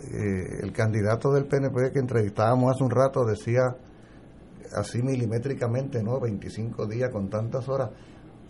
[0.00, 3.76] eh, el candidato del PNP que entrevistábamos hace un rato, decía
[4.74, 6.20] así milimétricamente, ¿no?
[6.20, 7.90] 25 días con tantas horas.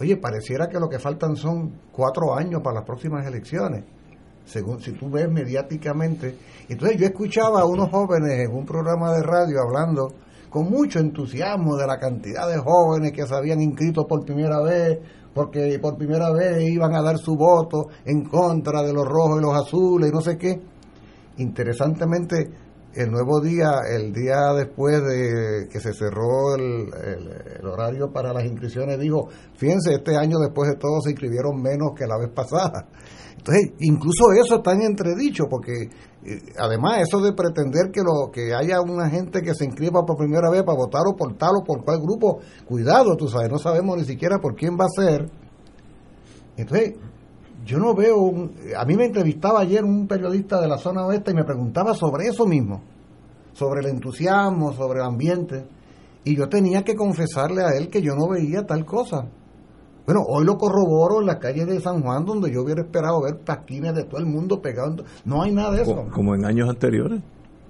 [0.00, 3.84] Oye, pareciera que lo que faltan son cuatro años para las próximas elecciones,
[4.44, 6.36] según si tú ves mediáticamente.
[6.68, 10.12] Entonces yo escuchaba a unos jóvenes en un programa de radio hablando
[10.50, 14.98] con mucho entusiasmo de la cantidad de jóvenes que se habían inscrito por primera vez,
[15.34, 19.42] porque por primera vez iban a dar su voto en contra de los rojos y
[19.42, 20.60] los azules y no sé qué.
[21.39, 22.51] Interesantemente,
[22.94, 28.98] el nuevo día, el día después de que se cerró el, horario para las inscripciones,
[28.98, 32.89] dijo, fíjense, este año después de todo se inscribieron menos que la vez pasada.
[33.36, 35.73] Entonces, incluso eso está en entredicho, porque
[36.24, 40.16] eh, además eso de pretender que lo que haya una gente que se inscriba por
[40.16, 43.59] primera vez para votar o por tal o por cual grupo, cuidado, tú sabes, no
[43.59, 45.31] sabemos ni siquiera por quién va a ser.
[46.56, 46.94] Entonces,
[47.68, 51.32] yo no veo, un- a mí me entrevistaba ayer un periodista de la zona oeste
[51.32, 52.80] y me preguntaba sobre eso mismo,
[53.52, 55.64] sobre el entusiasmo, sobre el ambiente,
[56.24, 59.26] y yo tenía que confesarle a él que yo no veía tal cosa.
[60.06, 63.36] Bueno, hoy lo corroboro en la calle de San Juan, donde yo hubiera esperado ver
[63.44, 65.04] pasquines de todo el mundo pegando.
[65.26, 65.94] No hay nada de eso.
[65.94, 67.20] Co- Como en años anteriores.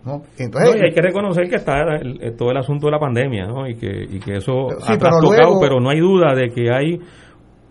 [0.04, 0.22] ¿no?
[0.38, 3.00] Entonces, No, y hay que reconocer que está el- el- todo el asunto de la
[3.00, 3.66] pandemia, ¿no?
[3.68, 6.70] Y que, y que eso Sí, ha pero luego- pero no hay duda de que
[6.72, 7.00] hay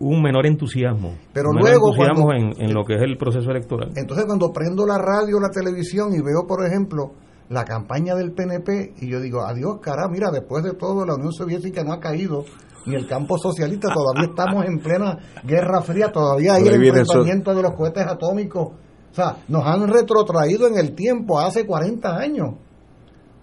[0.00, 1.14] un menor entusiasmo.
[1.32, 3.90] Pero menor luego entusiasmo cuando- en, en lo que es el proceso electoral.
[3.96, 7.12] Entonces cuando prendo la radio, la televisión y veo, por ejemplo,
[7.48, 11.32] la campaña del PNP y yo digo, adiós, cara, mira, después de todo la Unión
[11.32, 12.44] Soviética no ha caído,
[12.86, 16.84] ni el campo socialista, todavía estamos en plena Guerra Fría, todavía hay el eso.
[16.98, 18.68] enfrentamiento de los cohetes atómicos.
[19.10, 22.54] O sea, nos han retrotraído en el tiempo hace 40 años.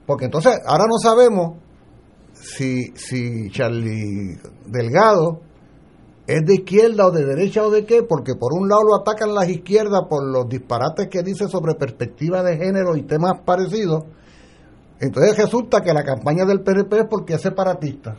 [0.06, 1.58] Porque entonces ahora no sabemos
[2.34, 4.38] si, si Charlie
[4.68, 5.42] Delgado
[6.28, 9.34] es de izquierda o de derecha o de qué, porque por un lado lo atacan
[9.34, 14.06] las izquierdas por los disparates que dice sobre perspectiva de género y temas parecidos.
[15.00, 18.18] Entonces resulta que la campaña del PNP es porque es separatista.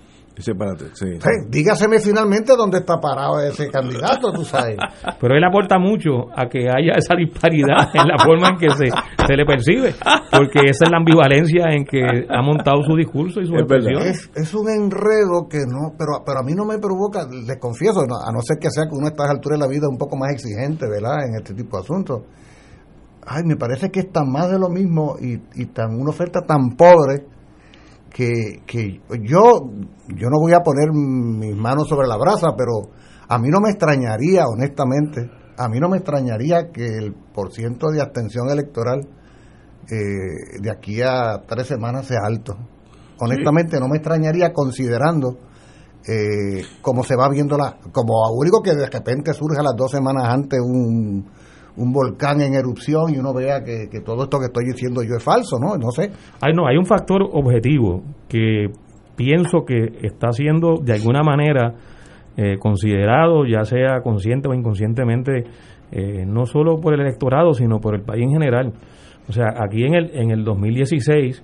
[0.93, 1.07] Sí.
[1.19, 4.77] Sí, dígaseme finalmente dónde está parado ese candidato, tú sabes.
[5.21, 8.91] Pero él aporta mucho a que haya esa disparidad en la forma en que se,
[9.27, 9.95] se le percibe,
[10.31, 14.03] porque esa es la ambivalencia en que ha montado su discurso y su expresión.
[14.03, 18.05] Es, es un enredo que no, pero, pero a mí no me provoca, les confieso,
[18.07, 19.97] no, a no ser que sea que uno a estas alturas de la vida un
[19.97, 22.23] poco más exigente, ¿verdad?, en este tipo de asuntos.
[23.27, 26.43] Ay, me parece que es tan más de lo mismo y, y tan una oferta
[26.43, 27.36] tan pobre
[28.16, 29.68] que, que yo,
[30.09, 32.90] yo no voy a poner mis manos sobre la brasa, pero
[33.28, 38.01] a mí no me extrañaría, honestamente, a mí no me extrañaría que el porciento de
[38.01, 39.06] abstención electoral
[39.90, 42.56] eh, de aquí a tres semanas sea alto.
[43.20, 45.36] Honestamente, no me extrañaría considerando
[46.09, 47.76] eh, cómo se va viendo la.
[47.93, 51.26] Como único que de repente surge a las dos semanas antes un,
[51.77, 55.23] un volcán en erupción y uno vea que, todo esto que estoy diciendo yo es
[55.23, 55.77] falso, ¿no?
[55.77, 56.11] No sé.
[56.40, 58.70] Hay, no, hay un factor objetivo que
[59.16, 61.74] pienso que está siendo de alguna manera
[62.36, 65.44] eh, considerado, ya sea consciente o inconscientemente,
[65.90, 68.73] eh, no solo por el electorado, sino por el país en general.
[69.28, 71.43] O sea, aquí en el, en el 2016,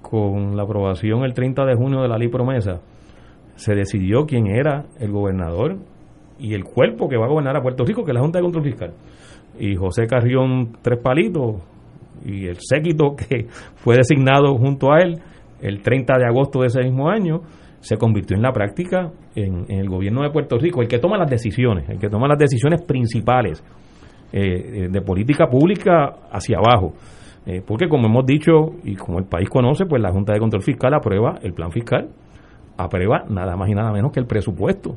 [0.00, 2.80] con la aprobación el 30 de junio de la ley promesa,
[3.54, 5.78] se decidió quién era el gobernador
[6.38, 8.42] y el cuerpo que va a gobernar a Puerto Rico, que es la Junta de
[8.42, 8.94] Control Fiscal.
[9.58, 11.62] Y José Carrión Tres Palitos
[12.24, 13.46] y el séquito que
[13.76, 15.20] fue designado junto a él
[15.60, 17.42] el 30 de agosto de ese mismo año,
[17.80, 21.30] se convirtió en la práctica en, el gobierno de Puerto Rico, el que toma las
[21.30, 23.64] decisiones, el que toma las decisiones principales
[24.32, 26.94] eh, de política pública hacia abajo.
[27.46, 30.62] Eh, porque como hemos dicho y como el país conoce, pues la Junta de Control
[30.62, 32.08] Fiscal aprueba el plan fiscal,
[32.76, 34.96] aprueba nada más y nada menos que el presupuesto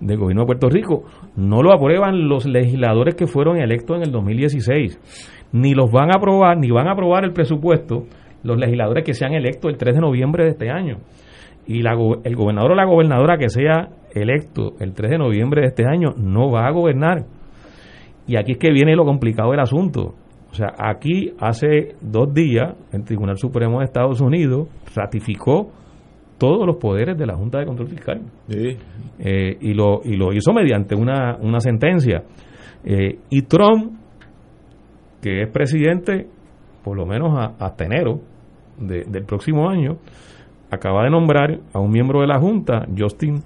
[0.00, 1.04] del gobierno de Puerto Rico.
[1.36, 6.18] No lo aprueban los legisladores que fueron electos en el 2016, ni los van a
[6.18, 8.04] aprobar, ni van a aprobar el presupuesto
[8.42, 10.98] los legisladores que sean electos el 3 de noviembre de este año.
[11.66, 15.68] Y la, el gobernador o la gobernadora que sea electo el 3 de noviembre de
[15.68, 17.24] este año no va a gobernar.
[18.26, 20.14] Y aquí es que viene lo complicado del asunto.
[20.50, 25.70] O sea, aquí hace dos días el Tribunal Supremo de Estados Unidos ratificó
[26.38, 28.20] todos los poderes de la Junta de Control Fiscal.
[28.48, 32.22] Eh, y, lo, y lo hizo mediante una, una sentencia.
[32.84, 33.92] Eh, y Trump,
[35.22, 36.26] que es presidente
[36.86, 38.20] por lo menos hasta enero
[38.78, 39.96] del próximo año,
[40.70, 43.42] acaba de nombrar a un miembro de la Junta, Justin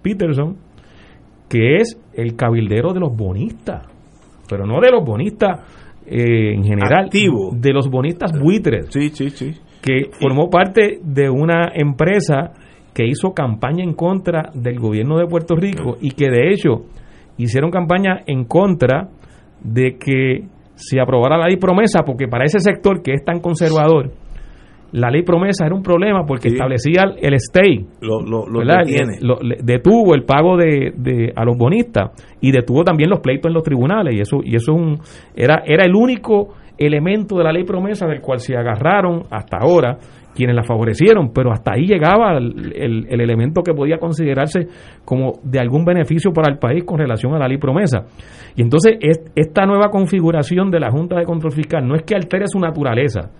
[0.00, 0.56] Peterson,
[1.46, 3.86] que es el cabildero de los bonistas,
[4.48, 5.60] pero no de los bonistas
[6.06, 7.50] eh, en general, Activo.
[7.52, 9.54] de los bonistas buitres, sí, sí, sí.
[9.82, 12.52] Que formó parte de una empresa
[12.94, 16.86] que hizo campaña en contra del gobierno de Puerto Rico y que de hecho
[17.38, 19.08] hicieron campaña en contra
[19.62, 20.44] de que
[20.74, 24.10] se aprobara la ley promesa, porque para ese sector que es tan conservador,
[24.92, 30.56] la ley promesa era un problema porque establecía el stay, lo, lo, detuvo el pago
[30.56, 34.38] de, de- a los bonistas y detuvo también los pleitos en los tribunales y eso
[34.42, 34.98] y eso es un,
[35.36, 39.98] era era el único elemento de la ley promesa del cual se agarraron hasta ahora
[40.34, 44.66] quienes la favorecieron, pero hasta ahí llegaba el, el- el elemento que podía considerarse
[45.04, 48.04] como de algún beneficio para el país con relación a la ley promesa.
[48.56, 52.14] Y entonces es- esta nueva configuración de la Junta de Control Fiscal no es que
[52.14, 53.30] altere su naturaleza,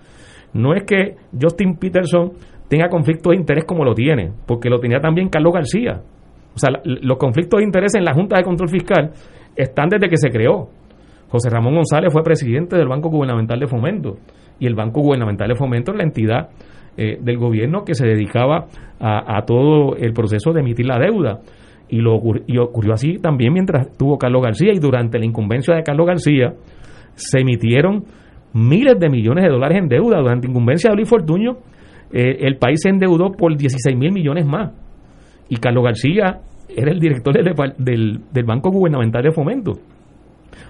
[0.53, 2.31] no es que Justin Peterson
[2.69, 6.01] tenga conflictos de interés como lo tiene, porque lo tenía también Carlos García.
[6.53, 9.11] O sea, la- los conflictos de interés en la Junta de Control Fiscal
[9.55, 10.67] están desde que se creó.
[11.31, 14.17] José Ramón González fue presidente del Banco Gubernamental de Fomento
[14.59, 16.49] y el Banco Gubernamental de Fomento es la entidad
[16.97, 18.67] eh, del gobierno que se dedicaba
[18.99, 21.39] a, todo el proceso de emitir la deuda.
[21.87, 26.05] Y, lo, ocurrió así también mientras tuvo Carlos García y durante la incumbencia de Carlos
[26.05, 26.53] García
[27.15, 28.03] se emitieron
[28.53, 30.19] miles de millones de dólares en deuda.
[30.19, 31.53] Durante la incumbencia de Luis Fortuño,
[32.11, 34.73] eh, el país se endeudó por 16 mil millones más.
[35.47, 39.71] Y Carlos García era el director del, del Banco Gubernamental de Fomento.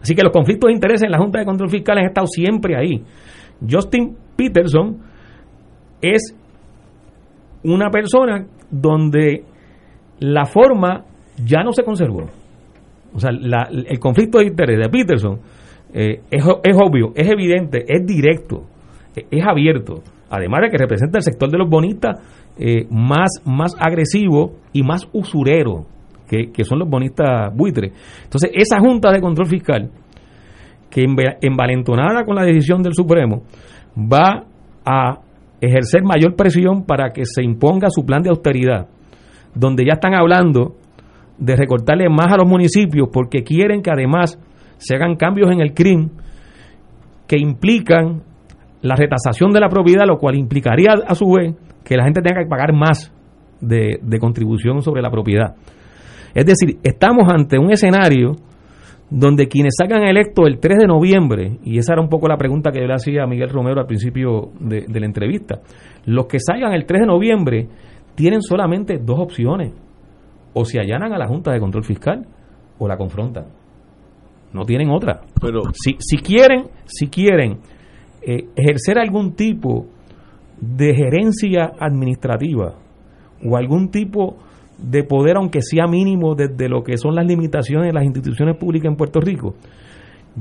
[0.02, 2.76] Así que los conflictos de interés en la Junta de Control Fiscal han estado siempre
[2.78, 3.03] ahí.
[3.70, 4.98] Justin Peterson
[6.02, 6.36] es
[7.64, 9.44] una persona donde
[10.20, 11.06] la forma
[11.44, 12.28] ya no se conservó.
[13.14, 15.40] O sea, el conflicto de interés de Peterson
[15.94, 18.64] eh, es, obvio, es evidente, es directo,
[19.16, 20.02] eh, es abierto.
[20.30, 22.20] Además de que representa el sector de los bonistas
[22.58, 25.86] eh, más, más agresivo y más usurero,
[26.38, 27.91] que, son los bonistas buitres.
[28.24, 29.90] Entonces, esa Junta de Control Fiscal
[30.90, 31.06] que
[31.41, 33.44] envalentonada con la decisión del Supremo
[33.95, 34.44] va
[34.86, 35.20] a
[35.62, 38.88] ejercer mayor presión para que se imponga su plan de austeridad,
[39.56, 40.76] donde ya están hablando
[41.38, 44.38] de recortarle más a los municipios porque quieren que además
[44.78, 46.10] se hagan cambios en el CRIM
[47.28, 48.24] que implican
[48.82, 51.56] la retasación de la propiedad, lo cual implicaría a su vez
[51.86, 53.14] que la gente tenga que pagar más
[53.62, 55.56] de, de contribución sobre la propiedad.
[56.34, 58.36] Es decir, estamos ante un escenario
[59.10, 62.72] donde quienes salgan electos el 3 de noviembre, y esa era un poco la pregunta
[62.72, 65.62] que yo le hacía a Miguel Romero al principio de, la entrevista,
[66.06, 67.68] los que salgan el 3 de noviembre
[68.16, 69.74] tienen solamente dos opciones,
[70.53, 72.26] o se allanan a la Junta de Control Fiscal
[72.80, 73.45] o la confrontan.
[74.53, 75.22] No tienen otra.
[75.40, 77.60] Pero si, si quieren, si quieren
[78.22, 79.88] eh, ejercer algún tipo
[80.60, 82.76] de gerencia administrativa
[83.44, 84.38] o algún tipo
[84.82, 88.90] de poder, aunque sea mínimo, desde lo que son las limitaciones de las instituciones públicas
[88.90, 89.56] en Puerto Rico,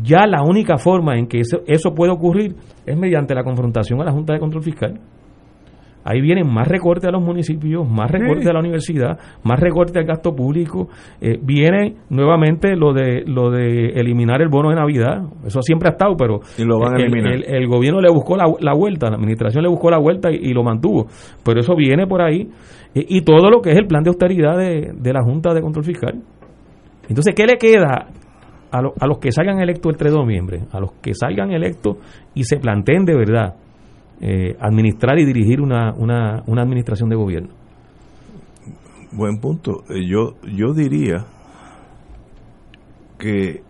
[0.02, 2.54] ya la única forma en que eso, eso puede ocurrir
[2.86, 5.00] es mediante la confrontación a la Junta de Control Fiscal.
[6.02, 10.04] Ahí vienen más recortes a los municipios, más recortes a la universidad, más recortes al
[10.04, 10.88] gasto público.
[11.20, 15.22] Eh, viene nuevamente lo de lo de eliminar el bono de Navidad.
[15.44, 19.90] Eso siempre ha estado, pero el, gobierno le buscó la, vuelta, la administración le buscó
[19.90, 21.06] la vuelta y, lo mantuvo.
[21.44, 22.48] Pero eso viene por ahí.
[22.94, 25.84] y todo lo que es el plan de austeridad de, de la Junta de Control
[25.84, 26.14] Fiscal.
[27.08, 28.06] Entonces, ¿qué le queda
[28.72, 30.60] a, a los que salgan electos el 3 de noviembre?
[30.72, 31.98] A los que salgan electos
[32.34, 33.54] y se planteen de verdad
[34.20, 37.50] eh, administrar y dirigir una, una, una, administración de gobierno.
[39.12, 39.82] Buen punto.
[39.88, 41.24] Eh, yo, yo diría
[43.18, 43.62] que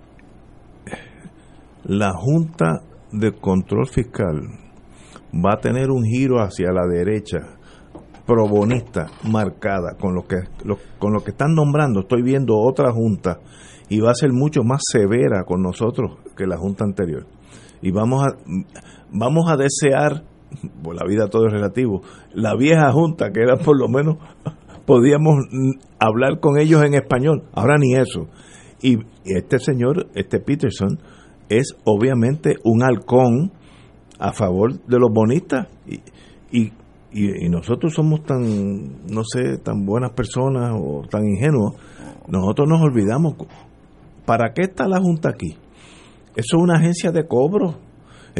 [1.84, 2.82] la Junta
[3.12, 4.40] de Control Fiscal
[5.32, 7.38] va a tener un giro hacia la derecha
[8.26, 10.36] probonista marcada con lo que
[10.98, 13.40] con lo que están nombrando estoy viendo otra junta
[13.88, 17.26] y va a ser mucho más severa con nosotros que la junta anterior
[17.82, 18.36] y vamos a
[19.10, 20.22] vamos a desear
[20.82, 22.02] pues la vida todo es relativo,
[22.34, 24.16] la vieja junta, que era por lo menos,
[24.86, 25.36] podíamos
[25.98, 28.26] hablar con ellos en español, ahora ni eso.
[28.82, 30.98] Y este señor, este Peterson,
[31.48, 33.52] es obviamente un halcón
[34.18, 35.68] a favor de los bonistas.
[35.86, 36.00] Y,
[36.50, 36.72] y,
[37.12, 41.74] y, nosotros somos tan, no sé, tan buenas personas o tan ingenuos,
[42.28, 43.34] nosotros nos olvidamos,
[44.24, 45.56] ¿para qué está la Junta aquí?
[46.36, 47.89] Eso es una agencia de cobro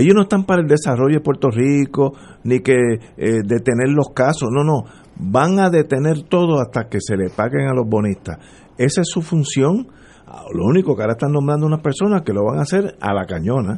[0.01, 2.13] ellos no están para el desarrollo de Puerto Rico,
[2.45, 2.75] ni que
[3.17, 4.85] eh, detener los casos, no, no,
[5.17, 8.39] van a detener todo hasta que se le paguen a los bonistas.
[8.79, 9.89] Esa es su función.
[10.27, 13.13] Ah, lo único que ahora están nombrando unas personas que lo van a hacer a
[13.13, 13.77] la cañona,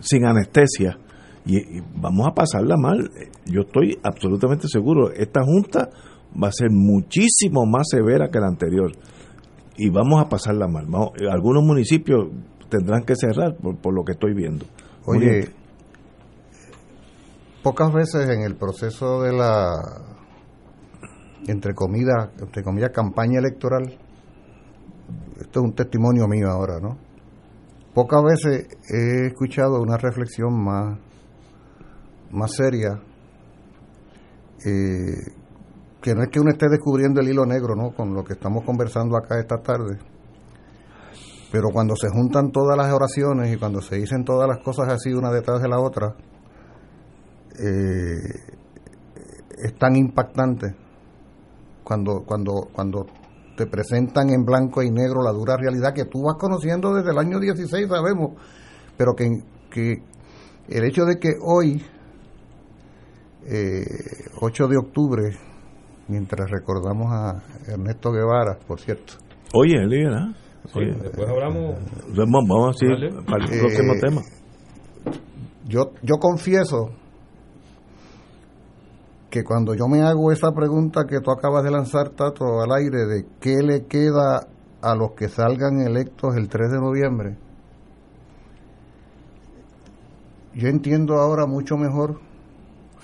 [0.00, 0.98] sin anestesia.
[1.44, 3.10] Y, y, vamos a pasarla mal.
[3.46, 5.12] Yo estoy absolutamente seguro.
[5.12, 5.90] Esta junta
[6.42, 8.92] va a ser muchísimo más severa que la anterior.
[9.76, 10.86] Y vamos a pasarla mal.
[11.30, 12.28] algunos municipios
[12.68, 14.66] tendrán que cerrar por, por lo que estoy viendo.
[15.06, 15.48] Oye,
[17.62, 20.10] pocas veces en el proceso de la
[21.46, 22.62] entre comillas, entre
[22.92, 23.98] campaña electoral,
[25.40, 26.98] esto es un testimonio mío ahora, ¿no?
[27.94, 30.98] Pocas veces he escuchado una reflexión más,
[32.30, 33.00] más seria,
[34.64, 35.16] eh,
[36.00, 37.94] que no es que uno esté descubriendo el hilo negro, ¿no?
[37.94, 39.98] Con lo que estamos conversando acá esta tarde,
[41.50, 45.12] pero cuando se juntan todas las oraciones y cuando se dicen todas las cosas así
[45.12, 46.14] una detrás de la otra,
[47.58, 48.56] eh,
[49.58, 50.74] es tan impactante
[51.82, 53.06] cuando, cuando, cuando
[53.56, 57.18] te presentan en blanco y negro la dura realidad que tú vas conociendo desde el
[57.18, 58.32] año 16, sabemos,
[58.96, 60.02] pero que, que
[60.68, 61.82] el hecho de que hoy,
[63.46, 63.84] eh,
[64.40, 65.30] 8 de octubre,
[66.08, 69.14] mientras recordamos a Ernesto Guevara, por cierto.
[69.52, 70.34] Oye, Elena
[70.74, 71.76] después hablamos.
[72.14, 74.22] Vamos, a para el próximo eh, tema.
[75.66, 76.90] Yo, yo confieso
[79.30, 83.06] que cuando yo me hago esa pregunta que tú acabas de lanzar, Tato, al aire,
[83.06, 84.48] de qué le queda
[84.82, 87.38] a los que salgan electos el 3 de noviembre,
[90.54, 92.18] yo entiendo ahora mucho mejor,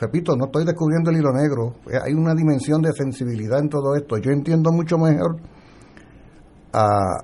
[0.01, 1.75] repito, no estoy descubriendo el hilo negro,
[2.05, 5.37] hay una dimensión de sensibilidad en todo esto, yo entiendo mucho mejor
[6.73, 7.23] a,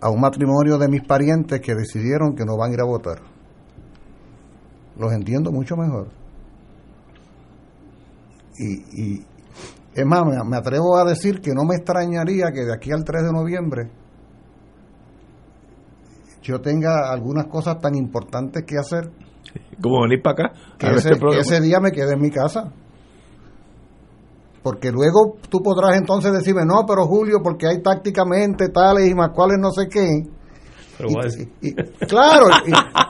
[0.00, 3.18] a, un matrimonio de mis parientes que decidieron que no van a ir a votar.
[4.96, 6.08] Los entiendo mucho mejor.
[8.58, 9.26] Y, y
[9.94, 13.24] es más, me, atrevo a decir que no me extrañaría que de aquí al 3
[13.24, 13.90] de noviembre
[16.42, 19.10] yo tenga algunas cosas tan importantes que hacer.
[19.82, 20.58] Como venir para acá.
[20.78, 22.72] Que ese, que ese día me quede en mi casa
[24.68, 29.30] porque luego tú podrás entonces decirme, no, pero Julio, porque hay tácticamente tales y más
[29.30, 30.26] cuales no sé qué.
[32.08, 32.46] Claro,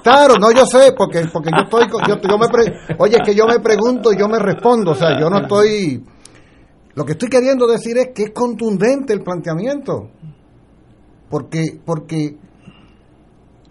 [0.02, 2.46] claro, no yo sé, porque porque yo estoy, yo, yo me
[2.98, 6.04] oye, es que yo me pregunto y yo me respondo, o sea, yo no estoy,
[6.94, 10.10] lo que estoy queriendo decir es que es contundente el planteamiento,
[11.30, 12.36] porque, porque,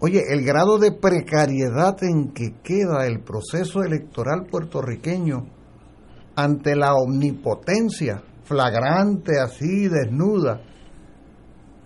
[0.00, 5.46] oye, el grado de precariedad en que queda el proceso electoral puertorriqueño
[6.34, 10.62] ante la omnipotencia flagrante, así, desnuda,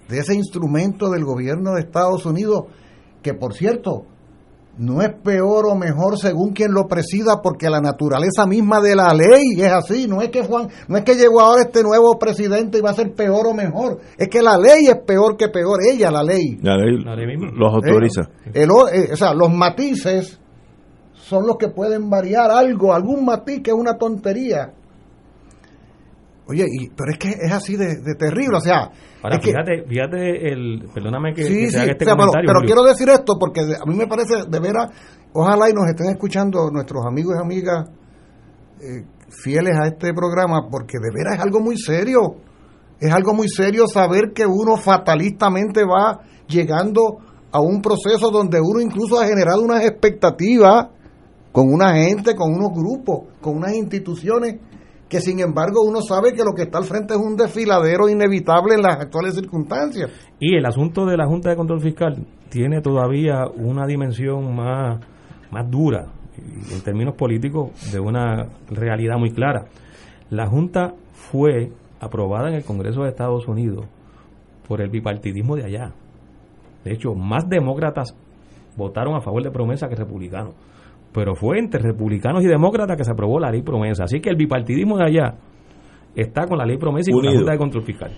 [0.08, 2.64] de ese instrumento del gobierno de Estados Unidos,
[3.22, 4.06] que por cierto,
[4.78, 9.12] no es peor o mejor según quien lo presida, porque la naturaleza misma de la
[9.12, 10.08] ley es así.
[10.08, 12.94] No es que Juan, no es que llegó ahora este nuevo presidente y va a
[12.94, 14.00] ser peor o mejor.
[14.16, 15.80] Es que la ley es peor que peor.
[15.90, 16.58] Ella, la ley.
[16.62, 18.22] La ley, los autoriza.
[18.54, 20.40] Eh, o sea, los matices
[21.14, 24.72] son los que pueden variar algo, algún matiz que es una tontería.
[26.46, 28.90] Oye, y, pero es que es así de, terrible, o sea...
[29.22, 30.88] Ahora, fíjate, fíjate el...
[30.92, 34.90] Perdóname que, sí, este pero, quiero decir esto porque a mí me parece, de veras,
[35.32, 37.88] ojalá y nos estén escuchando nuestros amigos y amigas
[38.80, 42.36] eh, fieles a este programa, porque de veras es algo muy serio.
[42.98, 47.18] Es algo muy serio saber que uno fatalistamente va llegando
[47.52, 50.88] a un proceso donde uno incluso ha generado unas expectativas
[51.52, 54.56] con una gente, con unos grupos, con unas instituciones
[55.12, 58.76] que sin embargo uno sabe que lo que está al frente es un desfiladero inevitable
[58.76, 60.10] en las actuales circunstancias.
[60.40, 65.00] Y el asunto de la Junta de Control Fiscal tiene todavía una dimensión más,
[65.50, 66.06] más dura
[66.38, 69.66] en términos políticos de una realidad muy clara.
[70.30, 71.70] La Junta fue
[72.00, 73.84] aprobada en el Congreso de Estados Unidos
[74.66, 75.92] por el bipartidismo de allá.
[76.84, 78.16] De hecho, más demócratas
[78.78, 80.54] votaron a favor de promesa que republicanos
[81.12, 84.04] pero fue entre republicanos y demócratas que se aprobó la ley promesa.
[84.04, 85.34] Así que el bipartidismo de allá
[86.14, 88.12] está con la ley promesa y con la Junta de Control Fiscal.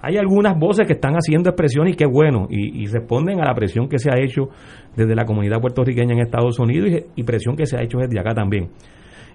[0.00, 3.88] Hay algunas voces que están haciendo expresión y qué bueno, y, responden a la presión
[3.88, 4.48] que se ha hecho
[4.94, 8.32] desde la comunidad puertorriqueña en Estados Unidos y, presión que se ha hecho desde acá
[8.32, 8.68] también.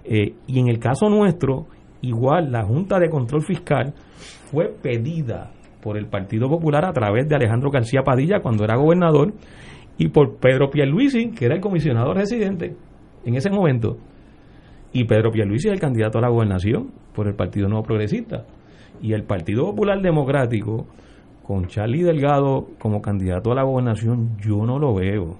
[0.05, 1.67] Eh, y en el caso nuestro,
[2.01, 3.93] igual la Junta de Control Fiscal
[4.51, 5.51] fue pedida
[5.81, 9.33] por el Partido Popular a través de Alejandro García Padilla cuando era gobernador
[9.97, 12.75] y por Pedro Pierluisi, que era el comisionado residente
[13.25, 13.97] en ese momento.
[14.91, 18.45] Y Pedro Pierluisi es el candidato a la gobernación por el Partido Nuevo Progresista.
[19.01, 20.87] Y el Partido Popular Democrático,
[21.45, 25.37] con Charlie Delgado como candidato a la gobernación, yo no lo veo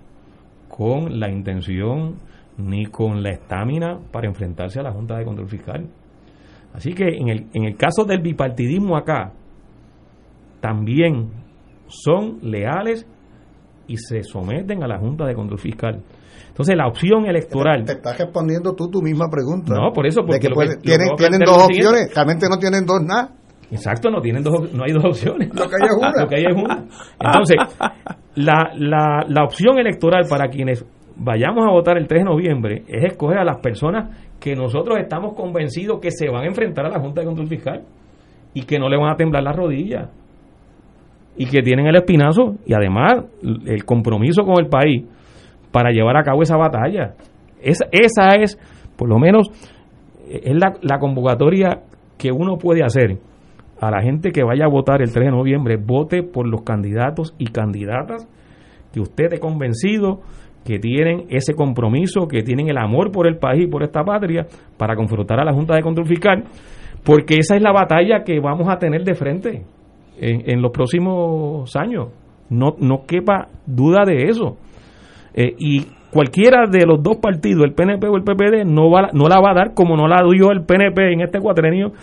[0.68, 2.16] con la intención
[2.58, 5.88] ni con la estamina para enfrentarse a la Junta de Control Fiscal.
[6.74, 9.34] Así que en el, en el caso del bipartidismo acá,
[10.60, 11.30] también
[11.88, 13.08] son leales
[13.88, 16.02] y se someten a la Junta de Control Fiscal.
[16.48, 17.84] Entonces, la opción electoral.
[17.84, 19.74] Te, estás respondiendo tú tu misma pregunta.
[19.74, 20.22] No, por eso.
[20.26, 20.50] Porque
[20.82, 23.32] tienen, tienen dos opciones, realmente no tienen dos nada.
[23.72, 25.50] Exacto, no tienen dos, no hay dos opciones.
[25.50, 26.12] Lo que hay es una.
[26.22, 26.86] Lo que hay es una.
[27.20, 27.58] Entonces,
[28.36, 30.86] la, la, la opción electoral para quienes
[31.16, 35.36] vayamos a votar el 3 de noviembre es escoger a las personas que nosotros estamos
[35.36, 37.84] convencidos que se van a enfrentar a la Junta de Control Fiscal
[38.54, 40.10] y que no le van a temblar las rodillas
[41.38, 43.26] y que tienen el espinazo y además
[43.66, 45.06] el compromiso con el país
[45.72, 47.14] para llevar a cabo esa batalla.
[47.62, 48.58] Esa, esa es,
[48.96, 49.50] por lo menos,
[50.30, 51.82] es la, la convocatoria
[52.18, 53.18] que uno puede hacer
[53.80, 57.34] a la gente que vaya a votar el 3 de noviembre, vote por los candidatos
[57.38, 58.28] y candidatas
[58.94, 60.22] que usted esté convencido
[60.64, 64.46] que tienen ese compromiso, que tienen el amor por el país y por esta patria
[64.78, 66.44] para confrontar a la Junta de Control Fiscal,
[67.04, 69.64] porque esa es la batalla que vamos a tener de frente
[70.18, 72.10] en, los próximos años.
[72.50, 74.58] No, no quepa duda de eso.
[75.34, 79.28] Eh, y cualquiera de los dos partidos, el PNP o el PPD, no, va, no
[79.28, 81.94] la va a dar como no la dio el PNP en este cuatrenio.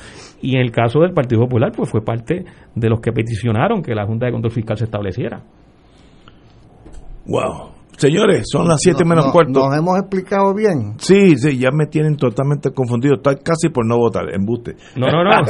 [0.42, 3.94] Y en el caso del Partido Popular, pues fue parte de los que peticionaron que
[3.94, 5.40] la Junta de Control Fiscal se estableciera.
[7.26, 7.79] Wow.
[8.00, 9.60] Señores, son las 7 menos cuarto.
[9.60, 10.94] ¿Nos hemos explicado bien?
[10.96, 13.16] Sí, sí, ya me tienen totalmente confundido.
[13.16, 14.72] Estoy casi por no votar, embuste.
[14.96, 15.30] No, no, no.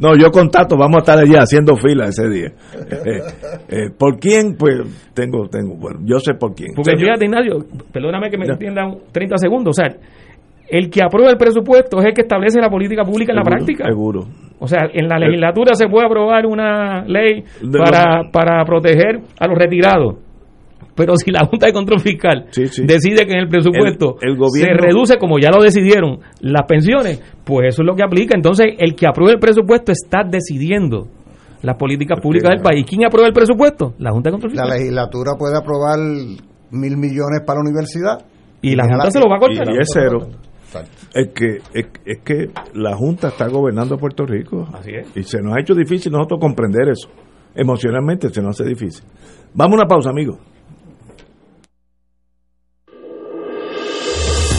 [0.00, 2.48] no, yo contacto, vamos a estar allá haciendo fila ese día.
[2.48, 3.22] Eh,
[3.68, 4.56] eh, ¿Por quién?
[4.58, 4.82] Pues
[5.14, 6.74] tengo, tengo, bueno, yo sé por quién.
[6.76, 9.96] Porque fíjate, Ignacio, perdóname que me entiendan 30 segundos, o sea,
[10.68, 13.86] el que aprueba el presupuesto es el que establece la política pública en la práctica.
[13.86, 14.26] Seguro.
[14.58, 19.56] O sea, en la legislatura se puede aprobar una ley para, para proteger a los
[19.56, 20.16] retirados
[20.94, 24.16] pero si la Junta de Control Fiscal decide que en el presupuesto
[24.52, 28.36] se reduce, como ya lo decidieron, las pensiones, pues eso es lo que aplica.
[28.36, 31.08] Entonces, el que apruebe el presupuesto está decidiendo
[31.62, 32.84] las políticas públicas del país.
[32.88, 33.94] ¿Quién aprueba el presupuesto?
[33.98, 34.68] La Junta de Control Fiscal.
[34.68, 38.24] La legislatura puede aprobar mil millones para la universidad.
[38.62, 39.68] Y la Junta se lo va a cortar.
[39.74, 40.28] Y, es cero.
[41.14, 44.68] Es que, es, que la Junta está gobernando Puerto Rico.
[44.72, 45.16] Así es.
[45.16, 47.08] Y se nos ha hecho difícil nosotros comprender eso.
[47.54, 49.04] emocionalmente se nos hace difícil.
[49.54, 50.38] Vamos a una pausa, amigos.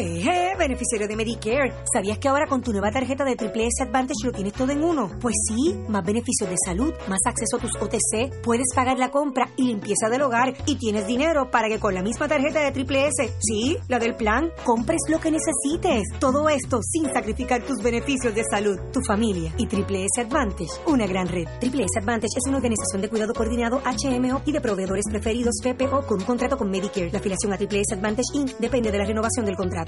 [0.00, 1.72] Eh, beneficiario de Medicare.
[1.92, 4.84] ¿Sabías que ahora con tu nueva tarjeta de Triple S Advantage lo tienes todo en
[4.84, 5.10] uno?
[5.20, 9.50] Pues sí, más beneficios de salud, más acceso a tus OTC, puedes pagar la compra
[9.56, 13.08] y limpieza del hogar y tienes dinero para que con la misma tarjeta de Triple
[13.08, 16.04] S, sí, la del plan, compres lo que necesites.
[16.20, 21.08] Todo esto sin sacrificar tus beneficios de salud, tu familia y Triple S Advantage, una
[21.08, 21.48] gran red.
[21.58, 26.06] Triple S Advantage es una organización de cuidado coordinado HMO y de proveedores preferidos PPO
[26.06, 27.10] con un contrato con Medicare.
[27.10, 28.58] La afiliación a Triple S Advantage Inc.
[28.58, 29.87] depende de la renovación del contrato.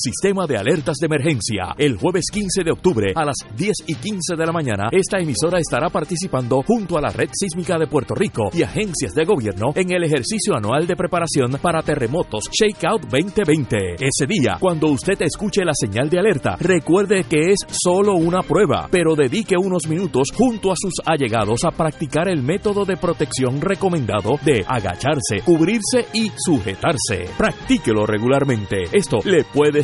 [0.01, 1.75] Sistema de Alertas de Emergencia.
[1.77, 5.59] El jueves 15 de octubre a las 10 y 15 de la mañana, esta emisora
[5.59, 9.91] estará participando junto a la Red Sísmica de Puerto Rico y agencias de gobierno en
[9.91, 13.77] el ejercicio anual de preparación para terremotos Shakeout 2020.
[13.99, 18.87] Ese día, cuando usted escuche la señal de alerta, recuerde que es solo una prueba,
[18.89, 24.39] pero dedique unos minutos junto a sus allegados a practicar el método de protección recomendado
[24.43, 27.29] de agacharse, cubrirse y sujetarse.
[27.37, 28.85] Practíquelo regularmente.
[28.91, 29.83] Esto le puede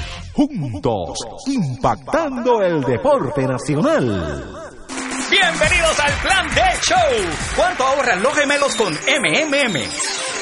[0.33, 1.17] juntos,
[1.47, 4.61] impactando el deporte nacional.
[5.29, 6.97] Bienvenidos al Plan de Show.
[7.55, 9.77] ¿Cuánto ahorran los gemelos con MMM?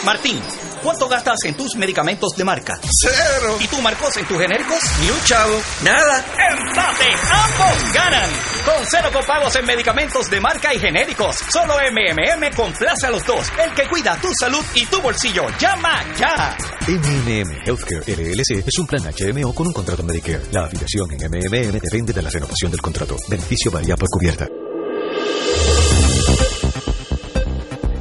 [0.05, 0.39] Martín,
[0.81, 2.79] ¿cuánto gastas en tus medicamentos de marca?
[3.01, 3.57] Cero.
[3.59, 4.79] ¿Y tú, Marcos, en tus genéricos?
[5.01, 5.59] Ni un chavo.
[5.83, 6.25] Nada.
[6.51, 7.05] ¡Empate!
[7.31, 8.29] ¡Ambos ganan!
[8.65, 11.37] Con cero copagos en medicamentos de marca y genéricos.
[11.51, 13.47] Solo MMM complace a los dos.
[13.63, 15.43] El que cuida tu salud y tu bolsillo.
[15.59, 16.57] ¡Llama ya!
[16.87, 20.41] MMM Healthcare LLC es un plan HMO con un contrato Medicare.
[20.51, 23.15] La afiliación en MMM depende de la renovación del contrato.
[23.27, 24.47] Beneficio varía por cubierta.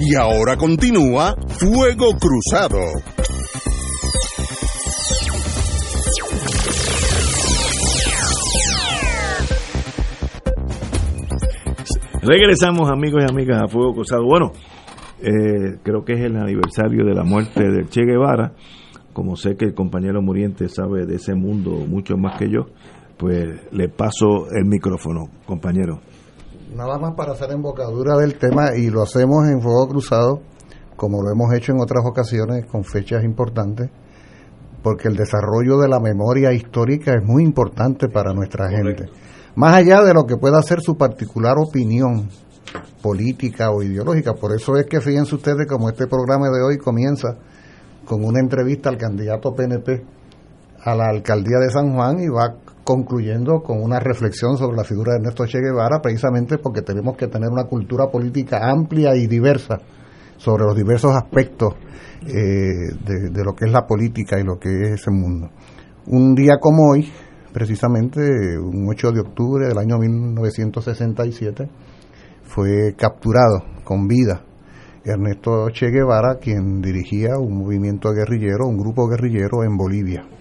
[0.01, 2.79] Y ahora continúa Fuego Cruzado.
[12.23, 14.25] Regresamos amigos y amigas a Fuego Cruzado.
[14.25, 14.53] Bueno,
[15.21, 18.53] eh, creo que es el aniversario de la muerte de Che Guevara,
[19.13, 22.67] como sé que el compañero Muriente sabe de ese mundo mucho más que yo,
[23.17, 26.01] pues le paso el micrófono, compañero.
[26.75, 30.43] Nada más para hacer embocadura del tema y lo hacemos en fuego cruzado,
[30.97, 33.91] como lo hemos hecho en otras ocasiones con fechas importantes,
[34.83, 39.07] porque el desarrollo de la memoria histórica es muy importante para nuestra gente.
[39.55, 42.29] Más allá de lo que pueda ser su particular opinión
[43.03, 44.35] política o ideológica.
[44.35, 47.37] Por eso es que fíjense ustedes como este programa de hoy comienza
[48.05, 50.05] con una entrevista al candidato PNP
[50.85, 52.55] a la alcaldía de San Juan y va
[52.89, 57.27] concluyendo con una reflexión sobre la figura de Ernesto Che Guevara, precisamente porque tenemos que
[57.27, 59.77] tener una cultura política amplia y diversa
[60.39, 61.75] sobre los diversos aspectos
[62.23, 65.51] eh, de, de, lo que es la política y lo que es ese mundo.
[66.07, 67.13] Un día como hoy,
[67.53, 68.23] precisamente
[68.59, 71.69] un 8 de octubre del año 1967,
[72.45, 74.47] fue capturado con vida
[75.05, 80.38] Ernesto Che Guevara, quien dirigía un movimiento guerrillero, un grupo guerrillero en Bolivia.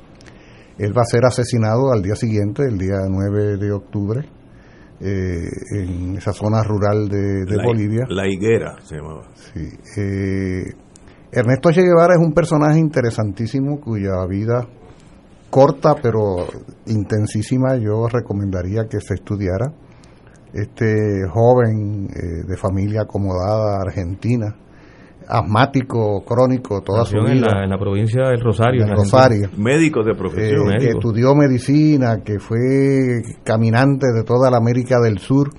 [0.77, 4.21] Él va a ser asesinado al día siguiente, el día 9 de octubre,
[4.99, 8.05] eh, en esa zona rural de, de la, Bolivia.
[8.09, 9.27] La higuera se llamaba.
[9.33, 9.67] Sí.
[9.97, 10.63] Eh,
[11.31, 14.67] Ernesto Che Guevara es un personaje interesantísimo cuya vida
[15.49, 16.45] corta pero
[16.85, 19.73] intensísima yo recomendaría que se estudiara.
[20.53, 24.55] Este joven eh, de familia acomodada argentina,
[25.27, 27.47] asmático crónico toda Nació su en vida.
[27.53, 28.83] la, en la provincia del Rosario.
[28.83, 29.49] en en Rosario.
[29.57, 30.71] Médico de profesión.
[30.73, 32.57] Eh, que estudió medicina, que fue
[33.43, 35.49] caminante de toda la América del Sur,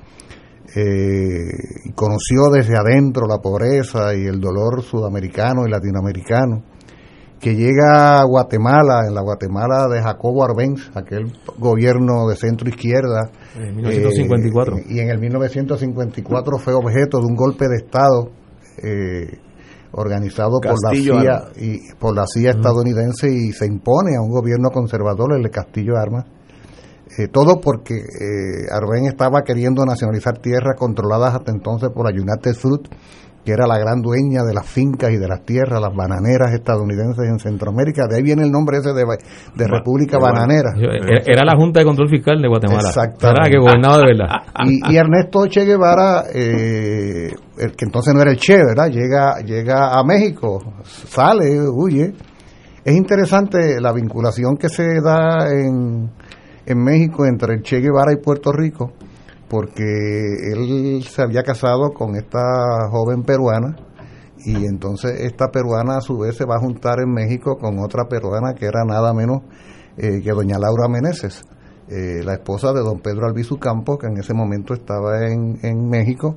[0.75, 1.49] eh,
[1.87, 6.63] y conoció desde adentro la pobreza y el dolor sudamericano y latinoamericano,
[7.41, 13.31] que llega a Guatemala, en la Guatemala de Jacobo Arbenz, aquel gobierno de centro izquierda.
[13.57, 14.77] En 1954.
[14.79, 18.31] eh, y en el 1954 fue objeto de un golpe de Estado.
[18.83, 19.39] Eh,
[19.93, 24.31] organizado Castillo por la CIA y por la CIA estadounidense y se impone a un
[24.31, 26.25] gobierno conservador el de Castillo Armas.
[27.19, 32.55] Eh, todo porque eh, Arben estaba queriendo nacionalizar tierras controladas hasta entonces por la United
[32.55, 32.87] Fruit
[33.49, 37.25] que era la gran dueña de las fincas y de las tierras, las bananeras estadounidenses
[37.25, 38.07] en Centroamérica.
[38.07, 40.73] De ahí viene el nombre ese de, de República Bananera.
[40.77, 42.89] Era, era la Junta de Control Fiscal de Guatemala.
[42.89, 43.41] Exactamente.
[43.41, 44.29] Era que gobernaba de verdad.
[44.69, 48.91] Y, y Ernesto Che Guevara, eh, el que entonces no era el Che, ¿verdad?
[48.91, 52.13] Llega, llega a México, sale, huye.
[52.85, 56.11] Es interesante la vinculación que se da en,
[56.67, 58.93] en México entre el Che Guevara y Puerto Rico,
[59.49, 62.41] porque él se había casado con esta
[62.91, 63.77] joven peruana
[64.45, 68.05] y entonces esta peruana a su vez se va a juntar en México con otra
[68.09, 69.43] peruana que era nada menos
[69.97, 71.43] eh, que doña Laura Meneses,
[71.89, 75.89] eh, la esposa de don Pedro Albizu Campos, que en ese momento estaba en, en
[75.89, 76.37] México,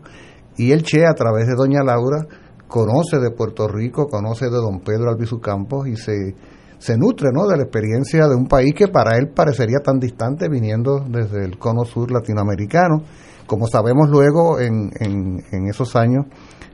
[0.58, 2.26] y el Che a través de doña Laura
[2.68, 6.34] conoce de Puerto Rico, conoce de don Pedro Albizu Campos y se,
[6.82, 7.48] se nutre ¿no?
[7.48, 11.60] de la experiencia de un país que para él parecería tan distante viniendo desde el
[11.60, 13.04] cono sur latinoamericano.
[13.46, 16.26] Como sabemos luego en, en, esos años,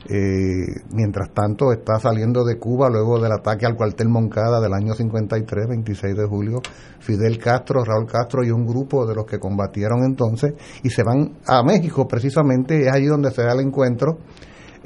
[0.08, 4.94] eh, mientras tanto está saliendo de Cuba luego del ataque al cuartel Moncada del año
[4.94, 6.62] 53, 26 de julio,
[7.00, 10.54] Fidel Castro, Raúl Castro y un grupo de los que combatieron entonces
[10.84, 14.20] y se van a México precisamente, es allí donde se da el encuentro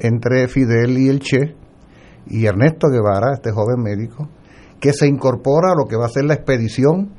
[0.00, 1.54] entre Fidel y el Che
[2.26, 4.28] y Ernesto Guevara, este joven médico,
[4.82, 7.12] que se incorpora a lo que va a ser la expedición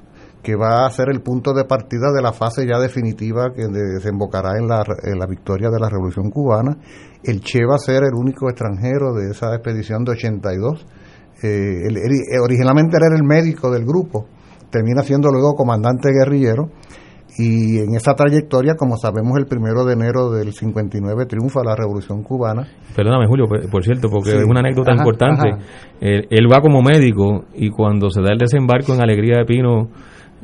[0.43, 4.57] que va a ser el punto de partida de la fase ya definitiva que desembocará
[4.59, 6.77] en la, en la victoria de la Revolución Cubana.
[7.23, 10.85] El Che va a ser el único extranjero de esa expedición de 82.
[11.43, 14.27] Eh, originalmente él era el médico del grupo,
[14.69, 16.69] termina siendo luego comandante guerrillero
[17.37, 22.21] y en esa trayectoria, como sabemos, el primero de enero del 59 triunfa la Revolución
[22.23, 22.67] Cubana.
[22.95, 24.37] Perdóname, Julio, por, cierto, porque Sí.
[24.37, 25.49] es una anécdota Ajá, importante.
[25.49, 25.63] ajá.
[25.99, 29.89] Él, él va como médico y cuando se da el desembarco en Alegría de Pino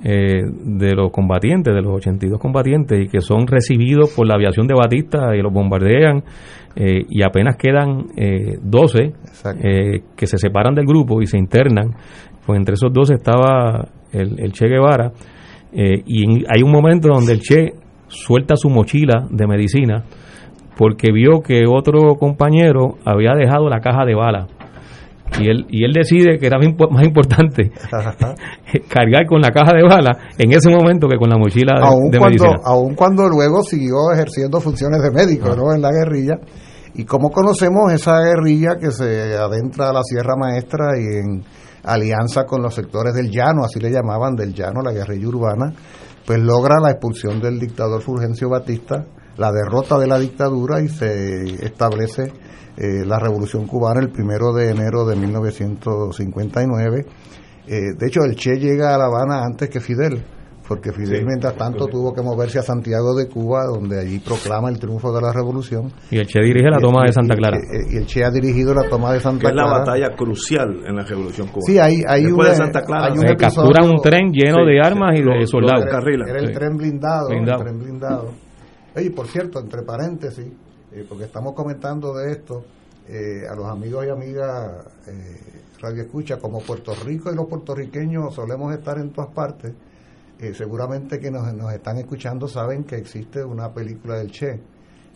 [0.04, 4.66] eh, de los combatientes, de los 82 combatientes, y que son recibidos por la aviación
[4.66, 6.24] de Batista y los bombardean,
[6.76, 9.14] eh, y apenas quedan eh, 12
[9.62, 11.96] eh, que se separan del grupo y se internan,
[12.46, 15.12] pues entre esos 12 estaba el, el Che Guevara,
[15.74, 17.74] eh, y hay un momento donde el Che
[18.08, 20.04] suelta su mochila de medicina
[20.78, 24.48] porque vio que otro compañero había dejado la caja de bala
[25.40, 27.72] y él y él decide que era más impo- más importante
[28.90, 32.10] cargar con la caja de bala en ese momento que con la mochila de, aun
[32.10, 32.62] de cuando, medicina.
[32.66, 35.74] aun cuando luego siguió ejerciendo funciones de médico ¿no?
[35.74, 36.36] en la guerrilla.
[36.96, 41.44] Y como conocemos esa guerrilla que se adentra a la Sierra Maestra y en
[41.84, 45.74] alianza con los sectores del llano, así le llamaban del llano, la guerrilla urbana,
[46.26, 49.06] pues logra la expulsión del dictador Fulgencio Batista,
[49.38, 52.34] la derrota de la dictadura y se establece
[52.76, 57.06] eh, la revolución cubana el primero de enero de 1959
[57.72, 60.26] Eh, de hecho, el Che llega a La Habana antes que Fidel,
[60.70, 64.80] porque Fidel, mientras tanto, tuvo que moverse a Santiago de Cuba, donde allí proclama el
[64.80, 65.92] triunfo de la revolución.
[66.12, 67.58] Y el Che dirige la toma de Santa Clara.
[67.90, 69.80] Y, el Che ha dirigido la toma de Santa que es la Clara.
[69.80, 71.66] batalla crucial en la revolución cubana.
[71.66, 73.06] Sí, hay, hay Después una- de Santa Clara.
[73.08, 74.88] hay un Se episodio- capturan un tren lleno Sí, de sí.
[74.88, 75.84] armas y de soldados.
[75.86, 76.30] descarrilan.
[76.30, 76.54] Era el Sí.
[76.54, 77.58] tren blindado, Blindado.
[77.60, 78.30] el tren blindado.
[78.96, 80.48] Oye, por cierto, entre paréntesis,
[80.94, 82.64] eh, porque estamos comentando de esto,
[83.08, 88.36] eh, a los amigos y amigas eh, Radio Escucha, como Puerto Rico y los puertorriqueños
[88.36, 89.74] solemos estar en todas partes,
[90.40, 94.60] eh, seguramente que nos, nos están escuchando saben que existe una película del Che,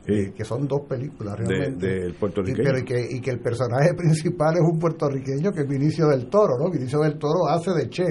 [0.06, 1.88] eh, que son dos películas De- realmente.
[1.88, 2.62] del puertorriqueño.
[2.62, 6.08] Y, pero y que, y que el personaje principal es un puertorriqueño que es Vinicio
[6.08, 6.70] del Toro, ¿no?
[6.70, 8.04] Vinicio del Toro hace de Che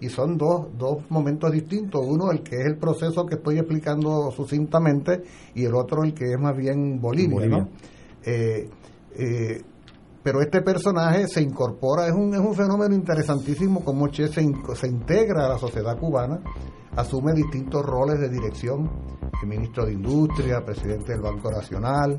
[0.00, 2.04] y son dos, dos momentos distintos.
[2.04, 5.22] Uno, el que es el proceso que estoy explicando sucintamente
[5.54, 7.58] y el otro, el que es más bien Bolivia, Bolivia.
[7.58, 7.68] ¿no?
[8.24, 8.68] Eh,
[9.16, 9.60] eh,
[10.22, 14.86] pero este personaje se incorpora, es un, es un fenómeno interesantísimo como Che se, se
[14.86, 16.40] integra a la sociedad cubana,
[16.96, 18.90] asume distintos roles de dirección,
[19.42, 22.18] el ministro de Industria, presidente del Banco Nacional,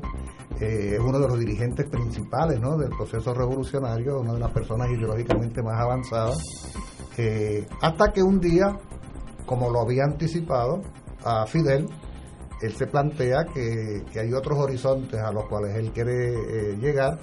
[0.60, 2.76] eh, es uno de los dirigentes principales ¿no?
[2.76, 6.36] del proceso revolucionario, una de las personas ideológicamente más avanzadas,
[7.16, 8.78] eh, hasta que un día,
[9.46, 10.82] como lo había anticipado
[11.24, 11.88] a Fidel,
[12.62, 17.18] él se plantea que, que hay otros horizontes a los cuales él quiere eh, llegar.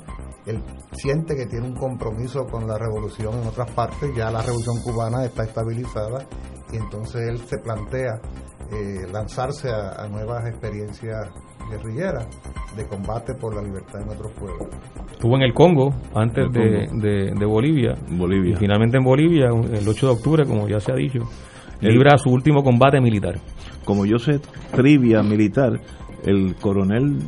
[0.46, 0.62] Él
[0.94, 5.24] siente que tiene un compromiso con la revolución en otras partes, ya la revolución cubana
[5.26, 6.26] está estabilizada
[6.72, 8.20] y entonces él se plantea
[8.72, 11.28] eh, lanzarse a, a nuevas experiencias
[11.70, 12.26] guerrilleras
[12.76, 14.68] de combate por la libertad en otros pueblos.
[15.12, 17.02] Estuvo en el Congo antes El de, Congo.
[17.04, 17.96] de- de Bolivia.
[18.10, 18.54] Bolivia.
[18.54, 21.20] Y finalmente en Bolivia, el 8 de octubre, como ya se ha dicho,
[21.82, 23.36] libra su último combate militar.
[23.86, 24.40] Como yo sé
[24.76, 25.80] trivia militar,
[26.24, 27.20] el coronel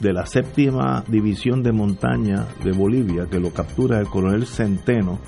[0.00, 5.18] de la séptima división de montaña de Bolivia, que lo captura el coronel Centeno,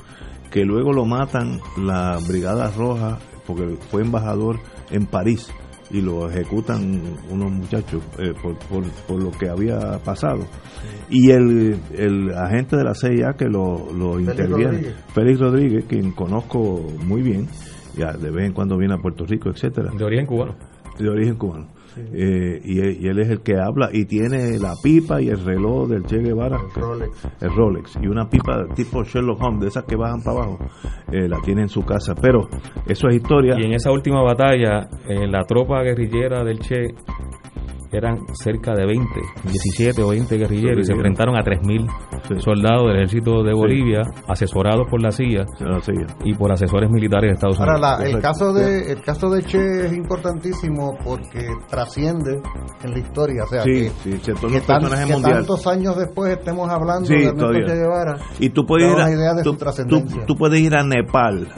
[0.51, 4.59] que luego lo matan la Brigada Roja, porque fue embajador
[4.91, 5.53] en París
[5.91, 10.47] y lo ejecutan unos muchachos eh, por, por, por lo que había pasado.
[11.11, 14.95] Y el, el agente de la CIA que lo, lo Félix interviene, Rodríguez.
[15.15, 17.47] Félix Rodríguez, quien conozco muy bien,
[17.95, 20.55] ya de vez en cuando viene a Puerto Rico, etcétera De origen cubano.
[20.99, 21.69] De origen cubano.
[21.95, 25.45] Eh, y, él- y él es el que habla y tiene la pipa y el
[25.45, 26.57] reloj del Che Guevara.
[26.75, 27.29] El Rolex.
[27.43, 27.99] El Rolex.
[28.03, 30.59] Y una pipa tipo Sherlock Holmes, de esas que bajan para abajo,
[31.13, 32.15] eh, la tiene en su casa.
[32.15, 32.49] Pero
[32.87, 33.57] eso es historia.
[33.59, 36.95] Y en esa última batalla, eh, la tropa guerrillera del Che
[37.93, 39.05] eran cerca de 20,
[39.45, 41.87] 17 o 20 guerrilleros y se enfrentaron a 3.000
[42.41, 45.45] soldados del ejército de Bolivia, asesorados por la CIA
[46.25, 47.99] y por asesores militares de Estados Ahora, Unidos.
[48.01, 52.41] la- el caso de el caso de Che es importantísimo porque trasciende
[52.83, 56.33] en la historia, o sea, Sí, que, sí, se que tan- que tantos años después
[56.33, 57.67] estemos hablando Sí, de Ernesto todavía.
[57.67, 58.17] Che Guevara.
[58.39, 60.25] Y tú puedes, ir a, una idea de tú, su tú- trascendencia.
[60.27, 61.49] tú puedes ir a Nepal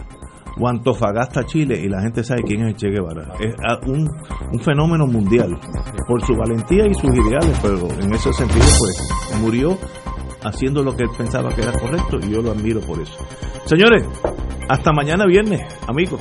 [0.61, 3.33] o Antofagasta, Chile, y la gente sabe quién es el Che Guevara.
[3.41, 4.09] Es ah, un,
[4.53, 5.59] un fenómeno mundial
[6.07, 9.77] por su valentía y sus ideales, pero en ese sentido, pues murió
[10.45, 13.17] haciendo lo que él pensaba que era correcto y yo lo admiro por eso.
[13.65, 14.07] Señores,
[14.69, 16.21] hasta mañana viernes, amigos.